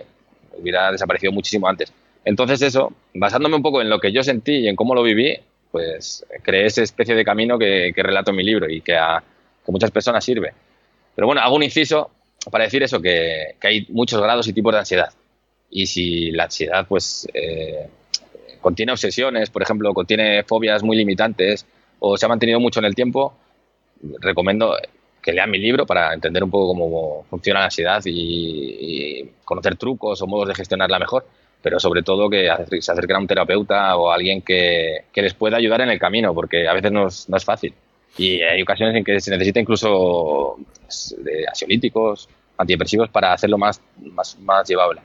hubiera 0.58 0.92
desaparecido 0.92 1.32
muchísimo 1.32 1.68
antes. 1.68 1.92
Entonces 2.24 2.62
eso, 2.62 2.94
basándome 3.14 3.56
un 3.56 3.62
poco 3.62 3.82
en 3.82 3.90
lo 3.90 4.00
que 4.00 4.12
yo 4.12 4.24
sentí 4.24 4.54
y 4.54 4.68
en 4.68 4.76
cómo 4.76 4.96
lo 4.96 5.04
viví, 5.04 5.38
pues 5.72 6.26
creé 6.42 6.66
esa 6.66 6.84
especie 6.84 7.16
de 7.16 7.24
camino 7.24 7.58
que, 7.60 7.94
relato 7.96 8.32
en 8.32 8.38
mi 8.38 8.44
libro 8.44 8.70
y 8.70 8.82
que 8.82 8.96
a, 8.96 9.24
muchas 9.68 9.92
personas 9.92 10.24
sirve. 10.24 10.54
Pero 11.16 11.28
bueno, 11.28 11.42
hago 11.42 11.56
un 11.56 11.64
inciso 11.64 12.10
para 12.50 12.64
decir 12.64 12.82
eso, 12.82 13.02
que, 13.02 13.56
que 13.60 13.68
hay 13.68 13.86
muchos 13.90 14.20
grados 14.22 14.48
y 14.48 14.54
tipos 14.54 14.74
de 14.74 14.80
ansiedad 14.80 15.14
y 15.72 15.86
si 15.86 16.32
la 16.32 16.46
ansiedad 16.46 16.86
pues 16.88 17.28
eh, 17.34 17.88
contiene 18.62 18.92
obsesiones, 18.92 19.50
por 19.50 19.62
ejemplo, 19.62 19.94
contiene 19.94 20.44
fobias 20.44 20.84
muy 20.84 20.98
limitantes 20.98 21.66
o 22.00 22.18
se 22.18 22.26
ha 22.26 22.30
mantenido 22.30 22.60
mucho 22.60 22.80
en 22.80 22.86
el 22.86 22.96
tiempo, 22.96 23.34
recomiendo 24.22 24.76
que 25.22 25.34
lean 25.34 25.52
mi 25.52 25.58
libro 25.58 25.86
para 25.86 26.14
entender 26.14 26.44
un 26.44 26.50
poco 26.50 26.68
cómo 26.70 27.26
funciona 27.30 27.60
la 27.60 27.66
ansiedad 27.66 28.02
y, 28.06 29.30
conocer 29.44 29.76
trucos 29.78 30.22
o 30.22 30.28
modos 30.28 30.48
de 30.48 30.56
gestionarla 30.56 31.00
mejor, 31.00 31.26
pero 31.62 31.80
sobre 31.80 32.04
todo 32.04 32.30
que 32.30 32.48
se 32.82 32.92
acerquen 32.92 33.16
a 33.16 33.20
un 33.20 33.28
terapeuta 33.28 33.98
o 33.98 34.12
a 34.12 34.16
alguien 34.16 34.42
que, 34.44 35.06
les 35.16 35.34
pueda 35.34 35.58
ayudar 35.58 35.82
en 35.82 35.90
el 35.90 36.00
camino, 36.00 36.34
porque 36.36 36.68
a 36.68 36.74
veces 36.74 36.92
no 36.92 37.08
es, 37.08 37.46
fácil. 37.46 37.74
Y 38.18 38.42
hay 38.42 38.62
ocasiones 38.62 38.96
en 38.96 39.04
que 39.04 39.20
se 39.20 39.32
necesita 39.32 39.60
incluso 39.60 40.58
de 41.18 41.48
ansiolíticos, 41.48 42.30
antidepresivos 42.58 43.10
para 43.10 43.34
hacerlo 43.34 43.58
más, 43.58 43.82
más, 43.98 44.38
más 44.40 44.70
llevable. 44.70 45.02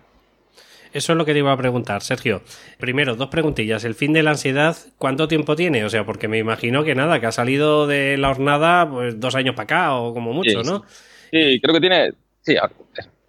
Eso 0.94 1.12
es 1.12 1.18
lo 1.18 1.24
que 1.24 1.32
te 1.32 1.40
iba 1.40 1.52
a 1.52 1.56
preguntar, 1.56 2.02
Sergio. 2.02 2.42
Primero, 2.78 3.16
dos 3.16 3.28
preguntillas. 3.28 3.82
El 3.82 3.96
fin 3.96 4.12
de 4.12 4.22
la 4.22 4.30
ansiedad, 4.30 4.76
¿cuánto 4.96 5.26
tiempo 5.26 5.56
tiene? 5.56 5.84
O 5.84 5.90
sea, 5.90 6.06
porque 6.06 6.28
me 6.28 6.38
imagino 6.38 6.84
que 6.84 6.94
nada, 6.94 7.18
que 7.18 7.26
ha 7.26 7.32
salido 7.32 7.88
de 7.88 8.16
la 8.16 8.30
hornada 8.30 8.88
pues 8.88 9.18
dos 9.18 9.34
años 9.34 9.56
para 9.56 9.64
acá 9.64 9.94
o 9.96 10.14
como 10.14 10.32
mucho, 10.32 10.62
¿no? 10.62 10.84
Sí, 11.32 11.60
creo 11.60 11.74
que 11.74 11.80
tiene. 11.80 12.12
Sí, 12.42 12.54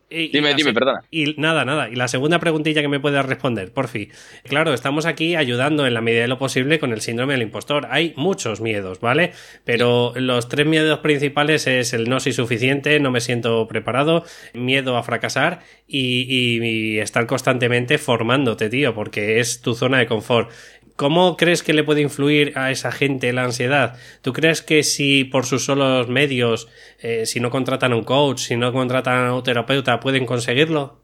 dime, 0.09 0.53
dime, 0.53 0.73
perdona. 0.73 1.03
Y 1.11 1.35
nada, 1.37 1.65
nada. 1.65 1.89
Y 1.89 1.95
la 1.95 2.07
segunda 2.07 2.39
preguntilla 2.39 2.81
que 2.81 2.87
me 2.87 2.99
puedes 2.99 3.25
responder, 3.25 3.71
por 3.71 3.87
fin. 3.87 4.09
Claro, 4.43 4.73
estamos 4.73 5.05
aquí 5.05 5.35
ayudando 5.35 5.85
en 5.85 5.93
la 5.93 6.01
medida 6.01 6.21
de 6.21 6.27
lo 6.27 6.37
posible 6.37 6.79
con 6.79 6.93
el 6.93 7.01
síndrome 7.01 7.33
del 7.33 7.43
impostor. 7.43 7.87
Hay 7.89 8.13
muchos 8.15 8.61
miedos, 8.61 8.99
¿vale? 8.99 9.33
Pero 9.63 10.13
los 10.15 10.47
tres 10.49 10.65
miedos 10.65 10.99
principales 10.99 11.67
es 11.67 11.93
el 11.93 12.09
no 12.09 12.19
soy 12.19 12.33
suficiente, 12.33 12.99
no 12.99 13.11
me 13.11 13.21
siento 13.21 13.67
preparado, 13.67 14.23
miedo 14.53 14.97
a 14.97 15.03
fracasar 15.03 15.59
y, 15.87 16.25
y 16.29 16.99
estar 16.99 17.25
constantemente 17.27 17.97
formándote, 17.97 18.69
tío, 18.69 18.93
porque 18.93 19.39
es 19.39 19.61
tu 19.61 19.75
zona 19.75 19.99
de 19.99 20.07
confort 20.07 20.49
¿Cómo 20.95 21.35
crees 21.35 21.61
que 21.61 21.73
le 21.73 21.83
puede 21.83 22.01
influir 22.01 22.53
a 22.57 22.71
esa 22.71 22.89
gente 22.89 23.33
la 23.33 23.43
ansiedad? 23.43 23.97
¿Tú 24.21 24.31
crees 24.31 24.61
que 24.61 24.81
si 24.83 25.25
por 25.25 25.45
sus 25.45 25.65
solos 25.65 26.07
medios, 26.07 26.69
eh, 27.01 27.25
si 27.25 27.41
no 27.41 27.49
contratan 27.49 27.93
un 27.93 28.05
coach, 28.05 28.39
si 28.39 28.55
no 28.55 28.71
contratan 28.71 29.25
a 29.27 29.35
un 29.35 29.43
terapeuta, 29.43 29.99
pueden 29.99 30.25
conseguirlo? 30.25 31.01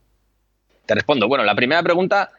Te 0.85 0.95
respondo. 0.95 1.27
Bueno, 1.27 1.43
la 1.43 1.55
primera 1.55 1.83
pregunta, 1.83 2.31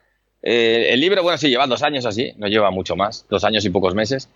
eh, 0.42 0.88
el 0.90 1.00
libro, 1.00 1.22
bueno, 1.22 1.36
sí, 1.36 1.50
lleva 1.50 1.66
dos 1.66 1.82
años 1.82 2.06
así, 2.06 2.32
no 2.38 2.48
lleva 2.48 2.70
mucho 2.70 2.96
más, 2.96 3.26
dos 3.28 3.44
años 3.44 3.66
y 3.66 3.70
pocos 3.70 3.94
meses. 3.94 4.30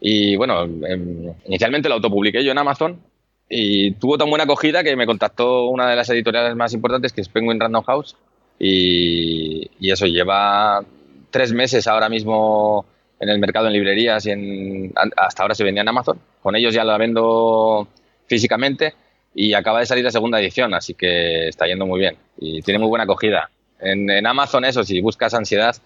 Y 0.00 0.34
bueno, 0.34 0.64
em, 0.64 1.32
inicialmente 1.46 1.88
lo 1.88 1.94
autopubliqué 1.94 2.42
yo 2.42 2.50
en 2.50 2.58
Amazon 2.58 3.00
y 3.48 3.92
tuvo 3.92 4.18
tan 4.18 4.28
buena 4.28 4.42
acogida 4.42 4.82
que 4.82 4.96
me 4.96 5.06
contactó 5.06 5.66
una 5.66 5.88
de 5.88 5.94
las 5.94 6.10
editoriales 6.10 6.56
más 6.56 6.72
importantes, 6.72 7.12
que 7.12 7.20
es 7.20 7.28
Penguin 7.28 7.60
Random 7.60 7.84
House, 7.84 8.16
y 8.58 9.68
eso 9.88 10.06
lleva 10.06 10.84
tres 11.30 11.52
meses 11.52 11.86
ahora 11.86 12.08
mismo 12.08 12.84
en 13.18 13.28
el 13.28 13.38
mercado 13.38 13.66
en 13.66 13.72
librerías 13.72 14.26
y 14.26 14.30
en, 14.30 14.92
hasta 15.16 15.42
ahora 15.42 15.54
se 15.54 15.64
vendía 15.64 15.82
en 15.82 15.88
Amazon. 15.88 16.18
Con 16.42 16.56
ellos 16.56 16.74
ya 16.74 16.84
la 16.84 16.98
vendo 16.98 17.88
físicamente 18.26 18.94
y 19.34 19.54
acaba 19.54 19.80
de 19.80 19.86
salir 19.86 20.04
la 20.04 20.10
segunda 20.10 20.40
edición, 20.40 20.74
así 20.74 20.94
que 20.94 21.48
está 21.48 21.66
yendo 21.66 21.86
muy 21.86 22.00
bien 22.00 22.16
y 22.38 22.62
tiene 22.62 22.78
muy 22.78 22.88
buena 22.88 23.04
acogida. 23.04 23.50
En, 23.80 24.26
Amazon 24.26 24.64
eso, 24.64 24.84
si 24.84 25.00
buscas 25.00 25.34
ansiedad, 25.34 25.76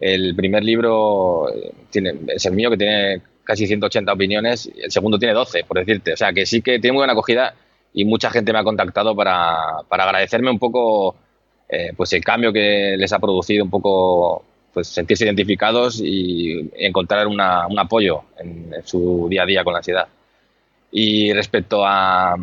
el 0.00 0.34
primer 0.34 0.64
libro 0.64 1.48
eh, 1.52 1.72
tiene, 1.90 2.14
es 2.28 2.46
el 2.46 2.52
mío 2.52 2.70
que 2.70 2.76
tiene 2.76 3.22
casi 3.44 3.66
180 3.66 4.12
opiniones, 4.12 4.70
el 4.76 4.90
segundo 4.90 5.18
tiene 5.18 5.34
12, 5.34 5.64
por 5.64 5.78
decirte. 5.78 6.12
O 6.12 6.16
sea 6.16 6.32
que 6.32 6.46
sí 6.46 6.62
que 6.62 6.78
tiene 6.78 6.92
muy 6.92 7.00
buena 7.00 7.12
acogida 7.12 7.54
y 7.92 8.04
mucha 8.04 8.30
gente 8.30 8.52
me 8.52 8.60
ha 8.60 8.64
contactado 8.64 9.14
para, 9.14 9.56
para 9.88 10.04
agradecerme 10.04 10.50
un 10.50 10.58
poco 10.58 11.16
eh, 11.68 11.92
pues 11.96 12.12
el 12.12 12.24
cambio 12.24 12.52
que 12.52 12.96
les 12.98 13.12
ha 13.12 13.18
producido 13.18 13.64
un 13.64 13.70
poco 13.70 14.44
pues 14.72 14.88
sentirse 14.88 15.24
identificados 15.24 16.00
y 16.00 16.70
encontrar 16.76 17.26
un 17.26 17.40
apoyo 17.40 18.22
en, 18.38 18.74
su 18.84 19.26
día 19.28 19.42
a 19.42 19.46
día 19.46 19.64
con 19.64 19.72
la 19.72 19.78
ansiedad. 19.78 20.08
Y 20.90 21.32
respecto 21.32 21.82
a, 21.84 22.36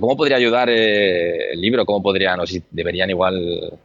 cómo 0.00 0.16
podría 0.16 0.36
ayudar 0.36 0.68
eh, 0.70 1.52
el 1.52 1.60
libro, 1.60 1.84
cómo 1.84 2.02
podrían 2.02 2.40
o 2.40 2.46
si 2.46 2.62
deberían 2.70 3.10
igual 3.10 3.78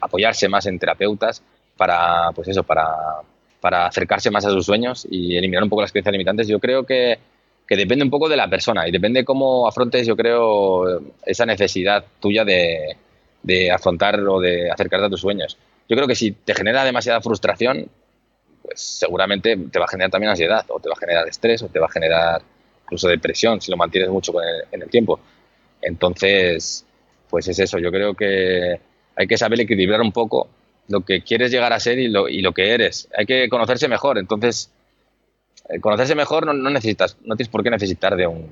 apoyarse 0.00 0.48
más 0.48 0.66
en 0.66 0.78
terapeutas 0.78 1.42
para, 1.76 2.30
pues 2.34 2.48
eso, 2.48 2.62
para, 2.62 2.86
para 3.60 3.86
acercarse 3.86 4.30
más 4.30 4.44
a 4.46 4.50
sus 4.50 4.64
sueños 4.64 5.06
y 5.10 5.36
eliminar 5.36 5.62
un 5.62 5.68
poco 5.68 5.82
las 5.82 5.92
creencias 5.92 6.12
limitantes, 6.12 6.48
yo 6.48 6.58
creo 6.58 6.84
que, 6.84 7.18
que 7.66 7.76
depende 7.76 8.04
un 8.04 8.10
poco 8.10 8.28
de 8.28 8.36
la 8.36 8.48
persona 8.48 8.88
y 8.88 8.90
depende 8.90 9.24
cómo 9.24 9.68
afrontes, 9.68 10.06
yo 10.06 10.16
creo, 10.16 11.02
esa 11.24 11.44
necesidad 11.44 12.04
tuya 12.18 12.44
de, 12.44 12.96
de 13.42 13.70
afrontar 13.70 14.18
o 14.20 14.40
de 14.40 14.70
acercarte 14.70 15.06
a 15.06 15.10
tus 15.10 15.20
sueños 15.20 15.58
yo 15.88 15.96
creo 15.96 16.06
que 16.06 16.14
si 16.14 16.32
te 16.32 16.54
genera 16.54 16.84
demasiada 16.84 17.20
frustración, 17.20 17.88
pues 18.62 18.80
seguramente 18.80 19.56
te 19.56 19.78
va 19.78 19.86
a 19.86 19.88
generar 19.88 20.10
también 20.10 20.30
ansiedad, 20.30 20.64
o 20.68 20.80
te 20.80 20.88
va 20.88 20.94
a 20.96 21.00
generar 21.00 21.28
estrés, 21.28 21.62
o 21.62 21.68
te 21.68 21.78
va 21.78 21.86
a 21.86 21.90
generar 21.90 22.42
incluso 22.84 23.08
depresión 23.08 23.60
si 23.60 23.70
lo 23.70 23.76
mantienes 23.76 24.10
mucho 24.10 24.32
en 24.70 24.82
el 24.82 24.88
tiempo. 24.88 25.20
Entonces, 25.80 26.84
pues 27.28 27.48
es 27.48 27.58
eso, 27.58 27.78
yo 27.78 27.90
creo 27.90 28.14
que 28.14 28.80
hay 29.16 29.26
que 29.26 29.36
saber 29.36 29.60
equilibrar 29.60 30.00
un 30.00 30.12
poco 30.12 30.48
lo 30.88 31.02
que 31.02 31.22
quieres 31.22 31.50
llegar 31.50 31.72
a 31.72 31.80
ser 31.80 31.98
y 31.98 32.08
lo, 32.08 32.28
y 32.28 32.40
lo 32.40 32.52
que 32.52 32.72
eres. 32.72 33.08
Hay 33.16 33.26
que 33.26 33.48
conocerse 33.48 33.88
mejor, 33.88 34.18
entonces, 34.18 34.70
eh, 35.68 35.80
conocerse 35.80 36.14
mejor 36.14 36.46
no, 36.46 36.70
necesitas, 36.70 37.16
no 37.24 37.36
tienes 37.36 37.50
por 37.50 37.62
qué 37.62 37.70
necesitar 37.70 38.16
de 38.16 38.26
un, 38.26 38.48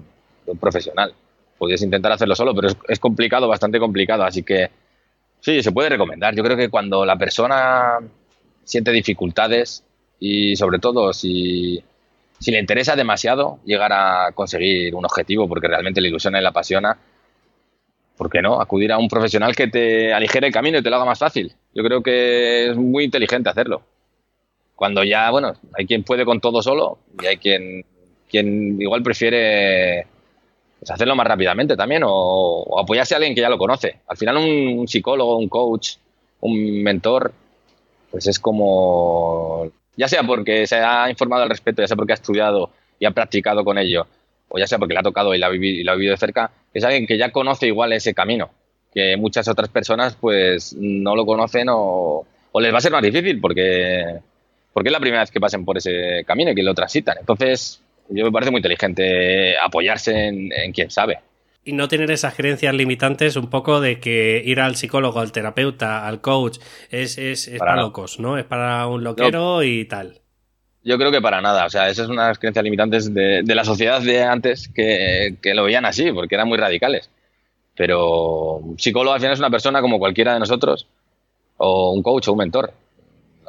profesional. 0.61 1.13
Puedes 1.59 1.83
intentar 1.83 2.13
hacerlo 2.13 2.37
solo, 2.37 2.55
pero 2.55 2.69
es 2.87 2.99
complicado, 3.01 3.49
bastante 3.49 3.79
complicado, 3.79 4.25
así 4.25 4.43
que 4.43 4.71
Sí, 5.41 5.63
se 5.63 5.73
puede 5.73 5.91
recomendar. 5.91 6.35
Yo 6.35 6.43
creo 6.43 6.57
que 6.57 6.69
cuando 6.69 7.05
la 7.05 7.17
persona 7.17 7.99
siente 8.65 8.91
dificultades 8.91 9.85
y 10.19 10.57
sobre 10.57 10.79
todo 10.79 11.13
si, 11.13 11.83
le 12.47 12.59
interesa 12.59 12.97
demasiado 12.97 13.61
llegar 13.65 13.93
a 13.93 14.33
conseguir 14.33 14.95
un 14.95 15.05
objetivo 15.05 15.49
porque 15.49 15.69
realmente 15.69 16.01
le 16.01 16.09
ilusiona 16.09 16.39
y 16.39 16.43
le 16.43 16.49
apasiona, 16.49 16.99
¿por 18.17 18.31
qué 18.31 18.43
no? 18.43 18.61
Acudir 18.61 18.93
a 18.93 18.99
un 18.99 19.09
profesional 19.09 19.55
que 19.55 19.69
te 19.69 20.13
aligere 20.13 20.49
el 20.49 20.53
camino 20.53 20.79
y 20.79 20.83
te 20.83 20.91
lo 20.91 20.97
haga 20.97 21.05
más 21.05 21.19
fácil. 21.19 21.53
Yo 21.75 21.83
creo 21.85 22.03
que 22.03 22.71
es 22.71 22.77
muy 22.77 23.05
inteligente 23.05 23.49
hacerlo. 23.49 23.83
Cuando 24.75 25.05
ya, 25.05 25.31
bueno, 25.31 25.55
hay 25.79 25.87
quien 25.87 26.03
puede 26.03 26.25
con 26.25 26.41
todo 26.41 26.61
solo 26.61 26.99
y 27.23 27.27
hay 27.27 27.37
quien, 27.39 27.85
quien 28.29 28.81
igual 28.81 29.03
prefiere 29.03 30.07
pues 30.87 30.95
hacerlo 30.95 31.17
más 31.17 31.27
rápidamente 31.27 31.77
también 31.77 32.03
o, 32.07 32.79
apoyarse 32.79 33.15
a 33.15 33.17
alguien 33.17 33.35
que 33.35 33.41
ya 33.41 33.49
lo 33.49 33.59
conoce. 33.59 33.97
Al 34.07 34.17
final 34.17 34.37
un, 34.37 34.87
psicólogo, 34.87 35.37
un 35.37 35.49
coach, 35.49 35.97
un 36.43 36.81
mentor, 36.81 37.33
pues 38.09 38.29
es 38.29 38.39
como, 38.39 39.69
ya 39.97 40.07
sea 40.07 40.23
porque 40.23 40.65
se 40.69 40.77
ha 40.77 41.11
informado 41.11 41.43
al 41.43 41.49
respecto, 41.49 41.83
ya 41.83 41.89
sea 41.89 41.97
porque 41.97 42.13
ha 42.13 42.15
estudiado 42.15 42.71
y 43.01 43.05
ha 43.05 43.11
practicado 43.11 43.65
con 43.65 43.79
ello, 43.79 44.07
o 44.49 44.59
ya 44.61 44.69
sea 44.69 44.79
porque 44.79 44.95
le 44.95 45.01
ha 45.01 45.03
tocado 45.03 45.35
y 45.35 45.39
lo 45.39 45.47
ha 45.47 45.49
vivido, 45.49 45.91
ha 45.91 45.97
vivido 45.97 46.13
de 46.13 46.19
cerca, 46.19 46.53
es 46.73 46.85
alguien 46.85 47.05
que 47.05 47.19
ya 47.19 47.33
conoce 47.33 47.67
igual 47.67 47.93
ese 47.93 48.15
camino, 48.15 48.51
que 48.95 49.17
muchas 49.17 49.49
otras 49.49 49.71
personas 49.71 50.15
pues 50.15 50.73
no 50.79 51.17
lo 51.17 51.27
conocen 51.27 51.67
o, 51.69 52.25
o 52.53 52.61
les 52.61 52.73
va 52.73 52.79
a 52.79 52.81
ser 52.81 52.93
más 52.93 53.03
difícil 53.03 53.41
porque, 53.41 54.21
porque 54.73 54.91
es 54.91 54.93
la 54.93 55.01
primera 55.01 55.23
vez 55.23 55.33
que 55.33 55.41
pasen 55.41 55.65
por 55.65 55.79
ese 55.79 56.23
camino 56.25 56.53
y 56.53 56.55
que 56.55 56.63
lo 56.63 56.75
transitan. 56.75 57.17
Entonces, 57.19 57.83
yo 58.09 58.25
me 58.25 58.33
parece 58.33 58.51
muy 58.51 58.59
inteligente 58.59 59.59
apoyarse 59.59 60.29
en, 60.29 60.73
quien 60.73 60.91
sabe. 60.91 61.19
Y 61.65 61.73
no 61.73 61.89
tener 61.89 62.11
esas 62.11 62.35
creencias 62.35 62.75
limitantes 62.75 63.37
un 63.37 63.51
poco 63.51 63.81
de 63.81 63.99
que 63.99 64.41
ir 64.45 64.61
al 64.61 64.77
psicólogo, 64.77 65.21
al 65.21 65.33
terapeuta, 65.33 66.07
al 66.07 66.21
coach, 66.21 66.59
es, 66.91 67.19
es, 67.19 67.51
para, 67.59 67.77
locos, 67.77 68.21
¿no? 68.21 68.39
Es 68.39 68.45
para 68.45 68.87
un 68.87 69.03
loquero 69.03 69.65
y 69.65 69.85
tal. 69.85 70.21
Yo 70.85 70.99
creo 70.99 71.11
que 71.11 71.21
para 71.21 71.41
nada. 71.41 71.67
O 71.67 71.71
sea, 71.71 71.89
esas 71.89 72.07
son 72.07 72.15
unas 72.15 72.39
creencias 72.39 72.63
limitantes 72.63 73.13
de, 73.13 73.43
la 73.45 73.65
sociedad 73.65 74.01
de 74.01 74.23
antes 74.23 74.69
que, 74.69 75.37
que, 75.43 75.55
lo 75.55 75.65
veían 75.65 75.85
así, 75.85 76.13
porque 76.13 76.37
eran 76.37 76.47
muy 76.47 76.59
radicales. 76.59 77.11
Pero 77.75 78.59
un 78.59 78.79
psicólogo 78.79 79.13
al 79.13 79.21
final 79.21 79.33
es 79.33 79.41
una 79.41 79.51
persona 79.51 79.81
como 79.81 79.99
cualquiera 79.99 80.35
de 80.35 80.41
nosotros, 80.41 80.87
o 81.57 81.93
un 81.93 82.03
coach 82.03 82.29
o 82.29 82.33
un 82.33 82.39
mentor. 82.39 82.73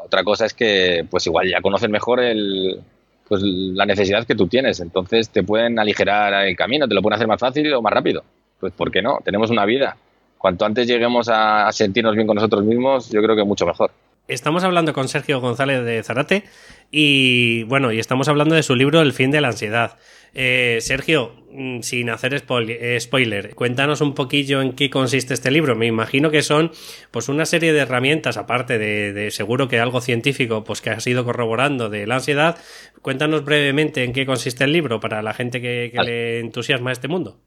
otra 0.04 0.24
cosa 0.24 0.48
es 0.48 0.56
que, 0.56 1.06
pues 1.10 1.28
igual 1.28 1.48
ya 1.48 1.62
conocen 1.62 1.92
mejor 1.92 2.22
el, 2.22 2.82
pues 3.28 3.42
la 3.44 3.86
necesidad 3.86 4.26
que 4.26 4.36
tú 4.36 4.48
tienes. 4.48 4.80
Entonces 4.80 5.30
te 5.30 5.44
pueden 5.44 5.80
aligerar 5.80 6.46
el 6.46 6.56
camino, 6.56 6.88
te 6.88 6.96
lo 6.96 7.02
pueden 7.02 7.16
hacer 7.16 7.28
más 7.28 7.40
fácil 7.40 7.74
o 7.74 7.82
más 7.82 7.94
rápido. 7.94 8.24
Pues 8.60 8.74
¿por 8.74 8.92
qué 8.92 9.02
no? 9.02 9.20
Tenemos 9.24 9.50
una 9.50 9.66
vida. 9.66 9.98
Cuanto 10.38 10.66
antes 10.66 10.88
lleguemos 10.88 11.30
a 11.30 11.72
sentirnos 11.72 12.16
bien 12.16 12.28
con 12.28 12.36
nosotros 12.36 12.64
mismos, 12.64 13.10
yo 13.10 13.22
creo 13.22 13.36
que 13.36 13.44
mucho 13.44 13.66
mejor. 13.66 13.92
Estamos 14.28 14.66
hablando 14.66 14.92
con 14.92 15.08
Sergio 15.08 15.40
González 15.40 15.86
de 15.86 16.04
Zarate 16.04 16.44
y 16.92 17.64
bueno, 17.64 17.94
y 17.94 18.00
estamos 18.00 18.28
hablando 18.28 18.56
de 18.56 18.64
su 18.64 18.76
libro 18.76 19.02
El 19.02 19.14
fin 19.14 19.32
de 19.32 19.40
la 19.40 19.48
ansiedad. 19.48 19.98
Eh, 20.34 20.80
Sergio, 20.82 21.34
mm, 21.50 21.80
sin 21.80 22.10
hacer 22.10 22.34
eh, 22.34 23.00
spoiler, 23.00 23.56
cuéntanos 23.56 24.02
un 24.02 24.14
poquillo 24.14 24.62
en 24.62 24.74
qué 24.74 24.90
consiste 24.90 25.34
este 25.34 25.50
libro. 25.50 25.78
Me 25.78 25.88
imagino 25.88 26.30
que 26.30 26.42
son 26.42 26.72
pues 27.10 27.30
una 27.30 27.46
serie 27.46 27.72
de 27.72 27.80
herramientas, 27.80 28.36
aparte 28.36 28.78
de, 28.78 29.32
seguro 29.32 29.70
que 29.70 29.80
algo 29.80 30.02
científico, 30.02 30.66
pues 30.66 30.82
que 30.82 30.90
has 30.90 31.08
ido 31.08 31.24
corroborando 31.24 31.90
de 31.90 32.06
la 32.06 32.16
ansiedad. 32.16 32.58
Cuéntanos 33.02 33.46
brevemente 33.46 34.04
en 34.04 34.12
qué 34.12 34.26
consiste 34.26 34.66
el 34.66 34.74
libro 34.74 35.00
para 35.00 35.22
la 35.22 35.34
gente 35.34 35.62
que, 35.62 35.92
le 36.04 36.40
entusiasma 36.40 36.92
este 36.92 37.08
mundo. 37.08 37.40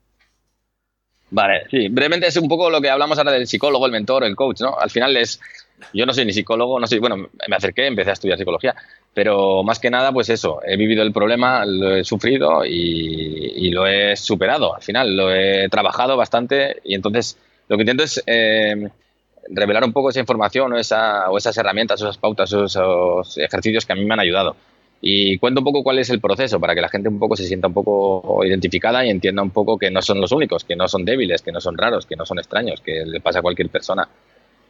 Vale, 1.30 1.66
sí, 1.70 1.88
brevemente 1.88 2.26
es 2.26 2.36
un 2.38 2.48
poco 2.48 2.70
lo 2.70 2.80
que 2.80 2.90
hablamos 2.90 3.18
ahora 3.18 3.30
del 3.32 3.46
psicólogo, 3.46 3.86
el 3.86 3.92
mentor, 3.92 4.24
el 4.24 4.34
coach, 4.34 4.62
¿no? 4.62 4.76
Al 4.76 4.90
final 4.90 5.16
es, 5.16 5.40
yo 5.92 6.06
no 6.06 6.12
soy 6.12 6.24
ni 6.24 6.32
psicólogo, 6.32 6.78
no 6.78 6.86
soy, 6.86 6.98
bueno, 6.98 7.16
me 7.16 7.56
acerqué, 7.56 7.86
empecé 7.86 8.10
a 8.10 8.12
estudiar 8.14 8.38
psicología, 8.38 8.74
pero 9.12 9.62
más 9.62 9.78
que 9.78 9.90
nada, 9.90 10.12
pues 10.12 10.28
eso, 10.30 10.60
he 10.64 10.76
vivido 10.76 11.02
el 11.02 11.12
problema, 11.12 11.64
lo 11.66 11.96
he 11.96 12.04
sufrido 12.04 12.64
y, 12.64 13.70
lo 13.70 13.86
he 13.86 14.16
superado. 14.16 14.74
Al 14.74 14.82
final, 14.82 15.16
lo 15.16 15.32
he 15.32 15.68
trabajado 15.68 16.16
bastante 16.16 16.76
y 16.84 16.94
entonces 16.94 17.36
lo 17.68 17.76
que 17.76 17.82
intento 17.82 18.02
es 18.02 18.22
eh, 18.26 18.88
revelar 19.48 19.84
un 19.84 19.92
poco 19.92 20.10
esa 20.10 20.20
información 20.20 20.72
o, 20.72 20.78
esa, 20.78 21.30
o 21.30 21.38
esas 21.38 21.56
herramientas, 21.56 22.00
esas 22.00 22.18
pautas, 22.18 22.52
esos 22.52 23.38
ejercicios 23.38 23.86
que 23.86 23.92
a 23.92 23.96
mí 23.96 24.04
me 24.04 24.14
han 24.14 24.20
ayudado. 24.20 24.56
Y 25.02 25.38
cuento 25.38 25.60
un 25.60 25.64
poco 25.64 25.82
cuál 25.82 25.98
es 25.98 26.10
el 26.10 26.20
proceso 26.20 26.60
para 26.60 26.74
que 26.74 26.82
la 26.82 26.88
gente 26.88 27.08
un 27.08 27.18
poco 27.18 27.34
se 27.34 27.44
sienta 27.44 27.68
un 27.68 27.74
poco 27.74 28.44
identificada 28.44 29.04
y 29.04 29.10
entienda 29.10 29.42
un 29.42 29.50
poco 29.50 29.78
que 29.78 29.90
no 29.90 30.02
son 30.02 30.20
los 30.20 30.30
únicos, 30.30 30.64
que 30.64 30.76
no 30.76 30.88
son 30.88 31.04
débiles, 31.04 31.40
que 31.40 31.52
no 31.52 31.60
son 31.60 31.78
raros, 31.78 32.04
que 32.04 32.16
no 32.16 32.26
son 32.26 32.38
extraños, 32.38 32.80
que 32.82 33.04
le 33.06 33.20
pasa 33.20 33.38
a 33.38 33.42
cualquier 33.42 33.70
persona. 33.70 34.06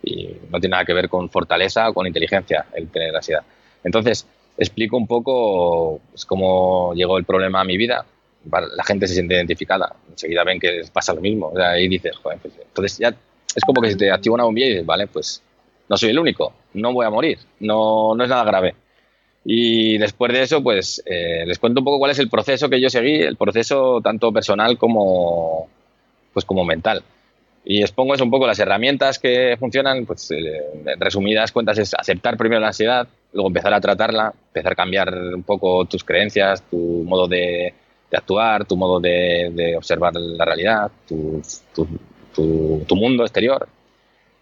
Y 0.03 0.29
no 0.51 0.59
tiene 0.59 0.73
nada 0.73 0.85
que 0.85 0.95
ver 0.95 1.09
con 1.09 1.29
fortaleza 1.29 1.89
o 1.91 1.95
con 1.95 2.07
inteligencia 2.07 2.67
el 2.75 2.89
tener 2.89 3.15
ansiedad. 3.15 3.43
Entonces, 3.85 4.27
explico 4.57 4.97
un 4.97 5.07
poco 5.07 6.01
pues, 6.11 6.25
cómo 6.25 6.93
llegó 6.95 7.19
el 7.19 7.25
problema 7.25 7.61
a 7.61 7.65
mi 7.65 7.77
vida. 7.77 8.05
La 8.51 8.85
gente 8.85 9.07
se 9.07 9.15
siente 9.15 9.35
identificada. 9.35 9.95
Enseguida 10.11 10.45
ven 10.45 10.59
que 10.59 10.83
pasa 10.93 11.13
lo 11.13 11.21
mismo. 11.21 11.49
O 11.49 11.57
sea, 11.57 11.71
ahí 11.71 11.89
dices, 11.89 12.17
joder, 12.17 12.39
pues, 12.39 12.55
entonces 12.57 12.99
ya 12.99 13.15
es 13.55 13.65
como 13.65 13.83
que 13.83 13.91
se 13.91 13.97
te 13.97 14.11
activa 14.11 14.35
una 14.35 14.45
bombilla 14.45 14.67
y 14.67 14.71
dices, 14.71 14.87
vale, 14.87 15.07
pues 15.07 15.43
no 15.89 15.97
soy 15.97 16.11
el 16.11 16.19
único, 16.19 16.53
no 16.75 16.93
voy 16.93 17.05
a 17.05 17.11
morir, 17.11 17.39
no, 17.59 18.15
no 18.15 18.23
es 18.23 18.31
nada 18.31 18.45
grave. 18.45 18.75
Y 19.45 19.99
después 19.99 20.33
de 20.33 20.43
eso, 20.43 20.63
pues 20.63 21.03
eh, 21.07 21.45
les 21.47 21.59
cuento 21.59 21.81
un 21.81 21.85
poco 21.85 21.99
cuál 21.99 22.13
es 22.13 22.19
el 22.19 22.29
proceso 22.29 22.69
que 22.69 22.81
yo 22.81 22.91
seguí, 22.91 23.17
el 23.17 23.37
proceso 23.37 24.01
tanto 24.03 24.33
personal 24.33 24.79
como, 24.79 25.69
pues, 26.33 26.45
como 26.45 26.65
mental. 26.65 27.03
Y 27.65 27.83
expongo 27.83 28.15
eso 28.15 28.25
un 28.25 28.31
poco 28.31 28.47
las 28.47 28.59
herramientas 28.59 29.19
que 29.19 29.57
funcionan, 29.59 30.07
pues 30.07 30.31
eh, 30.31 30.63
en 30.87 31.01
resumidas 31.01 31.53
cuentas 31.53 31.79
es 31.79 31.95
aceptar 31.95 32.37
primero 32.37 32.61
la 32.61 32.69
ansiedad, 32.69 33.07
luego 33.33 33.49
empezar 33.49 33.75
a 33.75 33.81
tratarla, 33.81 34.33
empezar 34.49 34.73
a 34.73 34.77
cambiar 34.77 35.15
un 35.15 35.43
poco 35.43 35.85
tus 35.85 36.03
creencias, 36.03 36.63
tu 36.71 37.05
modo 37.07 37.29
de, 37.29 37.75
actuar, 38.13 38.65
tu 38.65 38.77
modo 38.77 38.99
de, 38.99 39.75
observar 39.77 40.15
la 40.15 40.45
realidad, 40.45 40.91
tu, 41.07 41.43
tu, 42.35 42.97
mundo 42.97 43.25
exterior. 43.25 43.69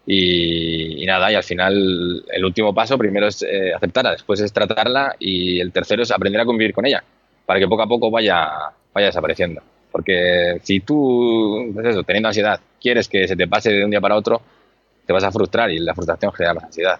Y, 0.05 1.05
nada, 1.05 1.31
y 1.31 1.35
al 1.35 1.43
final 1.43 2.25
el 2.31 2.45
último 2.45 2.73
paso 2.73 2.97
primero 2.97 3.27
es 3.27 3.43
eh, 3.43 3.73
aceptarla, 3.75 4.11
después 4.11 4.39
es 4.39 4.51
tratarla 4.51 5.15
y 5.19 5.59
el 5.59 5.71
tercero 5.71 6.01
es 6.01 6.09
aprender 6.09 6.41
a 6.41 6.45
convivir 6.45 6.73
con 6.73 6.85
ella, 6.85 7.03
para 7.45 7.59
que 7.59 7.67
poco 7.67 7.83
a 7.83 7.87
poco 7.87 8.09
vaya, 8.09 8.49
vaya 8.91 9.07
desapareciendo. 9.07 9.61
Porque 9.91 10.59
si 10.63 10.81
tú, 10.81 11.71
pues 11.73 11.87
eso, 11.87 12.03
teniendo 12.03 12.29
ansiedad, 12.29 12.59
quieres 12.79 13.07
que 13.07 13.27
se 13.27 13.35
te 13.35 13.47
pase 13.47 13.71
de 13.71 13.83
un 13.83 13.91
día 13.91 14.01
para 14.01 14.15
otro, 14.15 14.41
te 15.05 15.13
vas 15.13 15.23
a 15.23 15.31
frustrar 15.31 15.71
y 15.71 15.79
la 15.79 15.95
frustración 15.95 16.31
genera 16.33 16.53
más 16.53 16.65
ansiedad. 16.65 16.99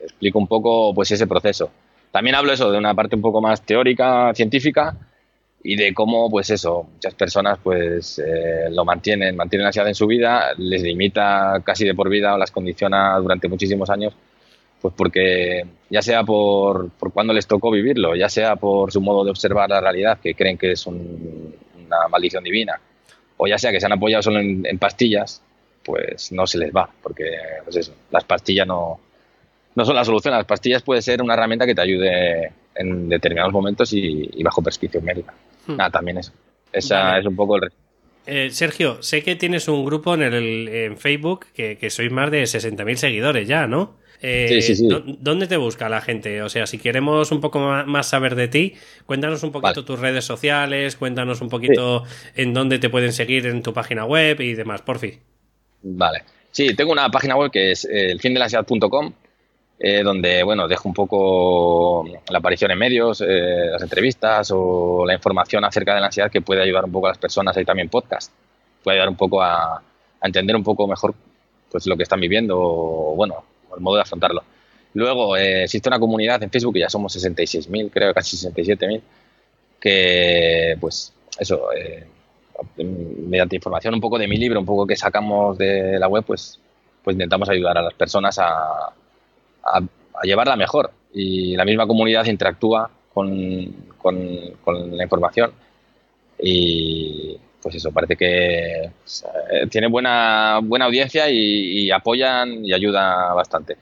Explico 0.00 0.38
un 0.38 0.48
poco 0.48 0.92
pues 0.94 1.10
ese 1.12 1.26
proceso. 1.26 1.70
También 2.10 2.36
hablo 2.36 2.52
eso 2.52 2.70
de 2.70 2.78
una 2.78 2.94
parte 2.94 3.16
un 3.16 3.22
poco 3.22 3.40
más 3.40 3.62
teórica, 3.62 4.32
científica, 4.34 4.96
y 5.66 5.76
de 5.76 5.94
cómo, 5.94 6.30
pues 6.30 6.50
eso, 6.50 6.86
muchas 6.92 7.14
personas 7.14 7.58
pues 7.62 8.18
eh, 8.18 8.68
lo 8.70 8.84
mantienen, 8.84 9.34
mantienen 9.34 9.66
ansiedad 9.66 9.88
en 9.88 9.94
su 9.94 10.06
vida, 10.06 10.52
les 10.58 10.82
limita 10.82 11.62
casi 11.64 11.86
de 11.86 11.94
por 11.94 12.10
vida 12.10 12.34
o 12.34 12.38
las 12.38 12.50
condiciona 12.50 13.18
durante 13.18 13.48
muchísimos 13.48 13.88
años, 13.88 14.14
pues 14.82 14.92
porque 14.94 15.64
ya 15.88 16.02
sea 16.02 16.22
por, 16.22 16.90
por 16.90 17.14
cuando 17.14 17.32
les 17.32 17.46
tocó 17.46 17.70
vivirlo, 17.70 18.14
ya 18.14 18.28
sea 18.28 18.56
por 18.56 18.92
su 18.92 19.00
modo 19.00 19.24
de 19.24 19.30
observar 19.30 19.70
la 19.70 19.80
realidad, 19.80 20.18
que 20.22 20.34
creen 20.34 20.58
que 20.58 20.72
es 20.72 20.86
un, 20.86 21.54
una 21.98 22.08
maldición 22.08 22.44
divina, 22.44 22.80
o 23.36 23.46
ya 23.46 23.58
sea 23.58 23.70
que 23.72 23.80
se 23.80 23.86
han 23.86 23.92
apoyado 23.92 24.22
solo 24.22 24.40
en, 24.40 24.78
pastillas, 24.78 25.42
pues 25.82 26.32
no 26.32 26.46
se 26.46 26.58
les 26.58 26.74
va, 26.74 26.88
porque 27.02 27.24
pues 27.64 27.76
eso, 27.76 27.94
las 28.10 28.24
pastillas 28.24 28.66
no, 28.66 29.00
no 29.74 29.84
son 29.84 29.96
la 29.96 30.04
solución, 30.04 30.34
las 30.34 30.44
pastillas 30.44 30.82
puede 30.82 31.02
ser 31.02 31.22
una 31.22 31.34
herramienta 31.34 31.66
que 31.66 31.74
te 31.74 31.82
ayude 31.82 32.52
en 32.74 33.08
determinados 33.08 33.52
momentos 33.52 33.92
y, 33.92 34.42
bajo 34.42 34.62
prescripción 34.62 35.04
médica. 35.04 35.34
Hmm. 35.66 35.76
Nada, 35.76 35.90
también 35.90 36.18
eso. 36.18 36.32
Esa 36.72 37.18
es 37.18 37.26
un 37.26 37.36
poco 37.36 37.56
el 37.56 37.70
eh, 38.26 38.50
Sergio, 38.50 39.02
sé 39.02 39.22
que 39.22 39.36
tienes 39.36 39.68
un 39.68 39.84
grupo 39.84 40.14
en, 40.14 40.22
el, 40.22 40.68
en 40.68 40.98
Facebook 40.98 41.46
que, 41.54 41.76
que 41.76 41.90
sois 41.90 42.10
más 42.10 42.30
de 42.30 42.42
60.000 42.42 42.96
seguidores 42.96 43.48
ya, 43.48 43.66
¿no? 43.66 43.96
Eh, 44.26 44.58
¿Dónde 45.20 45.46
te 45.46 45.58
busca 45.58 45.90
la 45.90 46.00
gente? 46.00 46.40
O 46.40 46.48
sea, 46.48 46.66
si 46.66 46.78
queremos 46.78 47.30
un 47.30 47.42
poco 47.42 47.58
más 47.58 48.06
saber 48.08 48.36
de 48.36 48.48
ti, 48.48 48.74
cuéntanos 49.04 49.42
un 49.42 49.52
poquito 49.52 49.84
tus 49.84 49.98
redes 49.98 50.24
sociales, 50.24 50.96
cuéntanos 50.96 51.42
un 51.42 51.50
poquito 51.50 52.04
en 52.34 52.54
dónde 52.54 52.78
te 52.78 52.88
pueden 52.88 53.12
seguir 53.12 53.46
en 53.46 53.62
tu 53.62 53.74
página 53.74 54.06
web 54.06 54.40
y 54.40 54.54
demás, 54.54 54.80
por 54.80 54.98
fin. 54.98 55.18
Vale. 55.82 56.22
Sí, 56.50 56.74
tengo 56.74 56.92
una 56.92 57.10
página 57.10 57.36
web 57.36 57.50
que 57.50 57.72
es 57.72 57.84
eh, 57.84 58.12
elfindelanciedad.com, 58.12 59.12
eh, 59.78 60.02
donde, 60.02 60.42
bueno, 60.44 60.68
dejo 60.68 60.88
un 60.88 60.94
poco 60.94 62.04
la 62.28 62.38
aparición 62.38 62.70
en 62.70 62.78
medios, 62.78 63.20
eh, 63.20 63.70
las 63.72 63.82
entrevistas 63.82 64.50
o 64.54 65.04
la 65.06 65.14
información 65.14 65.64
acerca 65.64 65.94
de 65.94 66.00
la 66.00 66.06
ansiedad 66.06 66.30
que 66.30 66.42
puede 66.42 66.62
ayudar 66.62 66.84
un 66.84 66.92
poco 66.92 67.06
a 67.06 67.10
las 67.10 67.18
personas. 67.18 67.56
Hay 67.56 67.64
también 67.64 67.88
podcast. 67.88 68.32
Puede 68.82 68.98
ayudar 68.98 69.08
un 69.08 69.16
poco 69.16 69.42
a, 69.42 69.82
entender 70.22 70.56
un 70.56 70.64
poco 70.64 70.86
mejor 70.86 71.14
pues 71.70 71.86
lo 71.86 71.96
que 71.96 72.04
están 72.04 72.20
viviendo, 72.20 72.56
o, 72.58 73.14
bueno, 73.16 73.44
el 73.74 73.82
modo 73.82 73.96
de 73.96 74.02
afrontarlo. 74.02 74.42
Luego 74.94 75.36
eh, 75.36 75.64
existe 75.64 75.88
una 75.88 75.98
comunidad 75.98 76.42
en 76.42 76.50
Facebook, 76.50 76.78
ya 76.78 76.88
somos 76.88 77.14
66.000, 77.16 77.90
creo, 77.90 78.14
casi 78.14 78.36
67.000, 78.36 79.02
que 79.80 80.76
pues 80.80 81.12
eso, 81.38 81.72
eh, 81.72 82.06
mediante 82.78 83.56
información 83.56 83.92
un 83.94 84.00
poco 84.00 84.18
de 84.18 84.28
mi 84.28 84.36
libro, 84.36 84.60
un 84.60 84.66
poco 84.66 84.86
que 84.86 84.96
sacamos 84.96 85.58
de 85.58 85.98
la 85.98 86.06
web, 86.06 86.24
pues, 86.24 86.60
pues 87.02 87.14
intentamos 87.14 87.48
ayudar 87.48 87.76
a 87.76 87.82
las 87.82 87.94
personas 87.94 88.38
a, 88.38 88.94
a, 89.64 89.80
llevarla 90.22 90.56
mejor. 90.56 90.90
Y 91.12 91.56
la 91.56 91.64
misma 91.64 91.86
comunidad 91.86 92.24
interactúa 92.26 92.90
con, 93.12 93.72
con, 93.98 94.96
la 94.96 95.02
información 95.02 95.52
y 96.40 97.36
pues 97.62 97.76
eso, 97.76 97.92
parece 97.92 98.16
que 98.16 98.90
pues, 99.00 99.24
eh, 99.50 99.66
tiene 99.68 99.86
buena, 99.86 100.60
buena 100.62 100.84
audiencia 100.84 101.30
y, 101.30 101.90
apoyan 101.90 102.64
y 102.64 102.72
ayuda 102.74 103.32
bastante. 103.32 103.76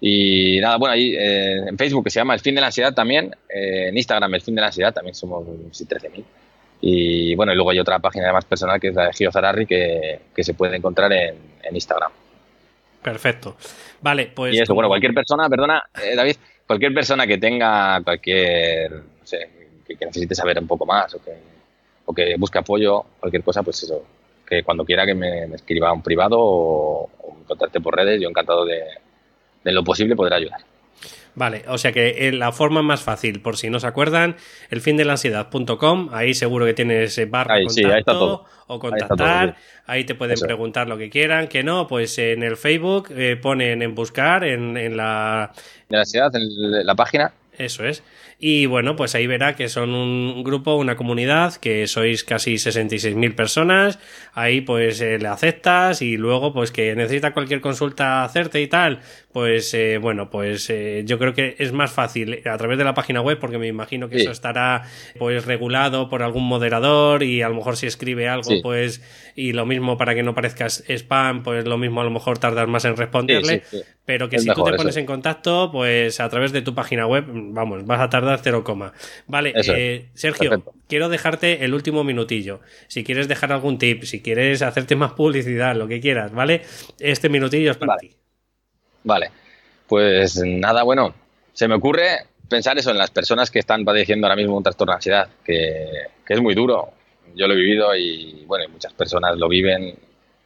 Y 0.00 0.60
nada, 0.60 0.76
bueno, 0.76 0.92
ahí 0.92 1.14
eh, 1.16 1.64
en 1.66 1.76
Facebook 1.78 2.04
que 2.04 2.10
se 2.10 2.20
llama 2.20 2.34
El 2.34 2.40
Fin 2.40 2.54
de 2.54 2.60
la 2.60 2.68
Ansiedad 2.68 2.94
también, 2.94 3.34
eh, 3.48 3.88
en 3.88 3.96
Instagram 3.96 4.34
El 4.34 4.42
Fin 4.42 4.54
de 4.54 4.60
la 4.60 4.66
Ansiedad 4.68 4.94
también 4.94 5.14
somos 5.14 5.44
13.000. 5.46 6.22
Y 6.82 7.34
bueno, 7.34 7.52
y 7.52 7.56
luego 7.56 7.70
hay 7.70 7.80
otra 7.80 7.98
página 7.98 8.32
más 8.32 8.44
personal 8.44 8.78
que 8.78 8.88
es 8.88 8.94
la 8.94 9.06
de 9.06 9.12
Gio 9.12 9.32
Zararri 9.32 9.66
que, 9.66 10.20
que 10.34 10.44
se 10.44 10.54
puede 10.54 10.76
encontrar 10.76 11.12
en, 11.12 11.34
en, 11.62 11.74
Instagram. 11.74 12.12
Perfecto. 13.06 13.56
Vale, 14.00 14.32
pues. 14.34 14.52
Y 14.52 14.58
eso, 14.58 14.74
bueno, 14.74 14.88
cualquier 14.88 15.14
persona, 15.14 15.48
perdona, 15.48 15.80
David, 16.16 16.34
cualquier 16.66 16.92
persona 16.92 17.24
que 17.24 17.38
tenga 17.38 18.02
cualquier, 18.02 18.90
no 18.90 19.24
sé, 19.24 19.48
que, 19.86 19.94
que 19.94 20.06
necesite 20.06 20.34
saber 20.34 20.58
un 20.58 20.66
poco 20.66 20.84
más 20.84 21.14
o 21.14 21.22
que 21.22 21.30
o 22.04 22.12
que 22.12 22.34
busque 22.36 22.58
apoyo, 22.58 23.04
cualquier 23.20 23.44
cosa, 23.44 23.62
pues 23.62 23.80
eso, 23.84 24.02
que 24.44 24.64
cuando 24.64 24.84
quiera 24.84 25.06
que 25.06 25.14
me, 25.14 25.44
escriba 25.54 25.92
un 25.92 26.02
privado 26.02 26.36
o, 26.40 27.08
me 27.38 27.44
contacte 27.44 27.80
por 27.80 27.94
redes, 27.94 28.20
yo 28.20 28.28
encantado 28.28 28.64
de, 28.64 28.82
de 29.62 29.72
lo 29.72 29.84
posible 29.84 30.16
poder 30.16 30.34
ayudar. 30.34 30.60
Vale, 31.36 31.64
o 31.68 31.76
sea 31.76 31.92
que 31.92 32.28
eh, 32.28 32.32
la 32.32 32.50
forma 32.50 32.80
más 32.80 33.02
fácil, 33.02 33.42
por 33.42 33.58
si 33.58 33.68
no 33.68 33.78
se 33.78 33.86
acuerdan, 33.86 34.36
el 34.70 34.80
fin 34.80 34.96
de 34.96 35.04
la 35.04 35.12
ansiedad.com, 35.12 36.08
ahí 36.12 36.32
seguro 36.32 36.64
que 36.64 36.72
tienes 36.72 37.30
barra 37.30 37.56
ahí, 37.56 37.66
contacto 37.66 38.46
o 38.66 38.78
contactar, 38.78 39.54
ahí, 39.84 40.04
te 40.04 40.14
pueden 40.14 40.40
preguntar 40.40 40.88
lo 40.88 40.96
que 40.96 41.10
quieran, 41.10 41.48
que 41.48 41.62
no, 41.62 41.86
pues 41.86 42.16
en 42.16 42.42
el 42.42 42.56
Facebook 42.56 43.10
eh, 43.10 43.36
ponen 43.36 43.82
en 43.82 43.94
buscar 43.94 44.44
en, 44.44 44.78
en 44.78 44.96
la... 44.96 45.52
De 45.90 45.96
la 45.96 46.00
ansiedad, 46.00 46.34
en 46.34 46.86
la 46.86 46.94
página. 46.94 47.34
Eso 47.58 47.84
es. 47.84 48.02
Y 48.38 48.66
bueno, 48.66 48.96
pues 48.96 49.14
ahí 49.14 49.26
verá 49.26 49.56
que 49.56 49.68
son 49.70 49.94
un 49.94 50.44
grupo, 50.44 50.76
una 50.76 50.94
comunidad, 50.94 51.54
que 51.54 51.86
sois 51.86 52.22
casi 52.22 52.54
66.000 52.54 53.34
personas. 53.34 53.98
Ahí 54.34 54.60
pues 54.60 55.00
eh, 55.00 55.18
le 55.18 55.28
aceptas 55.28 56.02
y 56.02 56.18
luego 56.18 56.52
pues 56.52 56.70
que 56.70 56.94
necesita 56.94 57.32
cualquier 57.32 57.62
consulta 57.62 58.24
hacerte 58.24 58.60
y 58.60 58.66
tal. 58.66 59.00
Pues 59.32 59.72
eh, 59.74 59.98
bueno, 59.98 60.28
pues 60.28 60.68
eh, 60.68 61.02
yo 61.06 61.18
creo 61.18 61.32
que 61.32 61.56
es 61.58 61.72
más 61.72 61.90
fácil 61.90 62.42
a 62.46 62.56
través 62.58 62.76
de 62.76 62.84
la 62.84 62.94
página 62.94 63.22
web 63.22 63.38
porque 63.38 63.58
me 63.58 63.68
imagino 63.68 64.08
que 64.08 64.16
eso 64.16 64.30
estará 64.30 64.82
pues 65.18 65.44
regulado 65.44 66.08
por 66.08 66.22
algún 66.22 66.44
moderador 66.44 67.22
y 67.22 67.42
a 67.42 67.48
lo 67.48 67.54
mejor 67.54 67.76
si 67.76 67.86
escribe 67.86 68.28
algo 68.28 68.50
pues 68.62 69.02
y 69.34 69.52
lo 69.52 69.66
mismo 69.66 69.98
para 69.98 70.14
que 70.14 70.22
no 70.22 70.34
parezca 70.34 70.66
spam 70.66 71.42
pues 71.42 71.66
lo 71.66 71.76
mismo 71.76 72.00
a 72.00 72.04
lo 72.04 72.10
mejor 72.10 72.38
tardas 72.38 72.66
más 72.66 72.86
en 72.86 72.96
responderle. 72.96 73.62
pero 74.06 74.30
que 74.30 74.38
si 74.38 74.48
tú 74.48 74.64
te 74.64 74.72
pones 74.72 74.96
en 74.96 75.04
contacto 75.04 75.70
pues 75.70 76.18
a 76.20 76.30
través 76.30 76.52
de 76.52 76.62
tu 76.62 76.74
página 76.74 77.06
web 77.06 77.26
vamos, 77.28 77.84
vas 77.84 78.00
a 78.00 78.08
tardar 78.08 78.25
dar 78.26 78.40
0, 78.42 78.64
vale, 79.26 79.52
eh, 79.56 80.08
Sergio, 80.14 80.62
quiero 80.88 81.08
dejarte 81.08 81.64
el 81.64 81.74
último 81.74 82.04
minutillo. 82.04 82.60
Si 82.88 83.04
quieres 83.04 83.28
dejar 83.28 83.52
algún 83.52 83.78
tip, 83.78 84.02
si 84.04 84.20
quieres 84.20 84.62
hacerte 84.62 84.96
más 84.96 85.12
publicidad, 85.12 85.74
lo 85.74 85.88
que 85.88 86.00
quieras, 86.00 86.32
¿vale? 86.32 86.62
Este 86.98 87.28
minutillo 87.28 87.70
es 87.70 87.76
para 87.76 87.96
ti. 87.96 88.10
Vale, 89.04 89.30
pues 89.86 90.36
nada, 90.44 90.82
bueno, 90.82 91.14
se 91.52 91.68
me 91.68 91.74
ocurre 91.74 92.26
pensar 92.48 92.76
eso 92.78 92.90
en 92.90 92.98
las 92.98 93.10
personas 93.10 93.50
que 93.50 93.58
están 93.58 93.84
padeciendo 93.84 94.26
ahora 94.26 94.36
mismo 94.36 94.56
un 94.56 94.62
trastorno 94.62 94.92
de 94.92 94.96
ansiedad, 94.96 95.28
que, 95.44 95.88
que 96.24 96.34
es 96.34 96.40
muy 96.40 96.54
duro. 96.54 96.90
Yo 97.34 97.46
lo 97.46 97.54
he 97.54 97.56
vivido 97.56 97.94
y, 97.96 98.44
bueno, 98.46 98.68
muchas 98.68 98.92
personas 98.92 99.36
lo 99.36 99.48
viven. 99.48 99.94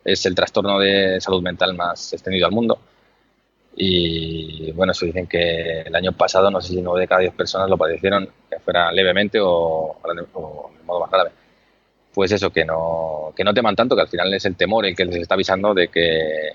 Es 0.05 0.25
el 0.27 0.35
trastorno 0.35 0.79
de 0.79 1.21
salud 1.21 1.43
mental 1.43 1.75
más 1.75 2.13
extendido 2.13 2.47
al 2.47 2.53
mundo 2.53 2.79
y 3.77 4.73
bueno, 4.73 4.93
se 4.95 5.07
dicen 5.07 5.27
que 5.27 5.83
el 5.83 5.95
año 5.95 6.13
pasado, 6.13 6.51
no 6.51 6.61
sé 6.61 6.75
si 6.75 6.83
9 6.83 7.01
de 7.01 7.09
cada 7.09 7.21
10 7.21 7.35
personas 7.35 7.69
lo 7.69 7.79
padecieron, 7.79 8.29
que 8.49 8.59
fuera 8.59 8.91
levemente 8.93 9.39
o, 9.41 9.97
de 10.15 10.23
modo 10.85 11.01
más 11.01 11.11
grave. 11.11 11.31
Pues 12.13 12.33
eso, 12.33 12.51
que 12.51 12.65
no, 12.65 13.33
que 13.37 13.45
no 13.45 13.55
teman 13.55 13.77
tanto, 13.77 13.95
que 13.95 14.03
al 14.03 14.09
final 14.09 14.35
es 14.35 14.45
el 14.45 14.57
temor 14.57 14.85
el 14.87 14.97
que 14.97 15.05
les 15.05 15.17
está 15.17 15.35
avisando 15.35 15.73
de 15.75 15.89
que, 15.89 16.51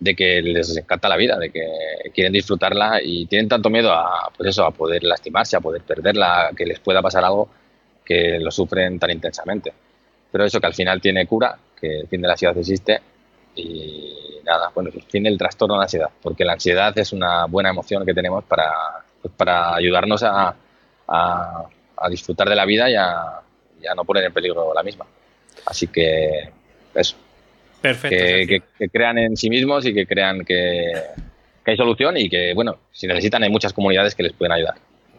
de 0.00 0.14
que 0.16 0.42
les 0.42 0.76
encanta 0.76 1.08
la 1.08 1.16
vida, 1.16 1.38
de 1.38 1.50
que 1.50 2.10
quieren 2.12 2.32
disfrutarla 2.32 3.00
y 3.02 3.26
tienen 3.26 3.48
tanto 3.48 3.70
miedo 3.70 3.92
a, 3.92 4.30
pues 4.36 4.50
eso, 4.50 4.64
a 4.64 4.72
poder 4.72 5.04
lastimarse, 5.04 5.56
a 5.56 5.60
poder 5.60 5.82
perderla, 5.82 6.50
que 6.56 6.66
les 6.66 6.80
pueda 6.80 7.00
pasar 7.00 7.24
algo, 7.24 7.48
que 8.04 8.40
lo 8.40 8.50
sufren 8.50 8.98
tan 8.98 9.10
intensamente. 9.10 9.72
Pero 10.32 10.44
eso 10.44 10.60
que 10.60 10.66
al 10.66 10.74
final 10.74 11.00
tiene 11.00 11.26
cura, 11.26 11.56
que 11.80 12.00
el 12.00 12.08
fin 12.08 12.20
de 12.20 12.28
la 12.28 12.36
ciudad 12.36 12.58
existe 12.58 13.00
y 13.58 14.40
nada, 14.44 14.70
bueno, 14.74 14.90
el 14.94 15.02
fin 15.02 15.24
del 15.24 15.36
trastorno 15.36 15.76
de 15.76 15.82
ansiedad, 15.82 16.10
porque 16.22 16.44
la 16.44 16.54
ansiedad 16.54 16.96
es 16.98 17.12
una 17.12 17.46
buena 17.46 17.70
emoción 17.70 18.04
que 18.06 18.14
tenemos 18.14 18.44
para, 18.44 18.72
pues, 19.20 19.32
para 19.36 19.74
ayudarnos 19.74 20.22
a, 20.22 20.54
a, 21.06 21.68
disfrutar 22.10 22.48
de 22.48 22.56
la 22.56 22.64
vida 22.64 22.90
y 22.90 22.94
a, 22.94 23.94
no 23.94 24.04
poner 24.04 24.24
en 24.24 24.32
peligro 24.32 24.72
la 24.74 24.82
misma. 24.82 25.06
Así 25.66 25.88
que 25.88 26.50
eso. 26.94 27.16
Perfecto. 27.80 28.16
Que, 28.16 28.62
que, 28.78 28.88
crean 28.88 29.18
en 29.18 29.36
sí 29.36 29.50
mismos 29.50 29.86
y 29.86 29.94
que 29.94 30.06
crean 30.06 30.44
que, 30.44 30.92
que 31.64 31.70
hay 31.70 31.76
solución 31.76 32.16
y 32.16 32.28
que, 32.28 32.54
bueno, 32.54 32.78
si 32.92 33.06
necesitan 33.06 33.42
hay 33.42 33.50
muchas 33.50 33.72
comunidades 33.72 34.14
que 34.14 34.22
les 34.22 34.32
pueden 34.32 34.52
ayudar. 34.52 34.74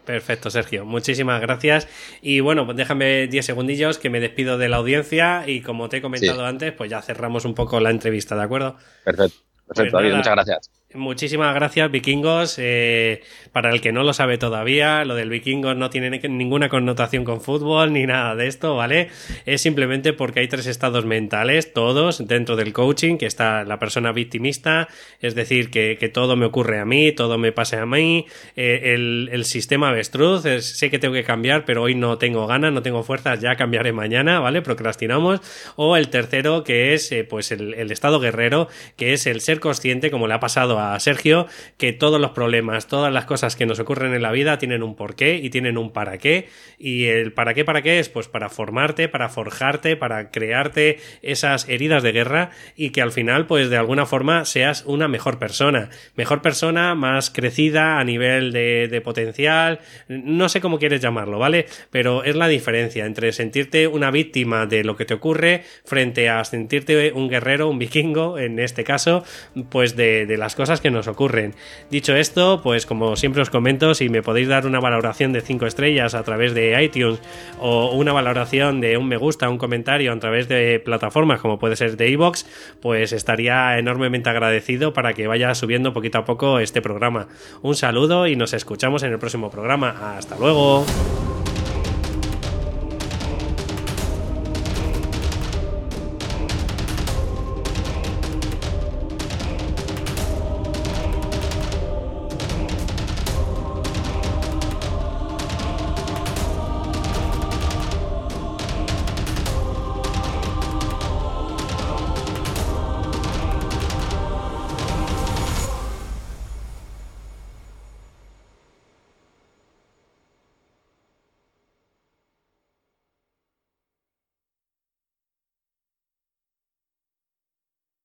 Perfecto, 0.10 0.50
Sergio. 0.50 0.86
Muchísimas 0.86 1.40
gracias. 1.40 1.88
Y 2.24 2.40
bueno, 2.40 2.66
pues 2.66 2.76
déjame 2.76 3.28
10 3.28 3.46
segundillos 3.46 4.00
que 4.00 4.10
me 4.10 4.20
despido 4.20 4.58
de 4.58 4.68
la 4.68 4.78
audiencia 4.78 5.44
y 5.46 5.62
como 5.62 5.88
te 5.88 5.98
he 5.98 6.02
comentado 6.02 6.48
antes, 6.48 6.74
pues 6.74 6.90
ya 6.90 7.00
cerramos 7.04 7.46
un 7.46 7.54
poco 7.54 7.80
la 7.80 7.92
entrevista, 7.92 8.36
¿de 8.36 8.42
acuerdo? 8.42 8.76
Perfecto. 9.04 9.38
Perfecto, 9.68 10.00
pues 10.00 10.16
muchas 10.16 10.34
gracias. 10.34 10.72
Muchísimas 10.96 11.54
gracias, 11.54 11.92
vikingos. 11.92 12.56
Eh, 12.58 13.22
para 13.52 13.70
el 13.70 13.80
que 13.80 13.92
no 13.92 14.02
lo 14.02 14.12
sabe 14.12 14.40
todavía, 14.40 15.06
lo 15.06 15.14
del 15.14 15.30
vikingos 15.30 15.76
no 15.76 15.92
tiene 15.92 16.10
ninguna 16.28 16.68
connotación 16.68 17.26
con 17.26 17.42
fútbol 17.42 17.94
ni 17.94 18.08
nada 18.08 18.36
de 18.36 18.48
esto, 18.48 18.76
¿vale? 18.76 19.10
Es 19.46 19.62
simplemente 19.62 20.14
porque 20.14 20.40
hay 20.40 20.48
tres 20.48 20.66
estados 20.66 21.06
mentales, 21.06 21.74
todos 21.74 22.28
dentro 22.28 22.56
del 22.56 22.74
coaching, 22.74 23.18
que 23.18 23.28
está 23.28 23.66
la 23.66 23.78
persona 23.78 24.12
victimista, 24.14 24.88
es 25.22 25.36
decir, 25.36 25.70
que, 25.70 25.96
todo 26.12 26.36
me 26.36 26.48
ocurre 26.48 26.80
a 26.80 26.86
mí, 26.86 27.12
todo 27.12 27.38
me 27.38 27.52
pasa 27.52 27.84
a 27.84 27.86
mí, 27.86 28.26
eh, 28.56 28.96
el, 28.96 29.46
sistema 29.46 29.90
avestruz, 29.90 30.42
sé 30.42 30.90
que 30.90 30.98
tengo 30.98 31.14
que 31.14 31.24
cambiar, 31.24 31.66
pero 31.66 31.84
hoy 31.84 31.94
no 31.94 32.18
tengo 32.18 32.48
ganas, 32.48 32.74
no 32.74 32.82
tengo 32.82 33.04
fuerzas, 33.04 33.40
ya 33.42 33.56
cambiaré 33.58 33.94
mañana, 33.94 34.40
¿vale? 34.40 34.64
Procrastinamos. 34.64 35.42
O 35.76 35.96
el 35.98 36.10
tercero, 36.10 36.64
que 36.64 36.96
es 36.96 37.12
eh, 37.12 37.24
pues 37.24 37.52
el, 37.52 37.76
el 37.76 37.92
estado 37.92 38.20
guerrero, 38.20 38.70
que 38.98 39.14
es 39.14 39.28
el 39.28 39.42
ser 39.42 39.60
consciente, 39.60 40.10
como 40.10 40.28
le 40.28 40.34
ha 40.34 40.40
pasado 40.40 40.79
a 40.80 41.00
Sergio 41.00 41.48
que 41.78 41.94
todos 41.94 42.20
los 42.20 42.32
problemas, 42.32 42.88
todas 42.88 43.14
las 43.14 43.26
cosas 43.26 43.56
que 43.56 43.66
nos 43.66 43.80
ocurren 43.80 44.14
en 44.14 44.22
la 44.22 44.32
vida 44.32 44.58
tienen 44.58 44.84
un 44.84 44.96
porqué 44.96 45.36
y 45.36 45.50
tienen 45.50 45.78
un 45.78 45.92
para 45.92 46.18
qué. 46.18 46.50
Y 46.78 47.06
el 47.06 47.34
para 47.34 47.54
qué, 47.54 47.66
para 47.66 47.82
qué 47.82 48.00
es 48.00 48.10
pues 48.10 48.28
para 48.28 48.50
formarte, 48.50 49.08
para 49.08 49.30
forjarte, 49.30 49.96
para 49.96 50.32
crearte 50.32 51.00
esas 51.22 51.68
heridas 51.70 52.04
de 52.04 52.12
guerra 52.12 52.52
y 52.76 52.90
que 52.92 53.02
al 53.02 53.12
final 53.12 53.48
pues 53.48 53.70
de 53.70 53.78
alguna 53.78 54.06
forma 54.06 54.46
seas 54.46 54.84
una 54.86 55.08
mejor 55.08 55.40
persona. 55.40 55.90
Mejor 56.16 56.42
persona, 56.42 56.96
más 56.96 57.30
crecida 57.30 58.00
a 58.00 58.04
nivel 58.04 58.52
de, 58.52 59.02
potencial, 59.04 59.80
no 60.08 60.50
sé 60.50 60.62
cómo 60.62 60.80
quieres 60.80 61.02
llamarlo, 61.02 61.40
¿vale? 61.40 61.66
Pero 61.90 62.24
es 62.24 62.36
la 62.36 62.48
diferencia 62.48 63.06
entre 63.06 63.32
sentirte 63.32 63.88
una 63.88 64.12
víctima 64.12 64.66
de 64.66 64.84
lo 64.84 64.96
que 64.96 65.06
te 65.06 65.14
ocurre 65.14 65.64
frente 65.86 66.30
a 66.30 66.44
sentirte 66.44 67.12
un 67.14 67.30
guerrero, 67.30 67.70
un 67.70 67.80
vikingo, 67.80 68.38
en 68.38 68.60
este 68.60 68.84
caso, 68.84 69.24
pues 69.70 69.96
de, 69.96 70.26
de 70.26 70.38
las 70.38 70.56
que 70.78 70.92
nos 70.92 71.08
ocurren. 71.08 71.56
Dicho 71.90 72.16
esto, 72.16 72.62
pues 72.62 72.86
como 72.86 73.16
siempre 73.16 73.42
os 73.42 73.50
comento, 73.50 73.96
si 73.96 74.10
me 74.10 74.22
podéis 74.22 74.48
dar 74.48 74.68
una 74.68 74.80
valoración 74.80 75.34
de 75.34 75.42
5 75.42 75.66
estrellas 75.66 76.14
a 76.14 76.22
través 76.24 76.54
de 76.54 76.82
iTunes 76.84 77.20
o 77.60 77.96
una 77.96 78.14
valoración 78.14 78.80
de 78.80 78.98
un 78.98 79.08
me 79.08 79.18
gusta, 79.18 79.50
un 79.50 79.58
comentario 79.58 80.14
a 80.14 80.20
través 80.20 80.48
de 80.48 80.80
plataformas 80.80 81.42
como 81.42 81.58
puede 81.58 81.76
ser 81.76 81.98
de 81.98 82.10
iVoox, 82.10 82.46
pues 82.82 83.12
estaría 83.12 83.80
enormemente 83.80 84.30
agradecido 84.30 84.94
para 84.94 85.14
que 85.14 85.26
vaya 85.26 85.56
subiendo 85.56 85.94
poquito 85.94 86.20
a 86.20 86.26
poco 86.26 86.60
este 86.60 86.82
programa. 86.82 87.28
Un 87.64 87.76
saludo 87.76 88.28
y 88.28 88.36
nos 88.36 88.54
escuchamos 88.54 89.02
en 89.02 89.12
el 89.12 89.20
próximo 89.20 89.50
programa. 89.50 90.16
Hasta 90.18 90.38
luego. 90.38 90.86